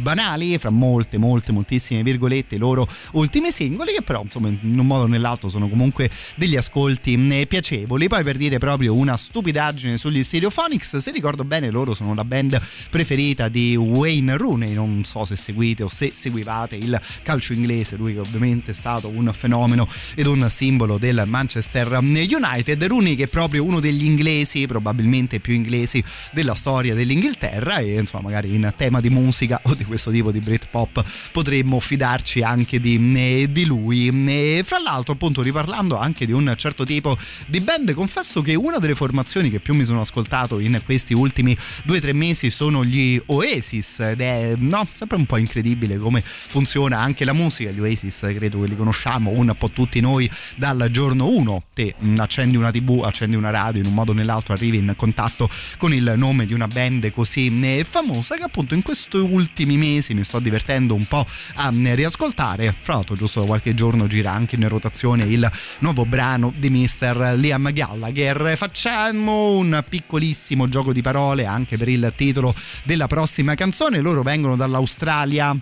banali 0.00 0.58
fra 0.58 0.70
molte 0.70 1.18
molte 1.18 1.52
moltissime 1.52 2.02
virgolette 2.02 2.56
i 2.56 2.58
loro 2.58 2.86
ultimi 3.12 3.50
singoli 3.50 3.92
che 3.92 4.02
però 4.02 4.22
insomma 4.22 4.48
in 4.48 4.78
un 4.78 4.86
modo 4.86 5.04
o 5.04 5.06
nell'altro 5.06 5.48
sono 5.48 5.68
comunque 5.68 6.10
degli 6.34 6.56
ascolti 6.56 7.14
eh, 7.30 7.46
piacevoli. 7.46 8.08
Poi 8.08 8.22
per 8.22 8.36
dire 8.36 8.58
proprio 8.58 8.94
una 8.94 9.16
stupidaggine 9.16 9.96
sugli 9.96 10.22
Stereophonics 10.22 10.96
se 10.98 11.10
ricordo 11.10 11.44
bene 11.44 11.70
loro 11.70 11.94
sono 11.94 12.14
la 12.14 12.24
band 12.24 12.60
preferita 12.90 13.48
di 13.48 13.76
Wayne 13.76 14.36
Rooney. 14.36 14.74
Non 14.74 15.02
so 15.04 15.24
se 15.24 15.36
seguite 15.36 15.82
o 15.82 15.88
se 15.88 16.12
seguivate 16.14 16.76
il 16.76 17.00
calcio 17.22 17.52
inglese. 17.52 17.96
Lui 17.96 18.14
che 18.14 18.20
ovviamente 18.20 18.70
è 18.70 18.74
stato 18.74 19.08
un 19.08 19.30
fenomeno 19.32 19.88
ed 20.14 20.26
un 20.26 20.46
simbolo 20.50 20.98
del 20.98 21.24
Manchester 21.26 21.98
United. 22.00 22.82
Rooney 22.84 23.16
che 23.16 23.24
è 23.24 23.28
proprio 23.28 23.64
uno 23.64 23.80
degli 23.80 24.04
inglesi 24.04 24.66
probabilmente 24.66 25.40
più 25.40 25.54
inglesi 25.54 26.02
della 26.32 26.54
storia 26.54 26.94
dell'Inghilterra 26.94 27.78
e 27.78 27.98
insomma 27.98 28.24
magari 28.24 28.54
in 28.54 28.72
tema 28.76 29.00
di 29.00 29.10
musica 29.10 29.60
o 29.64 29.74
di 29.74 29.81
questo 29.84 30.10
tipo 30.10 30.30
di 30.30 30.40
Britpop 30.40 31.02
potremmo 31.32 31.80
fidarci 31.80 32.42
anche 32.42 32.80
di, 32.80 33.12
eh, 33.16 33.48
di 33.50 33.64
lui. 33.64 34.08
E 34.26 34.62
fra 34.64 34.78
l'altro 34.78 35.14
appunto 35.14 35.42
riparlando 35.42 35.98
anche 35.98 36.26
di 36.26 36.32
un 36.32 36.54
certo 36.56 36.84
tipo 36.84 37.16
di 37.46 37.60
band 37.60 37.92
confesso 37.92 38.42
che 38.42 38.54
una 38.54 38.78
delle 38.78 38.94
formazioni 38.94 39.50
che 39.50 39.60
più 39.60 39.74
mi 39.74 39.84
sono 39.84 40.00
ascoltato 40.00 40.58
in 40.58 40.80
questi 40.84 41.14
ultimi 41.14 41.56
due 41.84 41.98
o 41.98 42.00
tre 42.00 42.12
mesi 42.12 42.50
sono 42.50 42.84
gli 42.84 43.20
Oasis. 43.26 44.00
Ed 44.00 44.20
è 44.20 44.54
no, 44.56 44.86
sempre 44.94 45.16
un 45.16 45.26
po' 45.26 45.36
incredibile 45.36 45.98
come 45.98 46.22
funziona 46.22 46.98
anche 46.98 47.24
la 47.24 47.32
musica. 47.32 47.70
Gli 47.70 47.80
Oasis 47.80 48.18
credo 48.34 48.60
che 48.60 48.68
li 48.68 48.76
conosciamo 48.76 49.30
un 49.30 49.54
po' 49.56 49.70
tutti 49.70 50.00
noi 50.00 50.30
dal 50.56 50.88
giorno 50.90 51.28
1 51.28 51.62
te 51.74 51.94
mh, 51.96 52.18
accendi 52.18 52.56
una 52.56 52.70
tv 52.70 53.02
accendi 53.04 53.36
una 53.36 53.50
radio 53.50 53.80
in 53.80 53.86
un 53.86 53.94
modo 53.94 54.12
o 54.12 54.14
nell'altro 54.14 54.52
arrivi 54.54 54.78
in 54.78 54.92
contatto 54.96 55.48
con 55.78 55.92
il 55.92 56.14
nome 56.16 56.46
di 56.46 56.54
una 56.54 56.68
band 56.68 57.10
così 57.10 57.60
eh, 57.62 57.84
famosa 57.88 58.36
che 58.36 58.42
appunto 58.42 58.74
in 58.74 58.82
questi 58.82 59.16
ultimi 59.16 59.71
mesi 59.76 60.14
mi 60.14 60.24
sto 60.24 60.38
divertendo 60.38 60.94
un 60.94 61.06
po' 61.06 61.26
a 61.54 61.72
eh, 61.72 61.94
riascoltare. 61.94 62.74
Fra 62.78 62.94
l'altro 62.94 63.16
giusto 63.16 63.40
da 63.40 63.46
qualche 63.46 63.74
giorno 63.74 64.06
gira 64.06 64.32
anche 64.32 64.56
in 64.56 64.68
rotazione 64.68 65.24
il 65.24 65.50
nuovo 65.80 66.04
brano 66.04 66.52
di 66.56 66.70
Mr. 66.70 67.34
Liam 67.36 67.72
Gallagher. 67.72 68.54
Facciamo 68.56 69.56
un 69.56 69.82
piccolissimo 69.88 70.68
gioco 70.68 70.92
di 70.92 71.02
parole 71.02 71.46
anche 71.46 71.76
per 71.76 71.88
il 71.88 72.12
titolo 72.16 72.54
della 72.84 73.06
prossima 73.06 73.54
canzone. 73.54 74.00
Loro 74.00 74.22
vengono 74.22 74.56
dall'Australia. 74.56 75.56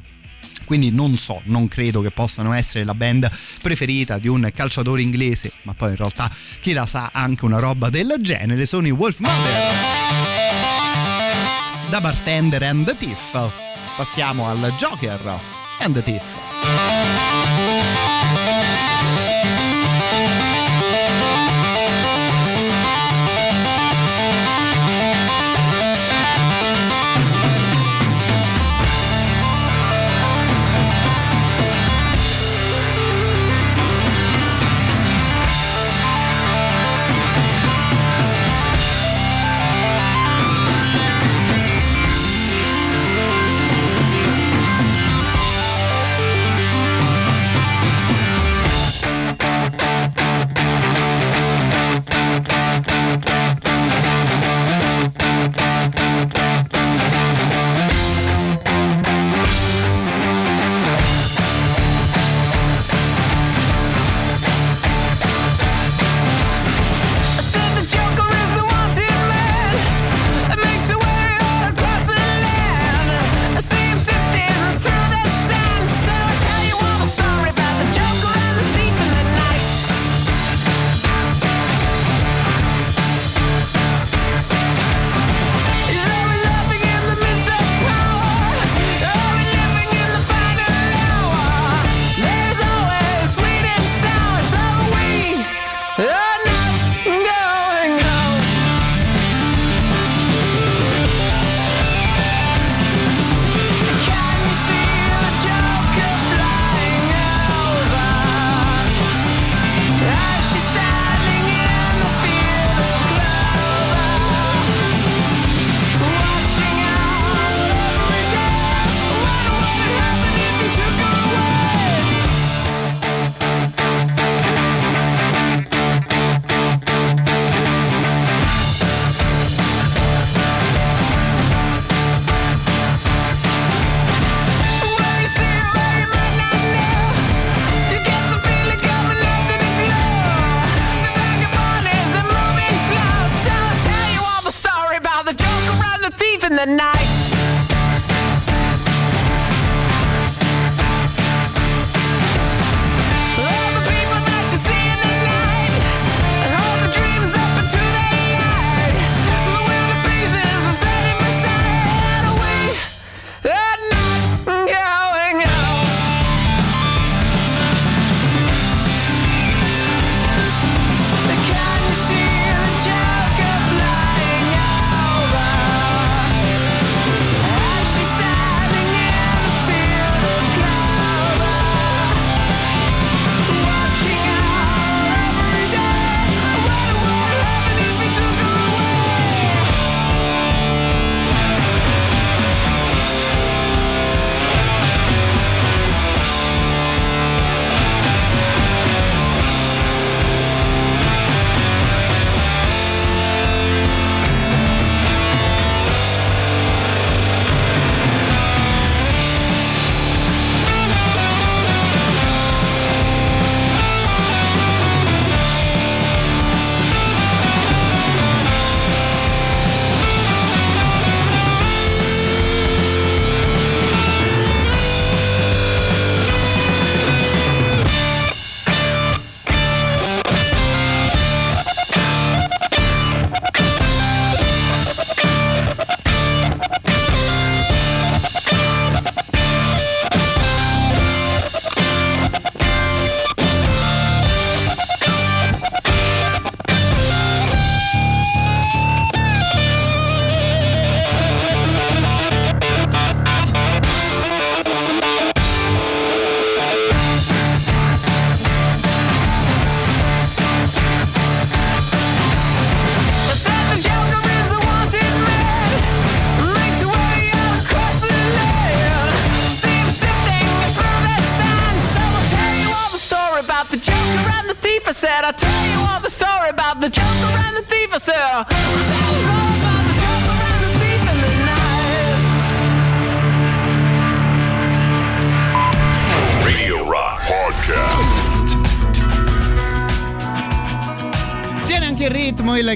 Quindi 0.64 0.92
non 0.92 1.16
so, 1.16 1.40
non 1.46 1.66
credo 1.66 2.00
che 2.00 2.12
possano 2.12 2.52
essere 2.52 2.84
la 2.84 2.94
band 2.94 3.28
preferita 3.60 4.18
di 4.18 4.28
un 4.28 4.48
calciatore 4.54 5.02
inglese, 5.02 5.50
ma 5.62 5.74
poi 5.74 5.90
in 5.90 5.96
realtà 5.96 6.30
chi 6.60 6.72
la 6.72 6.86
sa 6.86 7.10
anche 7.12 7.44
una 7.44 7.58
roba 7.58 7.90
del 7.90 8.14
genere, 8.20 8.64
sono 8.66 8.86
i 8.86 8.92
Wolf 8.92 9.18
Mother. 9.18 9.74
Da 11.90 12.00
Bartender 12.00 12.62
and 12.62 12.86
the 12.86 12.96
Thief. 12.96 13.69
Passiamo 14.01 14.48
al 14.48 14.72
Joker 14.78 15.39
and 15.81 15.94
the 15.94 16.01
Thief. 16.01 17.80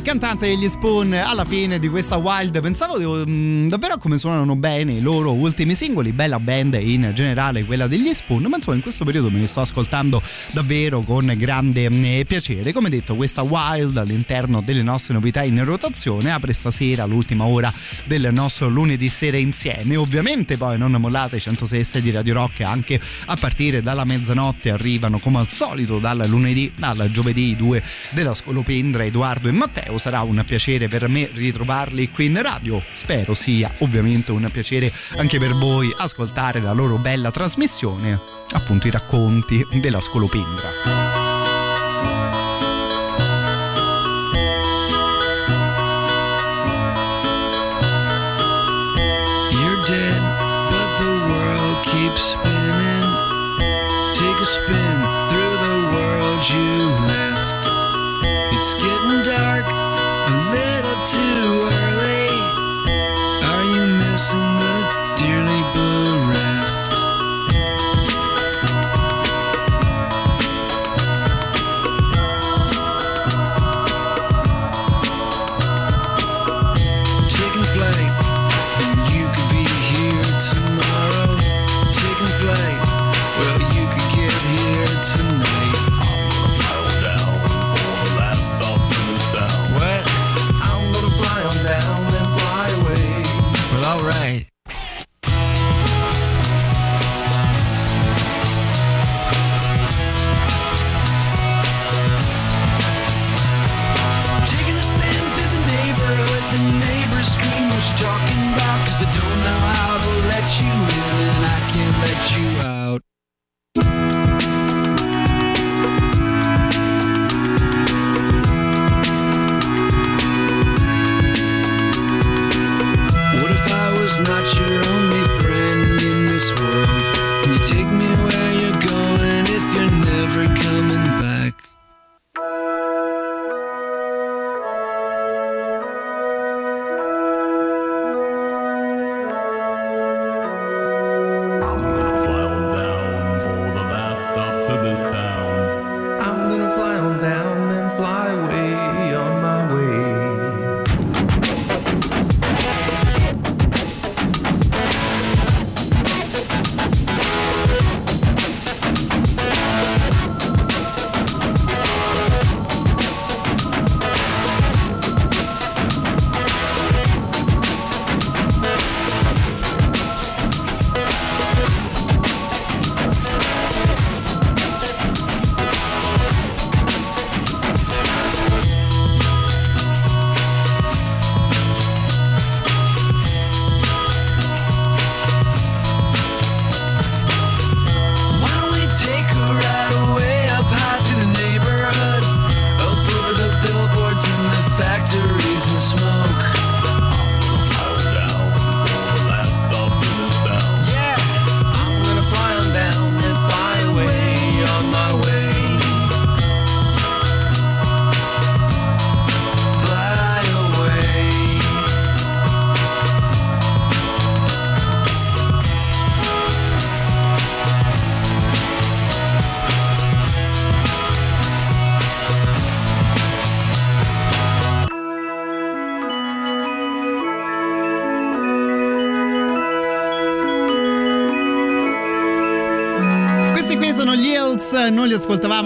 Cantante 0.02 0.48
degli 0.48 0.68
Spoon 0.68 1.12
alla 1.12 1.44
fine 1.44 1.78
di 1.78 1.88
questa 1.88 2.16
Wild. 2.16 2.60
Pensavo 2.60 2.98
mm, 2.98 3.68
davvero 3.68 3.98
come 3.98 4.18
suonano 4.18 4.56
bene 4.56 4.92
i 4.92 5.00
loro 5.00 5.32
ultimi 5.32 5.74
singoli, 5.74 6.12
bella 6.12 6.40
band 6.40 6.74
in 6.74 7.12
generale 7.14 7.64
quella 7.64 7.86
degli 7.86 8.12
Spoon, 8.12 8.42
ma 8.44 8.56
insomma 8.56 8.76
in 8.76 8.82
questo 8.82 9.04
periodo 9.04 9.30
me 9.30 9.38
li 9.38 9.46
sto 9.46 9.60
ascoltando 9.60 10.20
davvero 10.52 11.02
con 11.02 11.32
grande 11.36 11.90
mm, 11.90 12.22
piacere. 12.26 12.72
Come 12.72 12.88
detto, 12.88 13.14
questa 13.14 13.42
Wild 13.42 13.96
all'interno 13.96 14.60
delle 14.62 14.82
nostre 14.82 15.14
novità 15.14 15.42
in 15.42 15.64
rotazione 15.64 16.30
apre 16.30 16.52
stasera 16.52 17.04
l'ultima 17.04 17.44
ora 17.44 17.72
del 18.06 18.30
nostro 18.32 18.68
lunedì 18.68 19.08
sera 19.08 19.36
insieme. 19.36 19.96
Ovviamente 19.96 20.56
poi 20.56 20.78
non 20.78 20.92
mollate 20.92 21.36
i 21.36 21.40
106 21.40 22.00
di 22.00 22.10
Radio 22.10 22.34
Rock 22.34 22.62
anche 22.62 23.00
a 23.26 23.36
partire 23.36 23.82
dalla 23.82 24.04
mezzanotte 24.04 24.70
arrivano 24.70 25.18
come 25.18 25.38
al 25.38 25.48
solito 25.48 25.98
dal 25.98 26.24
lunedì 26.26 26.72
al 26.80 27.08
giovedì 27.10 27.50
i 27.50 27.56
due 27.56 27.82
della 28.10 28.34
Scolopendra 28.34 29.04
Edoardo 29.04 29.48
e 29.48 29.52
Matteo 29.52 29.83
sarà 29.98 30.22
un 30.22 30.42
piacere 30.46 30.88
per 30.88 31.08
me 31.08 31.28
ritrovarli 31.32 32.10
qui 32.10 32.26
in 32.26 32.40
radio. 32.42 32.82
Spero 32.92 33.34
sia 33.34 33.72
ovviamente 33.78 34.32
un 34.32 34.48
piacere 34.52 34.92
anche 35.16 35.38
per 35.38 35.52
voi 35.54 35.92
ascoltare 35.96 36.60
la 36.60 36.72
loro 36.72 36.98
bella 36.98 37.30
trasmissione 37.30 38.18
appunto 38.52 38.86
i 38.86 38.90
racconti 38.90 39.66
della 39.80 40.00
Scolopendra 40.00 41.23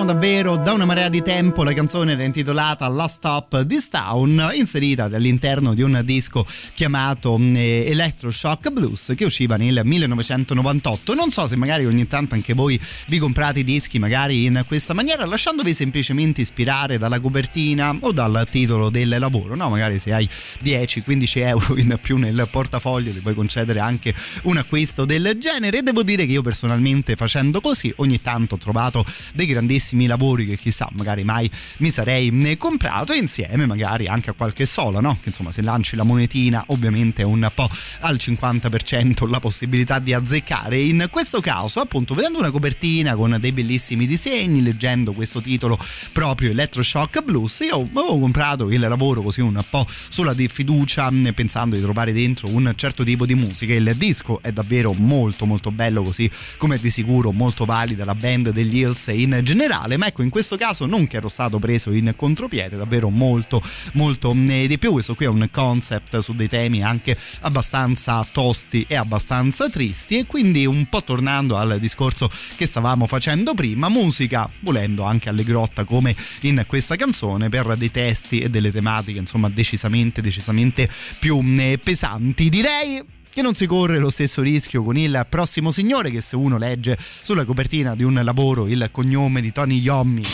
davvero 0.09 0.57
da 0.57 0.73
una 0.73 0.87
marea 0.87 1.11
di 1.11 1.21
tempo, 1.21 1.63
la 1.63 1.75
canzone 1.75 2.13
era 2.13 2.25
intitolata 2.25 2.89
Last 2.89 3.17
Stop 3.17 3.67
This 3.67 3.91
Town, 3.91 4.53
inserita 4.55 5.05
all'interno 5.05 5.75
di 5.75 5.83
un 5.83 6.01
disco 6.03 6.47
chiamato 6.73 7.39
eh, 7.39 7.85
Electroshock 7.89 8.71
Blues 8.71 9.13
che 9.15 9.27
usciva 9.27 9.57
nel 9.57 9.83
1998. 9.85 11.15
Non 11.15 11.31
so 11.31 11.47
se 11.47 11.57
magari 11.57 11.85
ogni 11.85 12.07
tanto 12.07 12.35
anche 12.35 12.55
voi 12.55 12.81
vi 13.09 13.19
comprate 13.19 13.59
i 13.59 13.65
dischi 13.65 13.99
magari 13.99 14.47
in 14.47 14.65
questa 14.67 14.95
maniera, 14.95 15.27
lasciandovi 15.27 15.75
semplicemente 15.75 16.41
ispirare 16.41 16.97
dalla 16.97 17.21
copertina 17.21 17.95
o 18.01 18.11
dal 18.11 18.47
titolo 18.51 18.89
del 18.89 19.15
lavoro, 19.19 19.57
no? 19.57 19.69
Magari 19.69 19.99
se 19.99 20.15
hai 20.15 20.27
10-15 20.65 21.39
euro 21.45 21.77
in 21.77 21.99
più 22.01 22.17
nel 22.17 22.49
portafoglio 22.51 23.13
ti 23.13 23.19
puoi 23.19 23.35
concedere 23.35 23.81
anche 23.81 24.15
un 24.45 24.57
acquisto 24.57 25.05
del 25.05 25.37
genere 25.39 25.83
devo 25.83 26.03
dire 26.03 26.25
che 26.25 26.33
io 26.33 26.41
personalmente 26.41 27.15
facendo 27.15 27.61
così 27.61 27.93
ogni 27.97 28.23
tanto 28.23 28.55
ho 28.55 28.59
trovato 28.59 29.05
dei 29.35 29.45
grandissimi 29.45 29.98
lavori 30.07 30.47
che 30.47 30.57
chissà 30.57 30.89
magari 30.93 31.25
mai 31.25 31.51
mi 31.79 31.91
sarei 31.91 32.31
eh, 32.45 32.57
comprato 32.57 33.13
insieme 33.13 33.67
magari 33.67 34.07
anche 34.07 34.31
a 34.31 34.33
qualche 34.33 34.67
sola, 34.67 35.01
no? 35.01 35.19
Che 35.21 35.29
insomma 35.29 35.53
se 35.53 35.63
lanci 35.63 35.97
la 35.97 36.05
monetina 36.05 36.65
ovviamente 36.69 37.23
è 37.23 37.25
un 37.25 37.51
po' 37.55 37.69
al 38.01 38.17
50% 38.17 39.29
la 39.29 39.41
possibilità 39.41 39.99
di 39.99 40.13
azzeccare. 40.13 40.79
In 40.79 41.09
questo 41.11 41.41
caso 41.41 41.81
appunto 41.81 42.15
vedendo 42.15 42.39
una 42.39 42.51
copertina 42.51 43.15
con 43.15 43.37
dei 43.41 43.53
bellissimi 43.53 44.07
disegni, 44.07 44.63
leggendo 44.63 45.13
questo 45.13 45.41
titolo 45.41 45.79
proprio 46.13 46.51
Electroshock 46.51 47.23
Blues, 47.23 47.61
io 47.61 47.81
avevo 47.81 48.19
comprato 48.19 48.71
il 48.71 48.81
lavoro 48.81 49.23
così 49.23 49.41
un 49.41 49.63
po' 49.69 49.87
sulla 49.89 50.35
di 50.35 50.49
fiducia 50.49 51.11
mh, 51.11 51.33
pensando 51.35 51.77
di 51.77 51.83
trovare 51.83 52.13
dentro 52.13 52.49
un 52.49 52.73
certo 52.77 53.05
tipo 53.05 53.27
di 53.27 53.35
musica. 53.35 53.75
Il 53.75 53.95
disco 53.97 54.41
è 54.43 54.53
davvero 54.53 54.93
molto 54.93 55.47
molto 55.47 55.71
bello 55.71 56.03
così 56.03 56.31
come 56.57 56.79
di 56.79 56.91
sicuro 56.91 57.33
molto 57.33 57.65
valida 57.65 58.05
la 58.05 58.15
band 58.15 58.51
degli 58.51 58.79
Hills 58.79 59.07
in 59.09 59.41
generale, 59.43 59.88
ma 59.97 60.07
ecco 60.07 60.23
in 60.23 60.31
questo 60.31 60.57
caso 60.57 60.87
non 60.87 61.07
che 61.07 61.17
ero 61.17 61.29
stato 61.29 61.59
preso 61.59 61.93
in 61.93 62.13
contropiede, 62.17 62.77
davvero 62.77 63.11
molto 63.11 63.63
molto 63.93 64.35
mh, 64.35 64.67
di 64.67 64.79
più. 64.79 64.93
Questo 64.93 65.15
qui 65.15 65.27
è 65.27 65.29
un 65.29 65.49
concept 65.51 66.19
su 66.19 66.35
dei 66.35 66.49
temi 66.49 66.83
anche 66.83 67.17
abbastanza 67.41 68.27
tosti 68.31 68.85
e 68.89 68.97
abbastanza 68.97 69.69
tristi 69.69 70.19
e 70.19 70.27
quindi 70.27 70.67
un 70.67 70.87
po' 70.87 71.03
tornando 71.03 71.57
al 71.57 71.79
discorso 71.79 72.29
che 72.57 72.67
stavamo 72.67 73.07
facendo 73.07 73.55
prima, 73.55 73.89
musica 73.89 74.49
volendo 74.61 75.05
anche 75.05 75.29
allegrotta 75.29 75.85
come 75.85 76.15
in 76.41 76.65
questa 76.67 76.97
canzone 76.97 77.49
per 77.49 77.77
dei 77.77 77.91
testi 77.91 78.41
e 78.41 78.51
delle 78.51 78.73
tematiche 78.73 79.19
insomma 79.19 79.49
decisamente 79.49 80.21
decisamente 80.21 80.89
più 81.19 81.43
eh, 81.59 81.79
pesanti 81.83 82.49
direi 82.49 83.17
che 83.33 83.43
non 83.43 83.55
si 83.55 83.67
corre 83.67 83.99
lo 83.99 84.11
stesso 84.11 84.43
rischio 84.43 84.83
con 84.83 84.97
il 84.97 85.27
prossimo 85.29 85.71
signore 85.71 86.11
che 86.11 86.21
se 86.21 86.37
uno 86.37 86.59
legge 86.59 86.97
sulla 86.99 87.45
copertina 87.45 87.95
di 87.95 88.03
un 88.03 88.21
lavoro 88.23 88.67
il 88.67 88.89
cognome 88.93 89.41
di 89.41 89.53
Tony 89.53 89.79
Yommi 89.79 90.25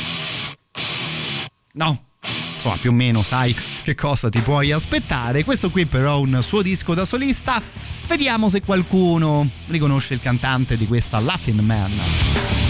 no. 1.75 2.05
Insomma 2.55 2.77
più 2.77 2.91
o 2.91 2.95
meno 2.95 3.23
sai 3.23 3.55
che 3.83 3.95
cosa 3.95 4.29
ti 4.29 4.41
puoi 4.41 4.73
aspettare. 4.73 5.45
Questo 5.45 5.71
qui 5.71 5.85
però 5.85 6.17
è 6.17 6.21
un 6.21 6.39
suo 6.43 6.63
disco 6.63 6.95
da 6.95 7.05
solista. 7.05 7.61
Vediamo 8.07 8.49
se 8.49 8.63
qualcuno 8.63 9.49
riconosce 9.67 10.15
il 10.15 10.21
cantante 10.21 10.77
di 10.77 10.87
questa 10.87 11.21
Laughing 11.21 11.61
Man 11.61 12.64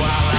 while 0.00 0.28
I 0.34 0.37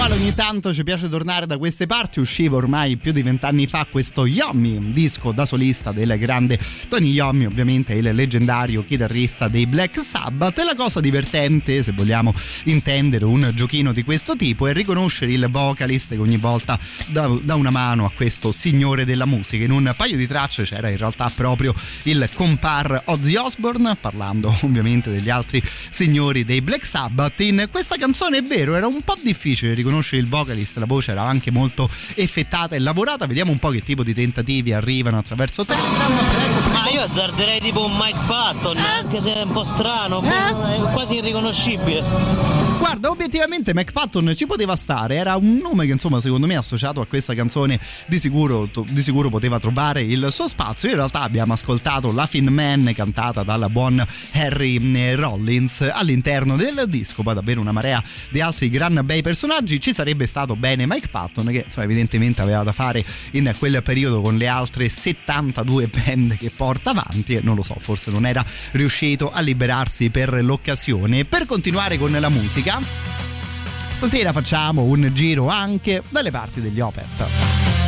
quale 0.00 0.14
ogni 0.14 0.34
tanto 0.34 0.72
ci 0.72 0.82
piace 0.82 1.10
tornare 1.10 1.44
da 1.44 1.58
queste 1.58 1.86
parti 1.86 2.20
usciva 2.20 2.56
ormai 2.56 2.96
più 2.96 3.12
di 3.12 3.22
vent'anni 3.22 3.66
fa 3.66 3.86
questo 3.90 4.24
Yommi, 4.24 4.92
disco 4.94 5.30
da 5.30 5.44
solista 5.44 5.92
del 5.92 6.16
grande 6.18 6.58
Tony 6.88 7.10
Yommi, 7.10 7.44
ovviamente 7.44 7.92
il 7.92 8.14
leggendario 8.14 8.82
chitarrista 8.82 9.48
dei 9.48 9.66
Black 9.66 10.00
Sabbath. 10.00 10.58
E 10.58 10.64
la 10.64 10.74
cosa 10.74 11.00
divertente, 11.00 11.82
se 11.82 11.92
vogliamo 11.92 12.32
intendere 12.64 13.26
un 13.26 13.50
giochino 13.52 13.92
di 13.92 14.02
questo 14.02 14.36
tipo, 14.36 14.66
è 14.66 14.72
riconoscere 14.72 15.32
il 15.32 15.46
vocalist 15.50 16.14
che 16.14 16.18
ogni 16.18 16.38
volta 16.38 16.78
dà, 17.08 17.28
dà 17.42 17.54
una 17.56 17.70
mano 17.70 18.06
a 18.06 18.10
questo 18.10 18.52
signore 18.52 19.04
della 19.04 19.26
musica. 19.26 19.64
In 19.64 19.70
un 19.70 19.92
paio 19.94 20.16
di 20.16 20.26
tracce 20.26 20.62
c'era 20.62 20.88
in 20.88 20.96
realtà 20.96 21.30
proprio 21.34 21.74
il 22.04 22.26
compar 22.32 23.02
Ozzy 23.04 23.36
Osbourne, 23.36 23.98
parlando 24.00 24.48
ovviamente 24.64 25.10
degli 25.10 25.28
altri 25.28 25.62
signori 25.90 26.46
dei 26.46 26.62
Black 26.62 26.86
Sabbath. 26.86 27.40
In 27.40 27.68
questa 27.70 27.96
canzone 27.96 28.38
è 28.38 28.42
vero, 28.42 28.74
era 28.76 28.86
un 28.86 29.02
po' 29.02 29.18
difficile 29.22 29.74
riconoscere 29.74 29.88
il 29.98 30.28
vocalist, 30.28 30.76
la 30.78 30.86
voce 30.86 31.10
era 31.10 31.22
anche 31.22 31.50
molto 31.50 31.88
effettata 32.14 32.74
e 32.74 32.78
lavorata. 32.78 33.26
Vediamo 33.26 33.50
un 33.50 33.58
po' 33.58 33.70
che 33.70 33.80
tipo 33.80 34.02
di 34.02 34.14
tentativi 34.14 34.72
arrivano 34.72 35.18
attraverso 35.18 35.64
Telegram. 35.64 36.16
Prego, 36.16 36.60
prego. 36.60 36.72
Ma 36.72 36.88
io 36.90 37.02
azzarderei 37.02 37.60
tipo 37.60 37.84
un 37.84 37.96
Mike 37.96 38.20
Patton, 38.26 38.76
anche 38.78 39.20
se 39.20 39.34
è 39.34 39.42
un 39.42 39.52
po' 39.52 39.64
strano, 39.64 40.22
è 40.22 40.92
quasi 40.92 41.16
irriconoscibile. 41.16 42.69
Guarda, 42.80 43.10
obiettivamente 43.10 43.74
McPatton 43.74 44.32
ci 44.34 44.46
poteva 44.46 44.74
stare, 44.74 45.16
era 45.16 45.36
un 45.36 45.58
nome 45.58 45.84
che 45.84 45.92
insomma 45.92 46.18
secondo 46.18 46.46
me 46.46 46.56
associato 46.56 47.02
a 47.02 47.06
questa 47.06 47.34
canzone 47.34 47.78
di 48.06 48.18
sicuro, 48.18 48.70
di 48.88 49.02
sicuro 49.02 49.28
poteva 49.28 49.60
trovare 49.60 50.00
il 50.00 50.28
suo 50.30 50.48
spazio. 50.48 50.88
In 50.88 50.94
realtà 50.94 51.20
abbiamo 51.20 51.52
ascoltato 51.52 52.10
La 52.10 52.24
Fin 52.24 52.46
Man 52.46 52.90
cantata 52.94 53.42
dal 53.42 53.66
buon 53.70 54.02
Harry 54.32 54.80
eh, 54.96 55.14
Rollins 55.14 55.82
all'interno 55.92 56.56
del 56.56 56.84
disco, 56.88 57.22
poi 57.22 57.34
davvero 57.34 57.60
una 57.60 57.70
marea 57.70 58.02
di 58.30 58.40
altri 58.40 58.70
gran 58.70 58.98
bei 59.04 59.20
personaggi. 59.20 59.78
Ci 59.78 59.92
sarebbe 59.92 60.24
stato 60.24 60.56
bene 60.56 60.86
Mike 60.86 61.08
Patton 61.08 61.48
che 61.48 61.64
insomma, 61.66 61.84
evidentemente 61.84 62.40
aveva 62.40 62.62
da 62.62 62.72
fare 62.72 63.04
in 63.32 63.54
quel 63.58 63.82
periodo 63.82 64.22
con 64.22 64.38
le 64.38 64.48
altre 64.48 64.88
72 64.88 65.88
band 65.88 66.36
che 66.38 66.50
porta 66.50 66.90
avanti 66.90 67.34
e 67.34 67.40
non 67.42 67.56
lo 67.56 67.62
so, 67.62 67.76
forse 67.78 68.10
non 68.10 68.24
era 68.24 68.42
riuscito 68.72 69.30
a 69.30 69.42
liberarsi 69.42 70.08
per 70.08 70.42
l'occasione. 70.42 71.26
Per 71.26 71.44
continuare 71.44 71.98
con 71.98 72.10
la 72.10 72.28
musica, 72.30 72.68
stasera 73.92 74.32
facciamo 74.32 74.82
un 74.82 75.10
giro 75.12 75.48
anche 75.48 76.02
dalle 76.08 76.30
parti 76.30 76.60
degli 76.60 76.80
Opet. 76.80 77.79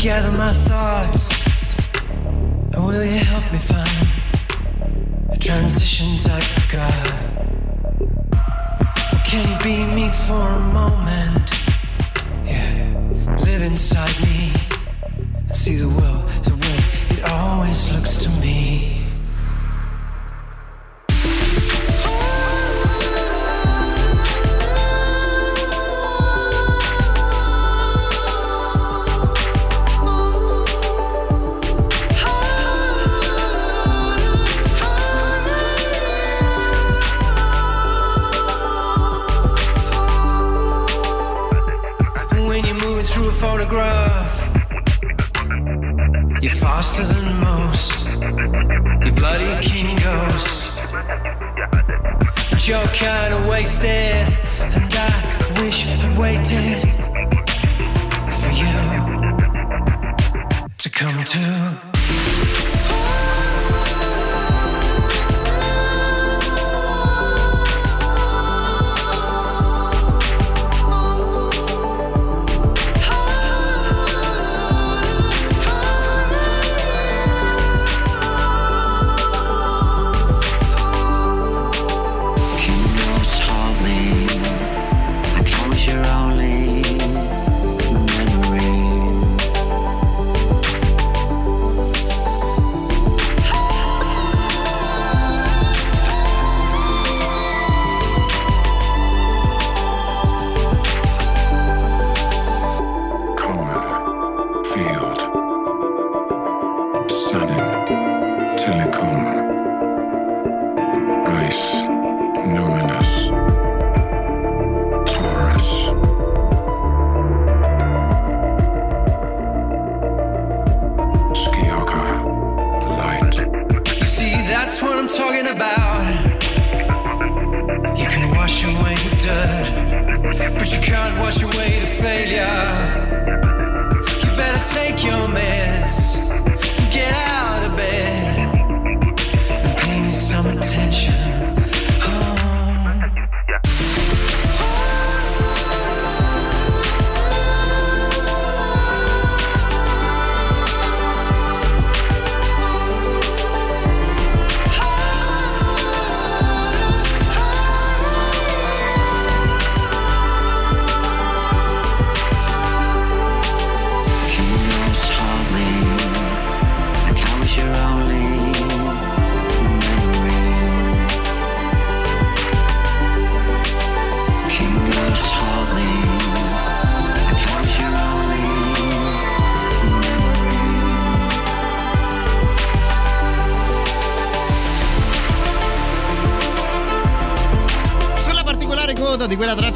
get 0.00 0.32
my 0.32 0.59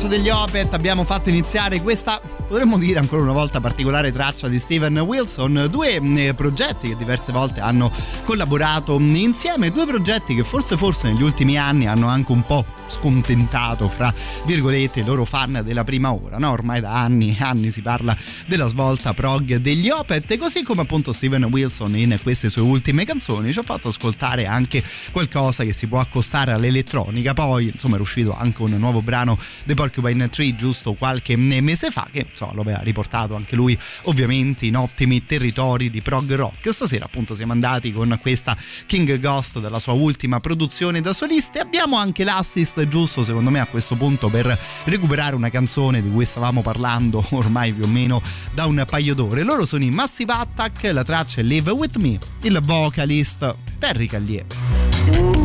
pezzo 0.05 0.09
degli 0.09 0.29
Opet 0.29 0.75
abbiamo 0.75 1.05
fatto 1.05 1.29
iniziare 1.29 1.81
questa, 1.81 2.21
potremmo 2.21 2.79
dire 2.79 2.99
ancora 2.99 3.23
una 3.23 3.33
volta, 3.33 3.61
particolare 3.61 4.13
traccia 4.13 4.49
di 4.49 4.59
Steven 4.59 4.99
Wilson. 4.99 5.69
Due 5.71 6.01
mm, 6.01 6.31
progetti 6.31 6.89
che 6.89 6.97
diverse 6.97 7.33
volte 7.33 7.61
hanno 7.61 7.91
collaborato 8.25 8.99
insieme, 8.99 9.71
due 9.71 9.87
progetti 9.87 10.35
che 10.35 10.45
forse 10.45 10.77
forse 10.77 11.11
negli 11.11 11.23
ultimi 11.23 11.57
anni 11.59 11.87
hanno 11.87 12.09
anche 12.09 12.33
un 12.33 12.43
po' 12.43 12.65
scontentato, 12.87 13.89
fra 13.89 14.13
virgolette, 14.45 15.01
i 15.01 15.05
loro 15.05 15.25
fan 15.25 15.61
della 15.65 15.85
prima 15.85 16.13
ora. 16.13 16.39
No? 16.39 16.51
Ormai 16.51 16.81
da 16.81 17.01
anni 17.01 17.37
e 17.39 17.43
anni 17.43 17.71
si 17.71 17.81
parla 17.81 18.15
della 18.47 18.67
svolta 18.67 19.15
prog 19.15 19.57
degli 19.57 19.89
Opet. 19.89 20.31
E 20.31 20.39
così 20.39 20.63
come 20.63 20.83
appunto 20.83 21.13
Steven 21.13 21.45
Wilson 21.45 21.97
in 21.97 22.19
queste 22.23 22.49
sue 22.49 22.63
ultime 22.63 23.05
canzoni 23.05 23.53
ci 23.53 23.59
ha 23.59 23.63
fatto 23.63 23.89
ascoltare 23.89 24.47
anche 24.47 24.83
qualcosa 25.11 25.65
che 25.65 25.73
si 25.73 25.87
può 25.87 26.01
accostare 26.01 26.53
all'elettronica. 26.53 27.35
Poi 27.35 27.71
insomma 27.73 27.97
è 27.97 28.01
uscito 28.01 28.37
anche 28.37 28.63
un 28.63 28.73
nuovo 28.73 29.03
brano 29.03 29.39
The 29.65 29.75
Porcupine 29.75 30.29
Tree 30.29 30.55
giusto 30.57 30.95
qualche 30.95 31.37
mese 31.37 31.91
fa 31.91 32.09
che 32.11 32.27
insomma, 32.31 32.53
lo 32.53 32.61
aveva 32.61 32.81
riportato 32.83 33.35
anche 33.35 33.57
lui 33.57 33.79
ovviamente 34.03 34.67
in 34.67 34.77
ottimi 34.77 35.25
territori 35.25 35.91
di 35.91 36.03
prog 36.03 36.35
rock. 36.35 36.73
Stasera 36.73 37.05
appunto 37.05 37.35
siamo 37.35 37.53
andati 37.53 37.93
con 37.93 38.19
questa 38.21 38.57
King 38.87 39.19
Ghost 39.19 39.61
della 39.61 39.79
sua 39.79 39.93
ultima 39.93 40.41
produzione 40.41 41.01
da 41.01 41.13
solista. 41.13 41.59
E 41.59 41.63
abbiamo 41.63 41.97
anche 41.97 42.25
l'assist 42.25 42.87
giusto 42.89 43.25
secondo 43.25 43.51
me 43.51 43.61
a 43.61 43.67
questo 43.67 43.97
punto 43.97 44.29
per 44.29 44.59
recuperare 44.85 45.35
una 45.35 45.51
canzone 45.51 46.03
di 46.03 46.11
cui 46.11 46.25
stavamo 46.25 46.63
parlando 46.63 47.25
ormai 47.33 47.73
più 47.73 47.85
o 47.85 47.89
meno 47.89 48.21
da 48.55 48.67
un 48.67 48.85
paio 48.89 49.15
d'ore. 49.15 49.43
Loro 49.43 49.65
sono 49.65 49.85
i 49.85 49.91
Massive 49.91 50.33
Attack, 50.33 50.91
la 50.93 51.03
traccia 51.03 51.41
è 51.41 51.45
Live 51.45 51.71
With 51.73 51.97
Me, 51.97 52.19
il 52.43 52.61
vocalist 52.63 53.55
Terry 53.79 54.07
Callier. 54.07 55.44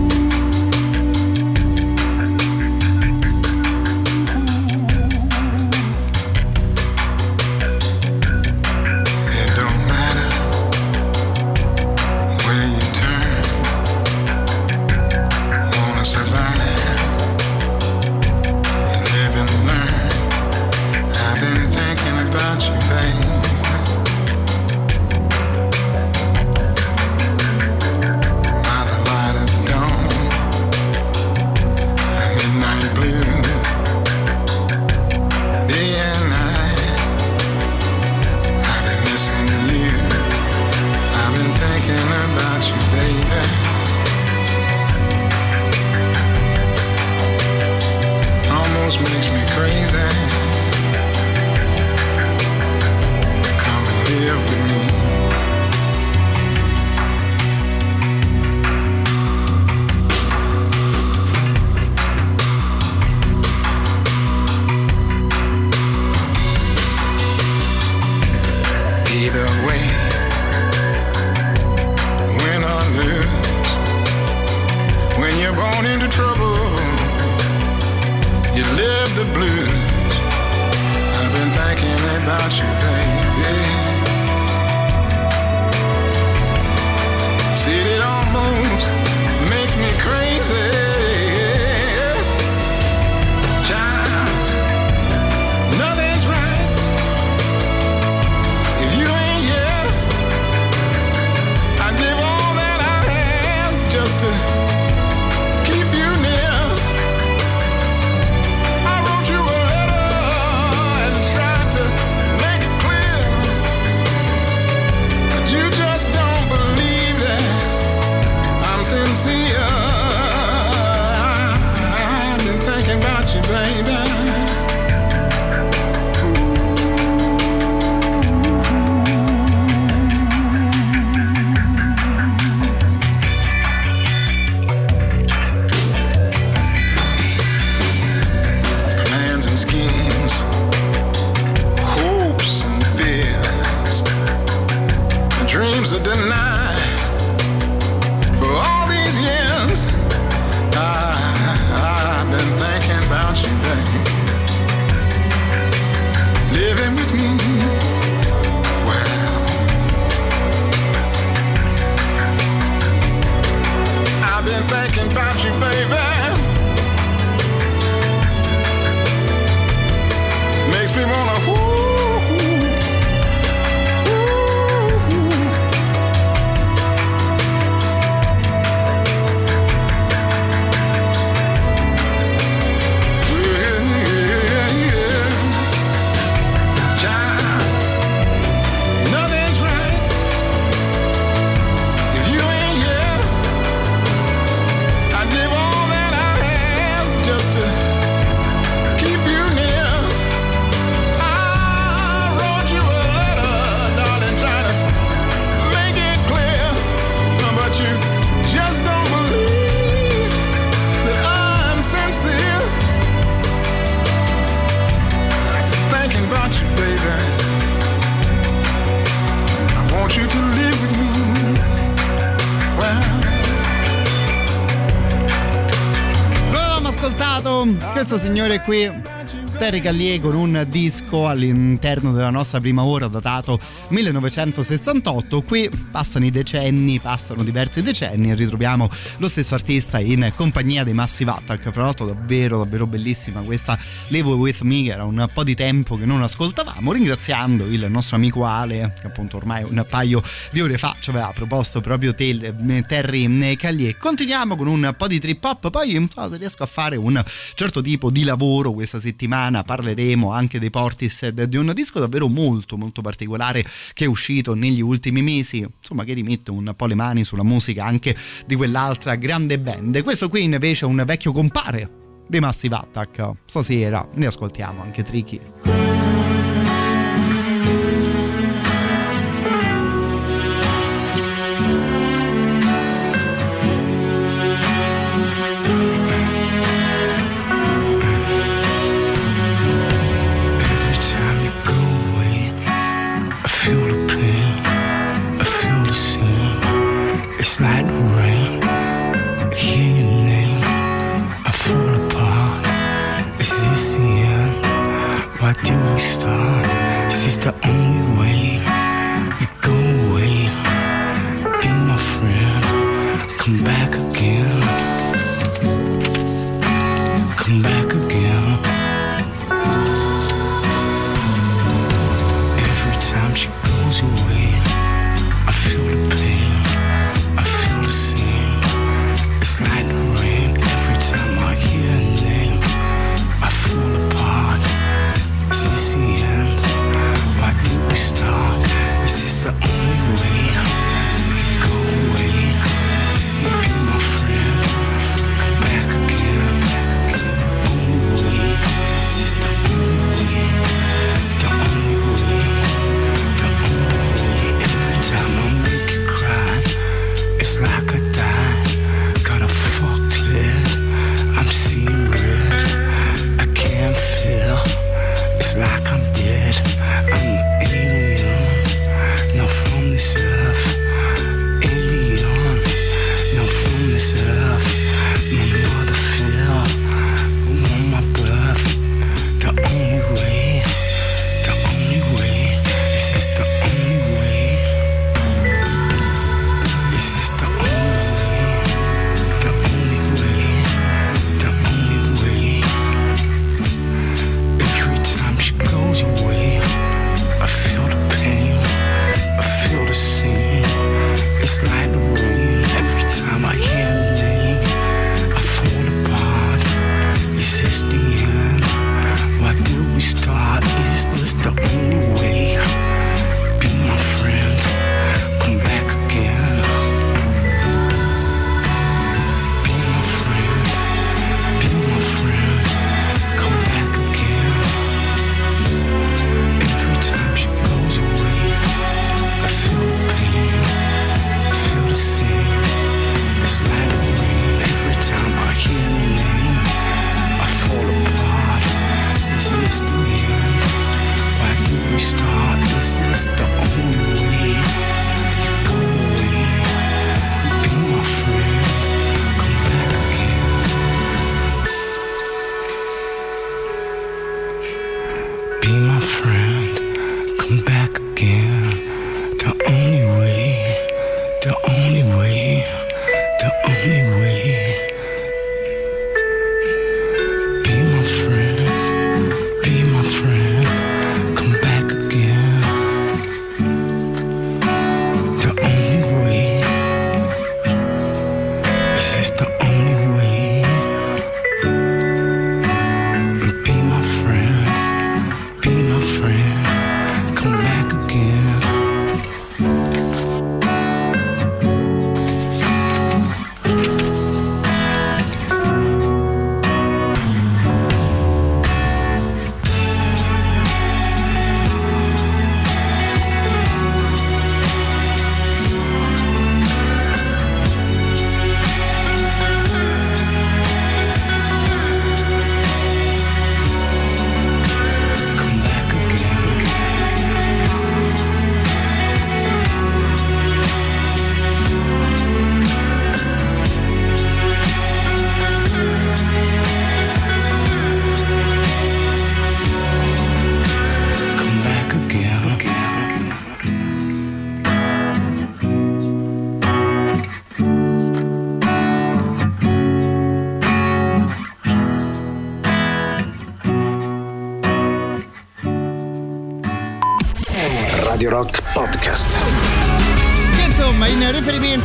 Signore 228.49 228.61
qui. 228.61 229.17
Terry 229.59 229.81
Callier 229.81 230.21
con 230.21 230.35
un 230.35 230.65
disco 230.69 231.27
all'interno 231.27 232.13
della 232.13 232.29
nostra 232.29 232.61
prima 232.61 232.83
ora 232.83 233.07
datato 233.07 233.59
1968 233.89 235.41
qui 235.41 235.69
passano 235.91 236.23
i 236.23 236.29
decenni 236.29 236.99
passano 237.01 237.43
diversi 237.43 237.81
decenni 237.81 238.31
e 238.31 238.35
ritroviamo 238.35 238.87
lo 239.17 239.27
stesso 239.27 239.55
artista 239.55 239.99
in 239.99 240.31
compagnia 240.33 240.85
dei 240.85 240.93
Massive 240.93 241.31
Attack 241.31 241.71
fra 241.71 241.83
l'altro 241.83 242.05
davvero 242.05 242.59
davvero 242.59 242.87
bellissima 242.87 243.41
questa 243.41 243.77
Live 244.07 244.29
With 244.29 244.61
Me 244.61 244.83
che 244.83 244.91
era 244.91 245.03
un 245.03 245.29
po' 245.33 245.43
di 245.43 245.55
tempo 245.55 245.97
che 245.97 246.05
non 246.05 246.23
ascoltavamo 246.23 246.68
ringraziando 246.87 247.65
il 247.65 247.87
nostro 247.89 248.15
amico 248.15 248.45
Ale 248.45 248.93
che 248.99 249.07
appunto 249.07 249.37
ormai 249.37 249.63
un 249.63 249.85
paio 249.89 250.21
di 250.51 250.61
ore 250.61 250.77
fa 250.77 250.95
ci 250.99 251.09
aveva 251.09 251.31
proposto 251.33 251.81
proprio 251.81 252.13
te, 252.13 252.55
Terry 252.87 253.55
Callier 253.55 253.97
continuiamo 253.97 254.55
con 254.55 254.67
un 254.67 254.93
po' 254.97 255.07
di 255.07 255.19
trip 255.19 255.43
hop 255.43 255.69
poi 255.69 256.07
so, 256.11 256.29
se 256.29 256.37
riesco 256.37 256.63
a 256.63 256.65
fare 256.65 256.95
un 256.95 257.21
certo 257.53 257.81
tipo 257.81 258.09
di 258.09 258.23
lavoro 258.23 258.71
questa 258.71 258.99
settimana 258.99 259.63
parleremo 259.63 260.31
anche 260.31 260.59
dei 260.59 260.69
Portishead 260.69 261.43
di 261.43 261.57
un 261.57 261.71
disco 261.73 261.99
davvero 261.99 262.27
molto 262.27 262.77
molto 262.77 263.01
particolare 263.01 263.63
che 263.93 264.05
è 264.05 264.07
uscito 264.07 264.55
negli 264.55 264.81
ultimi 264.81 265.21
mesi 265.21 265.65
insomma 265.79 266.03
che 266.03 266.13
rimette 266.13 266.51
un 266.51 266.73
po' 266.75 266.85
le 266.85 266.95
mani 266.95 267.23
sulla 267.23 267.43
musica 267.43 267.85
anche 267.85 268.15
di 268.45 268.55
quell'altra 268.55 269.15
grande 269.15 269.59
band 269.59 270.01
questo 270.03 270.29
qui 270.29 270.43
invece 270.43 270.85
è 270.85 270.87
un 270.87 271.03
vecchio 271.05 271.31
compare 271.31 271.99
dei 272.29 272.39
Massive 272.39 272.75
Attack. 272.75 273.31
Stasera 273.45 274.07
ne 274.13 274.27
ascoltiamo 274.27 274.81
anche 274.81 275.03
Tricky. 275.03 275.88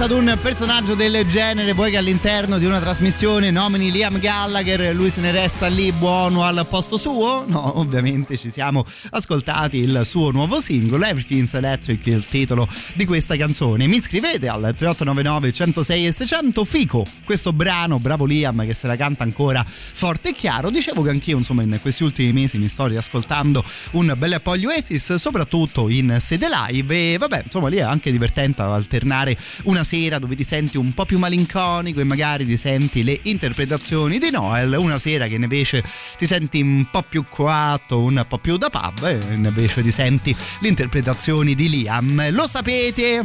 Ad 0.04 0.10
un 0.10 0.38
personaggio 0.42 0.94
del 0.94 1.26
genere, 1.26 1.72
vuoi 1.72 1.90
che 1.90 1.96
all'interno 1.96 2.58
di 2.58 2.66
una 2.66 2.78
trasmissione 2.78 3.50
nomini 3.50 3.90
Liam 3.90 4.18
Gallagher, 4.18 4.94
lui 4.94 5.08
se 5.08 5.22
ne 5.22 5.30
resta 5.30 5.66
lì 5.66 5.92
buono 5.92 6.44
al 6.44 6.66
posto 6.68 6.98
suo? 6.98 7.44
No, 7.46 7.78
ovviamente 7.78 8.36
ci 8.36 8.50
siamo 8.50 8.84
ascoltati 9.12 9.78
il 9.78 10.02
suo 10.04 10.30
nuovo 10.30 10.60
singolo, 10.60 11.06
Everything's 11.06 11.54
Electric, 11.54 12.04
il 12.06 12.26
titolo 12.26 12.68
di 12.96 13.06
questa 13.06 13.34
canzone. 13.36 13.86
Mi 13.86 14.02
scrivete 14.02 14.46
al 14.46 14.60
3899 14.60 15.52
106 15.52 16.06
e 16.06 16.12
600 16.12 16.64
Fico, 16.66 17.06
questo 17.24 17.54
brano, 17.54 17.98
bravo 17.98 18.26
Liam 18.26 18.66
che 18.66 18.74
se 18.74 18.86
la 18.86 18.96
canta 18.96 19.22
ancora 19.22 19.64
forte 20.04 20.28
e 20.28 20.32
chiaro. 20.34 20.68
Dicevo 20.68 21.00
che 21.00 21.08
anch'io, 21.08 21.38
insomma, 21.38 21.62
in 21.62 21.78
questi 21.80 22.02
ultimi 22.02 22.30
mesi 22.34 22.58
mi 22.58 22.68
sto 22.68 22.84
riascoltando 22.84 23.64
un 23.92 24.12
bel 24.18 24.38
po' 24.42 24.54
gli 24.54 24.66
Oasis, 24.66 25.14
soprattutto 25.14 25.88
in 25.88 26.18
sede 26.20 26.46
live 26.50 27.14
e 27.14 27.16
vabbè, 27.16 27.44
insomma, 27.46 27.68
lì 27.68 27.78
è 27.78 27.80
anche 27.80 28.12
divertente 28.12 28.60
alternare 28.60 29.34
una 29.62 29.82
sera 29.82 30.18
dove 30.18 30.36
ti 30.36 30.44
senti 30.44 30.76
un 30.76 30.92
po' 30.92 31.06
più 31.06 31.16
malinconico 31.16 32.00
e 32.00 32.04
magari 32.04 32.44
ti 32.44 32.58
senti 32.58 33.02
le 33.02 33.18
interpretazioni 33.22 34.18
di 34.18 34.28
Noel, 34.30 34.74
una 34.74 34.98
sera 34.98 35.26
che 35.26 35.36
invece 35.36 35.82
ti 36.18 36.26
senti 36.26 36.60
un 36.60 36.86
po' 36.90 37.02
più 37.08 37.24
coatto, 37.30 38.02
un 38.02 38.26
po' 38.28 38.36
più 38.36 38.58
da 38.58 38.68
pub 38.68 39.06
e 39.06 39.18
invece 39.32 39.80
ti 39.80 39.90
senti 39.90 40.36
le 40.60 40.68
interpretazioni 40.68 41.54
di 41.54 41.70
Liam. 41.70 42.30
Lo 42.30 42.46
sapete? 42.46 43.24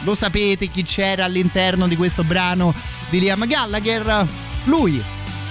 Lo 0.00 0.16
sapete 0.16 0.66
chi 0.66 0.82
c'era 0.82 1.26
all'interno 1.26 1.86
di 1.86 1.94
questo 1.94 2.24
brano 2.24 2.74
di 3.08 3.20
Liam 3.20 3.46
Gallagher? 3.46 4.26
Lui, 4.64 5.00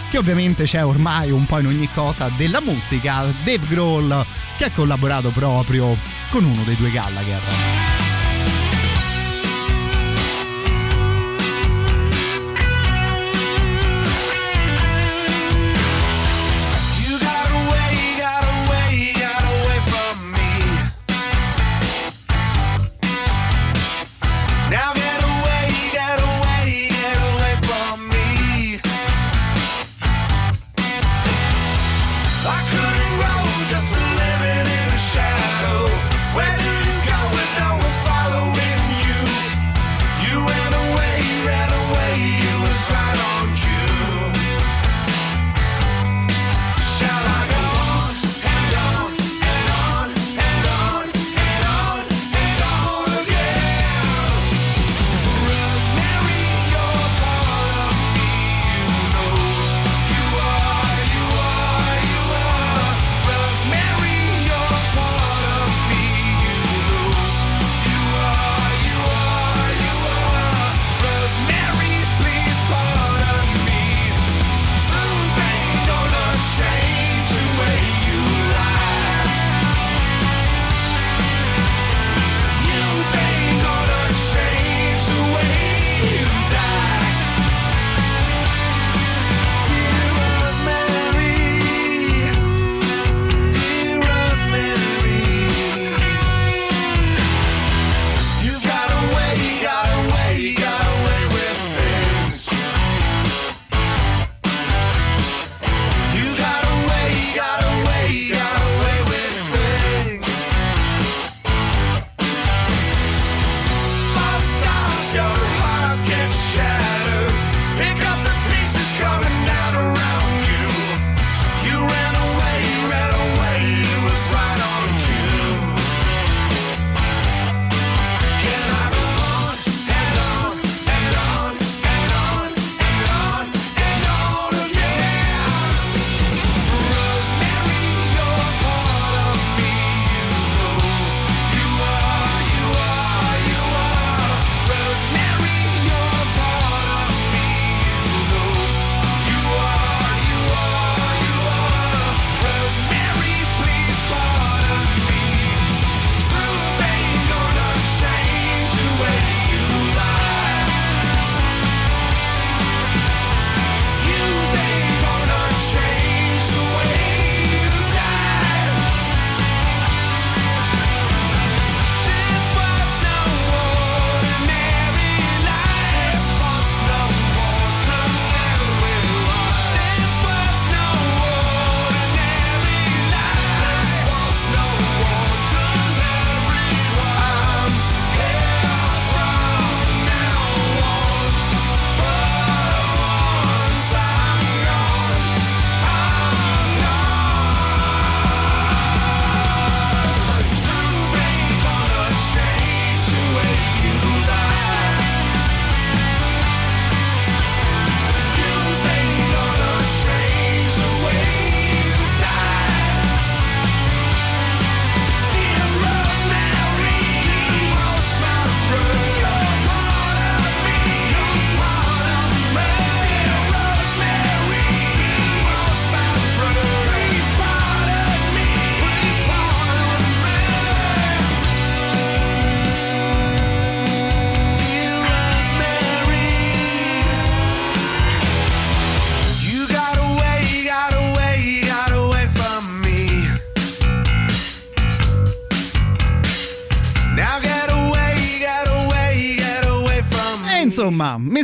che 0.10 0.18
ovviamente 0.18 0.64
c'è 0.64 0.86
ormai 0.86 1.32
un 1.32 1.46
po' 1.46 1.60
in 1.60 1.68
ogni 1.68 1.90
cosa 1.94 2.30
della 2.38 2.62
musica, 2.62 3.24
Dave 3.44 3.66
Grohl, 3.68 4.26
che 4.58 4.66
ha 4.66 4.72
collaborato 4.72 5.30
proprio 5.30 5.96
con 6.30 6.44
uno 6.44 6.64
dei 6.64 6.76
due 6.76 6.92
Gallagher. 6.92 8.86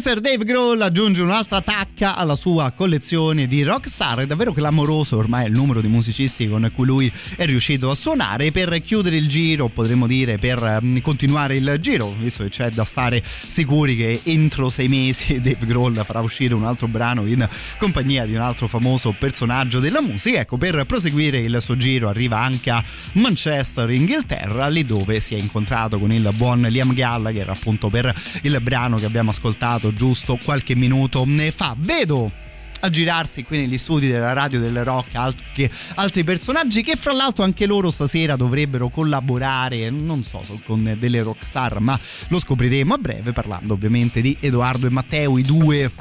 Mr. 0.03 0.19
Dave 0.19 0.43
Grohl 0.43 0.81
aggiunge 0.81 1.21
un'altra 1.21 1.61
tacca 1.61 2.17
alla 2.17 2.35
sua 2.35 2.73
collezione 2.75 3.47
di 3.47 3.63
rockstar. 3.63 4.19
È 4.19 4.25
davvero 4.25 4.51
clamoroso 4.51 5.15
ormai 5.15 5.45
il 5.45 5.53
numero 5.53 5.79
di 5.79 5.87
musicisti 5.87 6.49
con 6.49 6.69
cui 6.75 6.85
lui 6.85 7.11
è 7.37 7.45
riuscito 7.45 7.89
a 7.89 7.95
suonare. 7.95 8.51
Per 8.51 8.81
chiudere 8.83 9.15
il 9.15 9.29
giro, 9.29 9.69
potremmo 9.69 10.05
dire 10.05 10.37
per 10.37 10.79
mm, 10.83 10.97
continuare 10.97 11.55
il 11.55 11.77
giro, 11.79 12.13
visto 12.19 12.43
che 12.43 12.49
c'è 12.49 12.69
da 12.71 12.83
stare 12.83 13.23
sicuri 13.23 13.95
che 13.95 14.19
entro 14.23 14.69
sei 14.69 14.89
mesi 14.89 15.39
Dave 15.39 15.65
Grohl 15.65 16.03
farà 16.03 16.19
uscire 16.19 16.53
un 16.53 16.65
altro 16.65 16.89
brano 16.89 17.25
in 17.25 17.47
compagnia 17.77 18.25
di 18.25 18.35
un 18.35 18.41
altro 18.41 18.67
famoso 18.67 19.15
personaggio 19.17 19.79
della 19.79 20.01
musica. 20.01 20.41
Ecco, 20.41 20.57
per 20.57 20.83
proseguire 20.83 21.39
il 21.39 21.59
suo 21.61 21.77
giro 21.77 22.09
arriva 22.09 22.41
anche 22.41 22.71
a 22.71 22.83
Manchester, 23.13 23.89
Inghilterra, 23.89 24.67
lì 24.67 24.85
dove 24.85 25.21
si 25.21 25.33
è 25.33 25.37
incontrato 25.37 25.97
con 25.97 26.11
il 26.11 26.29
buon 26.35 26.59
Liam 26.59 26.93
Gallagher 26.93 27.47
appunto 27.47 27.87
per 27.87 28.13
il 28.41 28.59
brano 28.61 28.97
che 28.97 29.05
abbiamo 29.05 29.29
ascoltato 29.29 29.91
giusto 29.93 30.37
qualche 30.43 30.75
minuto 30.75 31.25
fa. 31.51 31.75
Vedo 31.77 32.42
a 32.83 32.89
girarsi 32.89 33.43
qui 33.43 33.57
negli 33.57 33.77
studi 33.77 34.07
della 34.09 34.33
radio 34.33 34.59
del 34.59 34.83
rock 34.83 35.15
anche 35.15 35.69
altri 35.95 36.23
personaggi 36.23 36.83
che 36.83 36.97
fra 36.97 37.13
l'altro 37.13 37.43
anche 37.45 37.65
loro 37.65 37.89
stasera 37.89 38.35
dovrebbero 38.35 38.89
collaborare 38.89 39.89
non 39.89 40.23
so 40.23 40.41
con 40.65 40.95
delle 40.99 41.21
rockstar 41.21 41.79
ma 41.79 41.97
lo 42.27 42.39
scopriremo 42.39 42.93
a 42.93 42.97
breve 42.97 43.31
parlando 43.31 43.73
ovviamente 43.73 44.19
di 44.19 44.35
Edoardo 44.39 44.87
e 44.87 44.89
Matteo 44.89 45.37
i 45.37 45.43
due 45.43 45.91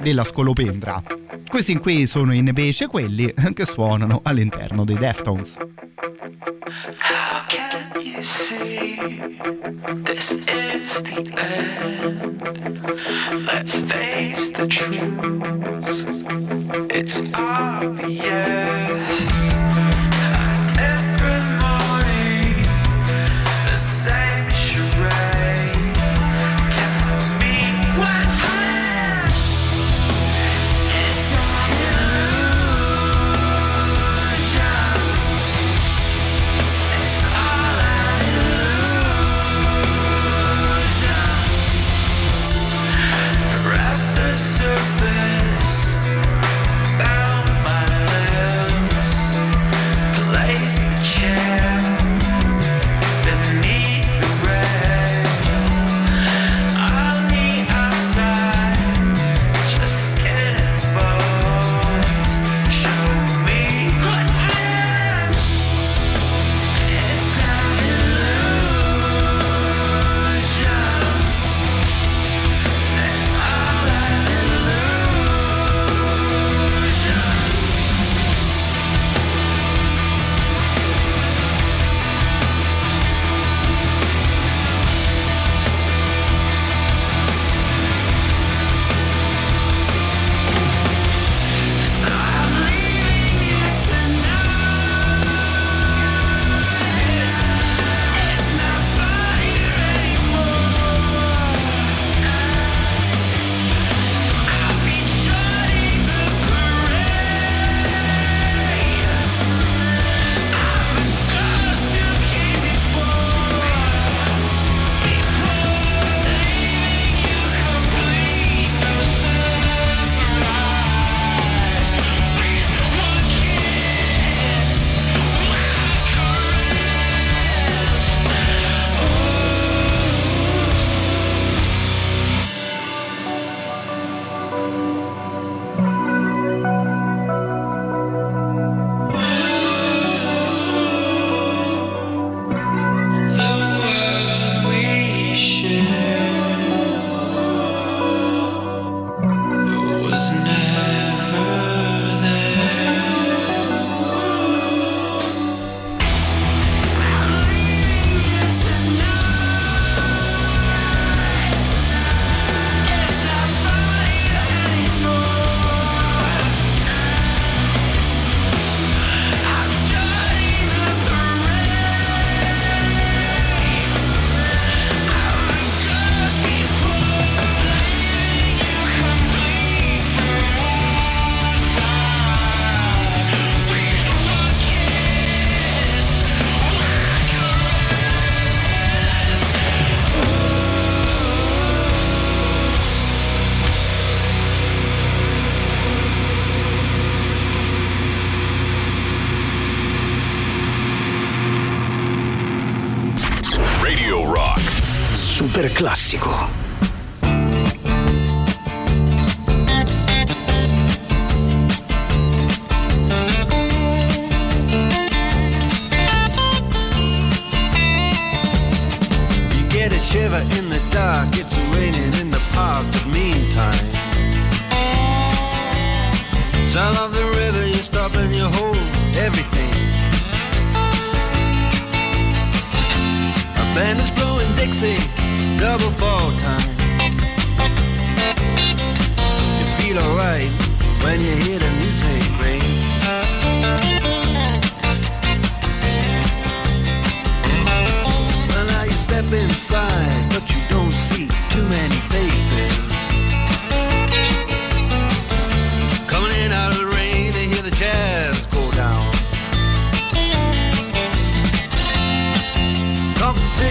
della 0.00 0.22
Scolopendra 0.22 1.02
questi 1.48 1.76
qui 1.78 2.06
sono 2.06 2.32
invece 2.32 2.86
quelli 2.86 3.32
che 3.52 3.64
suonano 3.64 4.20
all'interno 4.22 4.84
dei 4.84 4.96
Deftones 4.96 5.56
How 6.68 7.46
can 7.48 7.92
you 8.00 8.22
see 8.22 8.98
this 10.04 10.32
is 10.32 11.02
the 11.02 11.32
end? 11.34 12.38
Let's 13.46 13.80
face 13.80 14.52
the 14.52 14.66
truth. 14.66 15.87
It's 15.90 17.22
obvious. 17.34 18.28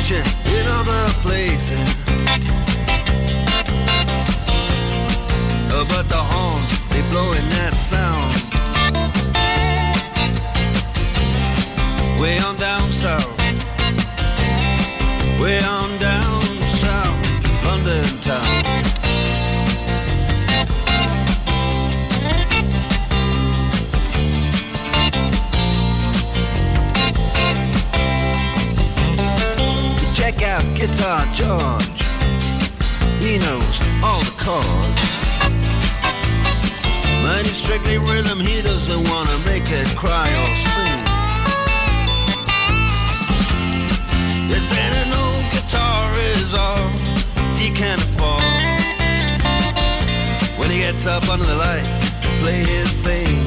ocean, 0.07 0.25
in 0.45 0.67
other 0.67 1.09
places. 1.21 1.77
Uh, 5.69 5.85
but 5.89 6.07
the 6.07 6.15
horns, 6.15 6.79
they 6.89 7.01
blowing 7.11 7.49
that 7.49 7.75
sound. 7.75 8.46
Guitar 30.77 31.25
George. 31.33 32.03
He 33.19 33.39
knows 33.39 33.81
all 34.03 34.21
the 34.21 34.35
chords. 34.37 35.11
Mine 37.23 37.45
strictly 37.45 37.97
rhythm, 37.97 38.39
he 38.39 38.61
doesn't 38.61 39.09
wanna 39.09 39.35
make 39.47 39.71
it 39.71 39.87
cry 39.97 40.29
or 40.43 40.55
sing. 40.55 41.03
Then 44.69 44.93
an 45.07 45.13
old 45.13 45.51
guitar 45.51 46.13
is 46.35 46.53
all 46.53 46.89
he 47.57 47.71
can 47.71 47.97
afford. 47.97 48.43
When 50.59 50.69
he 50.69 50.77
gets 50.77 51.07
up 51.07 51.27
under 51.27 51.45
the 51.45 51.55
lights 51.55 52.01
to 52.21 52.27
play 52.41 52.63
his 52.63 52.91
thing. 53.01 53.46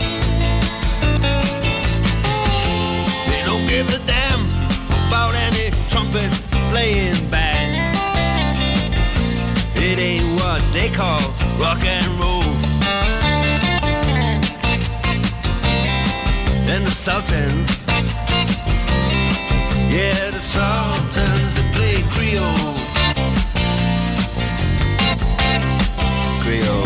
trumpet 5.91 6.31
playing 6.71 7.29
band. 7.29 7.75
It 9.75 9.99
ain't 9.99 10.39
what 10.39 10.61
they 10.71 10.89
call 10.89 11.19
rock 11.59 11.83
and 11.83 12.07
roll. 12.17 12.43
And 16.71 16.85
the 16.85 16.91
Sultans, 16.91 17.85
yeah, 19.93 20.31
the 20.31 20.39
Sultans 20.39 21.55
that 21.57 21.69
play 21.75 22.01
Creole. 22.13 22.77
Creole. 26.41 26.80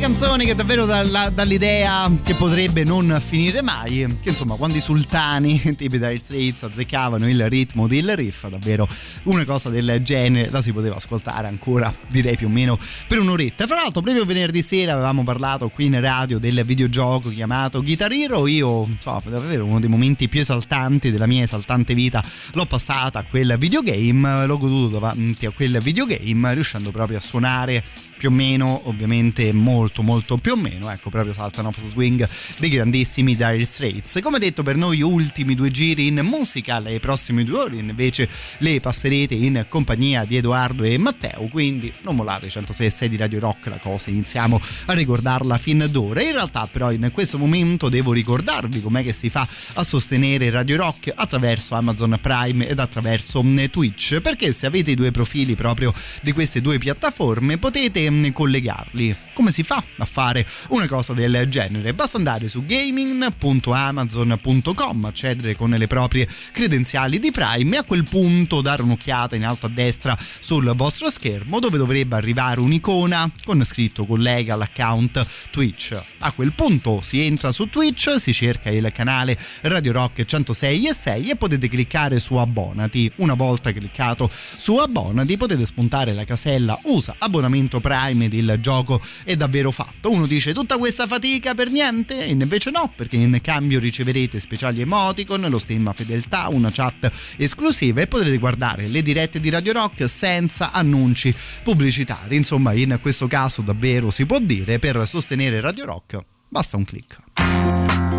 Canzoni 0.00 0.46
che 0.46 0.54
davvero 0.54 0.86
dalla- 0.86 1.28
dall'idea 1.28 2.10
che 2.24 2.34
potrebbe 2.34 2.84
non 2.84 3.20
finire 3.22 3.60
mai, 3.60 4.16
che 4.22 4.30
insomma 4.30 4.54
quando 4.54 4.78
i 4.78 4.80
sultani 4.80 5.60
tipi 5.76 5.98
Dire 5.98 6.18
Straits 6.18 6.62
azzeccavano 6.62 7.28
il 7.28 7.50
ritmo 7.50 7.86
del 7.86 8.16
riff, 8.16 8.48
davvero 8.48 8.88
una 9.24 9.44
cosa 9.44 9.68
del 9.68 10.00
genere 10.02 10.48
la 10.50 10.62
si 10.62 10.72
poteva 10.72 10.96
ascoltare 10.96 11.48
ancora 11.48 11.94
direi 12.08 12.34
più 12.36 12.46
o 12.46 12.50
meno 12.50 12.78
per 13.06 13.18
un'oretta. 13.18 13.66
Fra 13.66 13.76
l'altro 13.76 14.00
proprio 14.00 14.24
venerdì 14.24 14.62
sera 14.62 14.94
avevamo 14.94 15.22
parlato 15.22 15.68
qui 15.68 15.84
in 15.84 16.00
radio 16.00 16.38
del 16.38 16.62
videogioco 16.64 17.28
chiamato 17.28 17.82
Guitar 17.82 18.10
Hero, 18.10 18.46
io 18.46 18.86
insomma 18.86 19.20
davvero 19.24 19.66
uno 19.66 19.80
dei 19.80 19.90
momenti 19.90 20.28
più 20.28 20.40
esaltanti 20.40 21.10
della 21.10 21.26
mia 21.26 21.42
esaltante 21.42 21.92
vita 21.92 22.24
l'ho 22.54 22.64
passata 22.64 23.18
a 23.18 23.24
quel 23.28 23.56
videogame, 23.58 24.46
l'ho 24.46 24.56
goduto 24.56 24.98
davanti 24.98 25.44
a 25.44 25.50
quel 25.50 25.78
videogame 25.82 26.54
riuscendo 26.54 26.90
proprio 26.90 27.18
a 27.18 27.20
suonare 27.20 28.08
più 28.20 28.28
o 28.28 28.32
meno, 28.32 28.82
ovviamente 28.84 29.50
molto 29.50 30.02
molto 30.02 30.36
più 30.36 30.52
o 30.52 30.56
meno, 30.56 30.90
ecco 30.90 31.08
proprio 31.08 31.32
saltano 31.32 31.68
off 31.68 31.78
swing 31.80 32.28
dei 32.58 32.68
grandissimi 32.68 33.34
Dire 33.34 33.64
Straits. 33.64 34.18
Come 34.20 34.38
detto 34.38 34.62
per 34.62 34.76
noi 34.76 35.00
ultimi 35.00 35.54
due 35.54 35.70
giri 35.70 36.08
in 36.08 36.20
musica, 36.22 36.80
le 36.80 37.00
prossime 37.00 37.44
due 37.44 37.58
ore 37.58 37.76
invece 37.76 38.28
le 38.58 38.78
passerete 38.78 39.32
in 39.32 39.64
compagnia 39.70 40.26
di 40.26 40.36
Edoardo 40.36 40.82
e 40.82 40.98
Matteo, 40.98 41.48
quindi 41.50 41.90
non 42.02 42.14
mollate 42.14 42.50
106 42.50 43.08
di 43.08 43.16
Radio 43.16 43.40
Rock, 43.40 43.68
la 43.68 43.78
cosa 43.78 44.10
iniziamo 44.10 44.60
a 44.86 44.92
ricordarla 44.92 45.56
fin 45.56 45.88
d'ora. 45.90 46.20
In 46.20 46.32
realtà 46.32 46.68
però 46.70 46.92
in 46.92 47.08
questo 47.14 47.38
momento 47.38 47.88
devo 47.88 48.12
ricordarvi 48.12 48.82
com'è 48.82 49.02
che 49.02 49.14
si 49.14 49.30
fa 49.30 49.48
a 49.74 49.82
sostenere 49.82 50.50
Radio 50.50 50.76
Rock 50.76 51.10
attraverso 51.14 51.74
Amazon 51.74 52.18
Prime 52.20 52.68
ed 52.68 52.78
attraverso 52.78 53.42
Twitch, 53.70 54.20
perché 54.20 54.52
se 54.52 54.66
avete 54.66 54.90
i 54.90 54.94
due 54.94 55.10
profili 55.10 55.54
proprio 55.54 55.90
di 56.20 56.32
queste 56.32 56.60
due 56.60 56.76
piattaforme 56.76 57.56
potete 57.56 58.08
collegarli. 58.32 59.16
Come 59.40 59.52
si 59.52 59.62
fa 59.62 59.82
a 59.96 60.04
fare 60.04 60.46
una 60.68 60.86
cosa 60.86 61.14
del 61.14 61.46
genere? 61.48 61.94
Basta 61.94 62.18
andare 62.18 62.50
su 62.50 62.66
gaming.amazon.com, 62.66 65.04
accedere 65.06 65.56
con 65.56 65.70
le 65.70 65.86
proprie 65.86 66.28
credenziali 66.52 67.18
di 67.18 67.30
Prime 67.30 67.76
e 67.76 67.78
a 67.78 67.84
quel 67.84 68.04
punto 68.04 68.60
dare 68.60 68.82
un'occhiata 68.82 69.36
in 69.36 69.46
alto 69.46 69.64
a 69.64 69.70
destra 69.70 70.14
sul 70.18 70.70
vostro 70.76 71.08
schermo 71.08 71.58
dove 71.58 71.78
dovrebbe 71.78 72.16
arrivare 72.16 72.60
un'icona 72.60 73.30
con 73.42 73.64
scritto 73.64 74.04
collega 74.04 74.52
all'account 74.52 75.26
Twitch. 75.50 75.98
A 76.18 76.32
quel 76.32 76.52
punto 76.52 77.00
si 77.00 77.24
entra 77.24 77.50
su 77.50 77.70
Twitch, 77.70 78.20
si 78.20 78.34
cerca 78.34 78.68
il 78.68 78.92
canale 78.92 79.38
Radio 79.62 79.92
Rock 79.92 80.22
106 80.22 80.86
e 80.86 80.92
6 80.92 81.30
e 81.30 81.36
potete 81.36 81.70
cliccare 81.70 82.20
su 82.20 82.34
abbonati. 82.34 83.10
Una 83.16 83.32
volta 83.32 83.72
cliccato 83.72 84.28
su 84.30 84.76
abbonati 84.76 85.38
potete 85.38 85.64
spuntare 85.64 86.12
la 86.12 86.24
casella 86.24 86.78
usa 86.82 87.14
abbonamento 87.16 87.80
Prime 87.80 88.26
ed 88.26 88.34
il 88.34 88.58
gioco 88.60 89.00
è 89.30 89.36
davvero 89.36 89.70
fatto. 89.70 90.10
Uno 90.10 90.26
dice 90.26 90.52
tutta 90.52 90.76
questa 90.76 91.06
fatica 91.06 91.54
per 91.54 91.70
niente 91.70 92.24
e 92.24 92.30
invece 92.30 92.70
no, 92.70 92.92
perché 92.94 93.16
in 93.16 93.38
cambio 93.42 93.78
riceverete 93.78 94.40
speciali 94.40 94.80
emoticon, 94.80 95.46
lo 95.48 95.58
stemma 95.58 95.92
fedeltà, 95.92 96.48
una 96.48 96.70
chat 96.70 97.10
esclusiva 97.36 98.00
e 98.00 98.06
potrete 98.06 98.38
guardare 98.38 98.88
le 98.88 99.02
dirette 99.02 99.40
di 99.40 99.48
Radio 99.48 99.72
Rock 99.72 100.08
senza 100.08 100.72
annunci 100.72 101.34
pubblicitari. 101.62 102.36
Insomma, 102.36 102.72
in 102.72 102.98
questo 103.00 103.26
caso 103.26 103.62
davvero 103.62 104.10
si 104.10 104.26
può 104.26 104.38
dire 104.38 104.78
per 104.78 105.06
sostenere 105.06 105.60
Radio 105.60 105.84
Rock 105.84 106.18
basta 106.50 106.76
un 106.76 106.84
clic. 106.84 108.09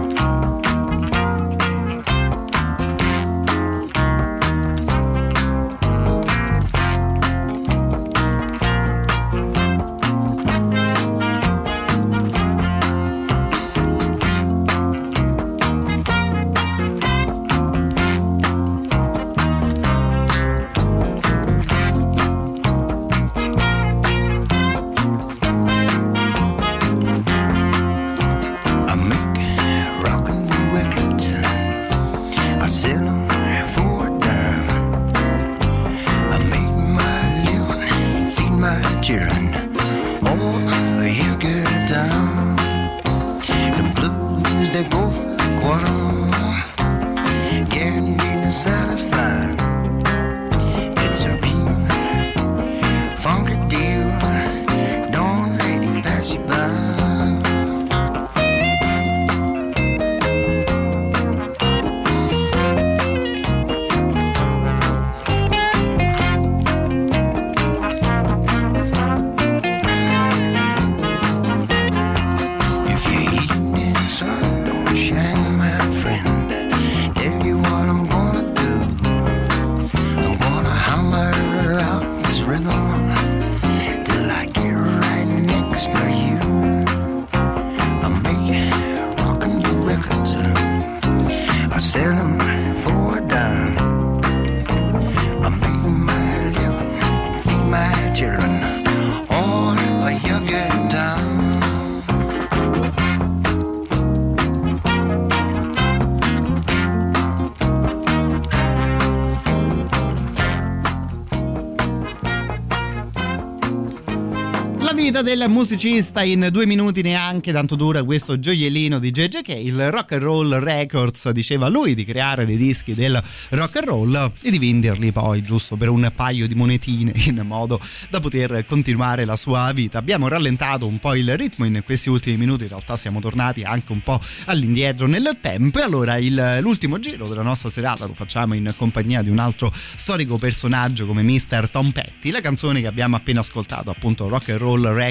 Vita 115.21 115.35
del 115.35 115.49
musicista 115.49 116.23
in 116.23 116.49
due 116.51 116.65
minuti 116.65 117.01
neanche, 117.01 117.51
tanto 117.51 117.75
dura 117.75 118.03
questo 118.03 118.39
gioiellino 118.39 118.97
di 118.99 119.11
JJK. 119.11 119.49
Il 119.49 119.91
Rock 119.91 120.13
and 120.13 120.21
Roll 120.23 120.59
Records 120.59 121.29
diceva 121.29 121.67
lui 121.67 121.93
di 121.93 122.05
creare 122.05 122.45
dei 122.45 122.57
dischi 122.57 122.93
del 122.93 123.21
rock 123.49 123.77
and 123.77 123.87
roll 123.87 124.31
e 124.41 124.49
di 124.49 124.57
venderli 124.57 125.11
poi 125.11 125.43
giusto 125.43 125.75
per 125.75 125.89
un 125.89 126.11
paio 126.15 126.47
di 126.47 126.55
monetine 126.55 127.11
in 127.25 127.41
modo 127.45 127.79
da 128.09 128.19
poter 128.19 128.65
continuare 128.65 129.25
la 129.25 129.35
sua 129.35 129.71
vita. 129.73 129.97
Abbiamo 129.97 130.27
rallentato 130.27 130.87
un 130.87 130.99
po' 130.99 131.15
il 131.15 131.35
ritmo 131.37 131.65
in 131.65 131.81
questi 131.85 132.09
ultimi 132.09 132.37
minuti, 132.37 132.63
in 132.63 132.69
realtà 132.69 132.97
siamo 132.97 133.19
tornati 133.19 133.63
anche 133.63 133.91
un 133.91 134.01
po' 134.01 134.19
all'indietro 134.45 135.07
nel 135.07 135.37
tempo 135.39 135.79
e 135.79 135.83
allora 135.83 136.17
il- 136.17 136.59
l'ultimo 136.61 136.99
giro 136.99 137.27
della 137.27 137.43
nostra 137.43 137.69
serata 137.69 138.05
lo 138.05 138.13
facciamo 138.13 138.53
in 138.55 138.73
compagnia 138.75 139.21
di 139.21 139.29
un 139.29 139.39
altro 139.39 139.71
storico 139.73 140.37
personaggio 140.37 141.05
come 141.05 141.21
Mr. 141.23 141.69
Tom 141.69 141.91
Petty. 141.91 142.31
La 142.31 142.41
canzone 142.41 142.81
che 142.81 142.87
abbiamo 142.87 143.15
appena 143.15 143.41
ascoltato, 143.41 143.89
appunto 143.89 144.27
Rock 144.27 144.49
and 144.49 144.59
Roll 144.59 144.87
Records, 144.87 145.09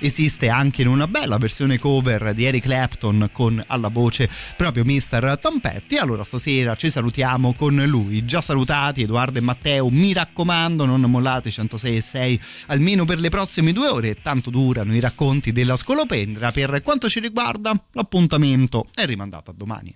esiste 0.00 0.48
anche 0.48 0.82
in 0.82 0.88
una 0.88 1.06
bella 1.06 1.38
versione 1.38 1.78
cover 1.78 2.32
di 2.34 2.44
Eric 2.44 2.64
Clapton 2.64 3.30
con 3.32 3.62
alla 3.66 3.88
voce 3.88 4.28
proprio 4.56 4.84
Mr. 4.84 5.38
Tom 5.40 5.58
Petty. 5.60 5.96
Allora 5.96 6.24
stasera 6.24 6.76
ci 6.76 6.90
salutiamo 6.90 7.54
con 7.54 7.74
lui. 7.86 8.24
Già 8.24 8.40
salutati 8.40 9.02
Edoardo 9.02 9.38
e 9.38 9.42
Matteo, 9.42 9.88
mi 9.90 10.12
raccomando 10.12 10.84
non 10.84 11.00
mollate 11.02 11.50
106 11.50 11.96
e 11.96 12.00
6 12.00 12.40
almeno 12.66 13.04
per 13.04 13.20
le 13.20 13.28
prossime 13.28 13.72
due 13.72 13.88
ore, 13.88 14.20
tanto 14.20 14.50
durano 14.50 14.94
i 14.94 15.00
racconti 15.00 15.52
della 15.52 15.76
scolopendra. 15.76 16.50
Per 16.52 16.82
quanto 16.82 17.08
ci 17.08 17.20
riguarda 17.20 17.72
l'appuntamento 17.92 18.86
è 18.94 19.04
rimandato 19.06 19.50
a 19.50 19.54
domani. 19.56 19.94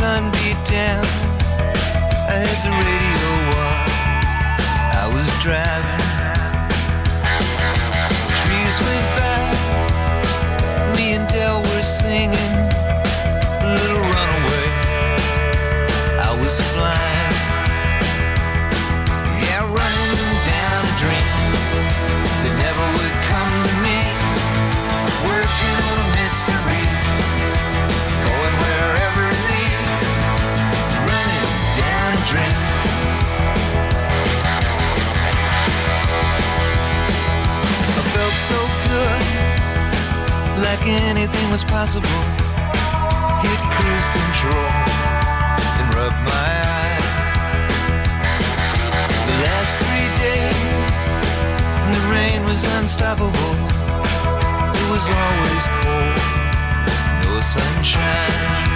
time 0.00 0.30
beat 0.32 0.56
down, 0.64 1.04
I 2.26 2.36
had 2.40 2.58
the 2.64 2.72
radio 2.72 3.32
on. 3.68 3.88
I 4.96 5.06
was 5.12 5.28
driving. 5.44 6.04
Trees 8.40 8.76
went 8.86 9.06
by, 9.20 10.96
me 10.96 11.12
and 11.16 11.28
Dell 11.28 11.60
were 11.60 11.82
singing. 11.82 12.59
Like 40.70 40.86
anything 40.86 41.50
was 41.50 41.64
possible. 41.64 42.20
Hit 43.42 43.60
cruise 43.74 44.08
control 44.18 44.68
and 45.78 45.86
rub 45.98 46.14
my 46.30 46.50
eyes. 46.78 47.34
The 49.26 49.36
last 49.46 49.72
three 49.82 50.08
days, 50.26 50.96
the 51.90 52.02
rain 52.14 52.44
was 52.44 52.62
unstoppable. 52.78 53.54
It 54.78 54.86
was 54.94 55.06
always 55.24 55.64
cold, 55.82 56.18
no 57.24 57.40
sunshine. 57.40 58.69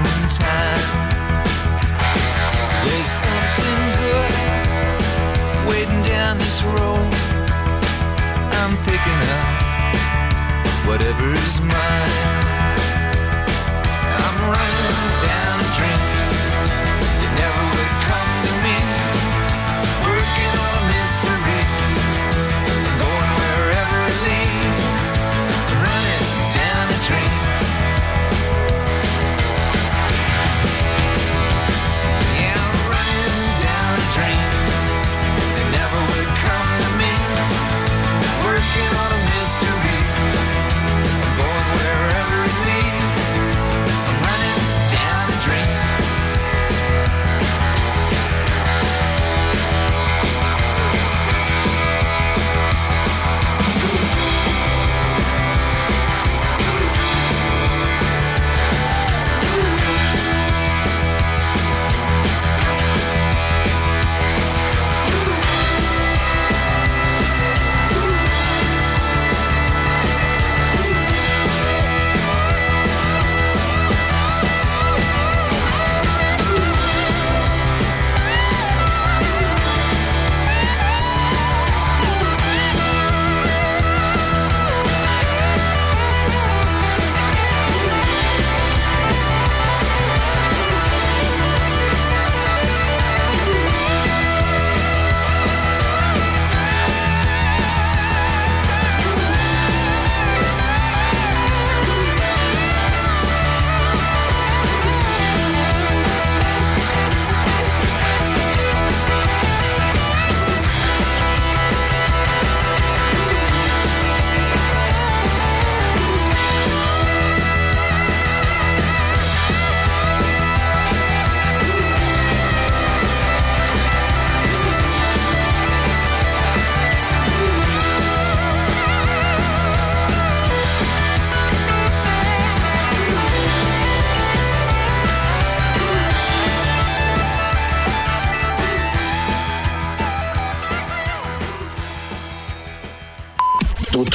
Make. 0.00 0.14
There's 2.84 3.08
something 3.08 3.80
good 4.02 4.34
waiting 5.68 6.02
down 6.02 6.38
this 6.38 6.62
road. 6.64 7.14
I'm 8.58 8.76
picking 8.78 9.20
up 9.38 10.86
whatever's 10.88 11.60
mine. 11.60 12.23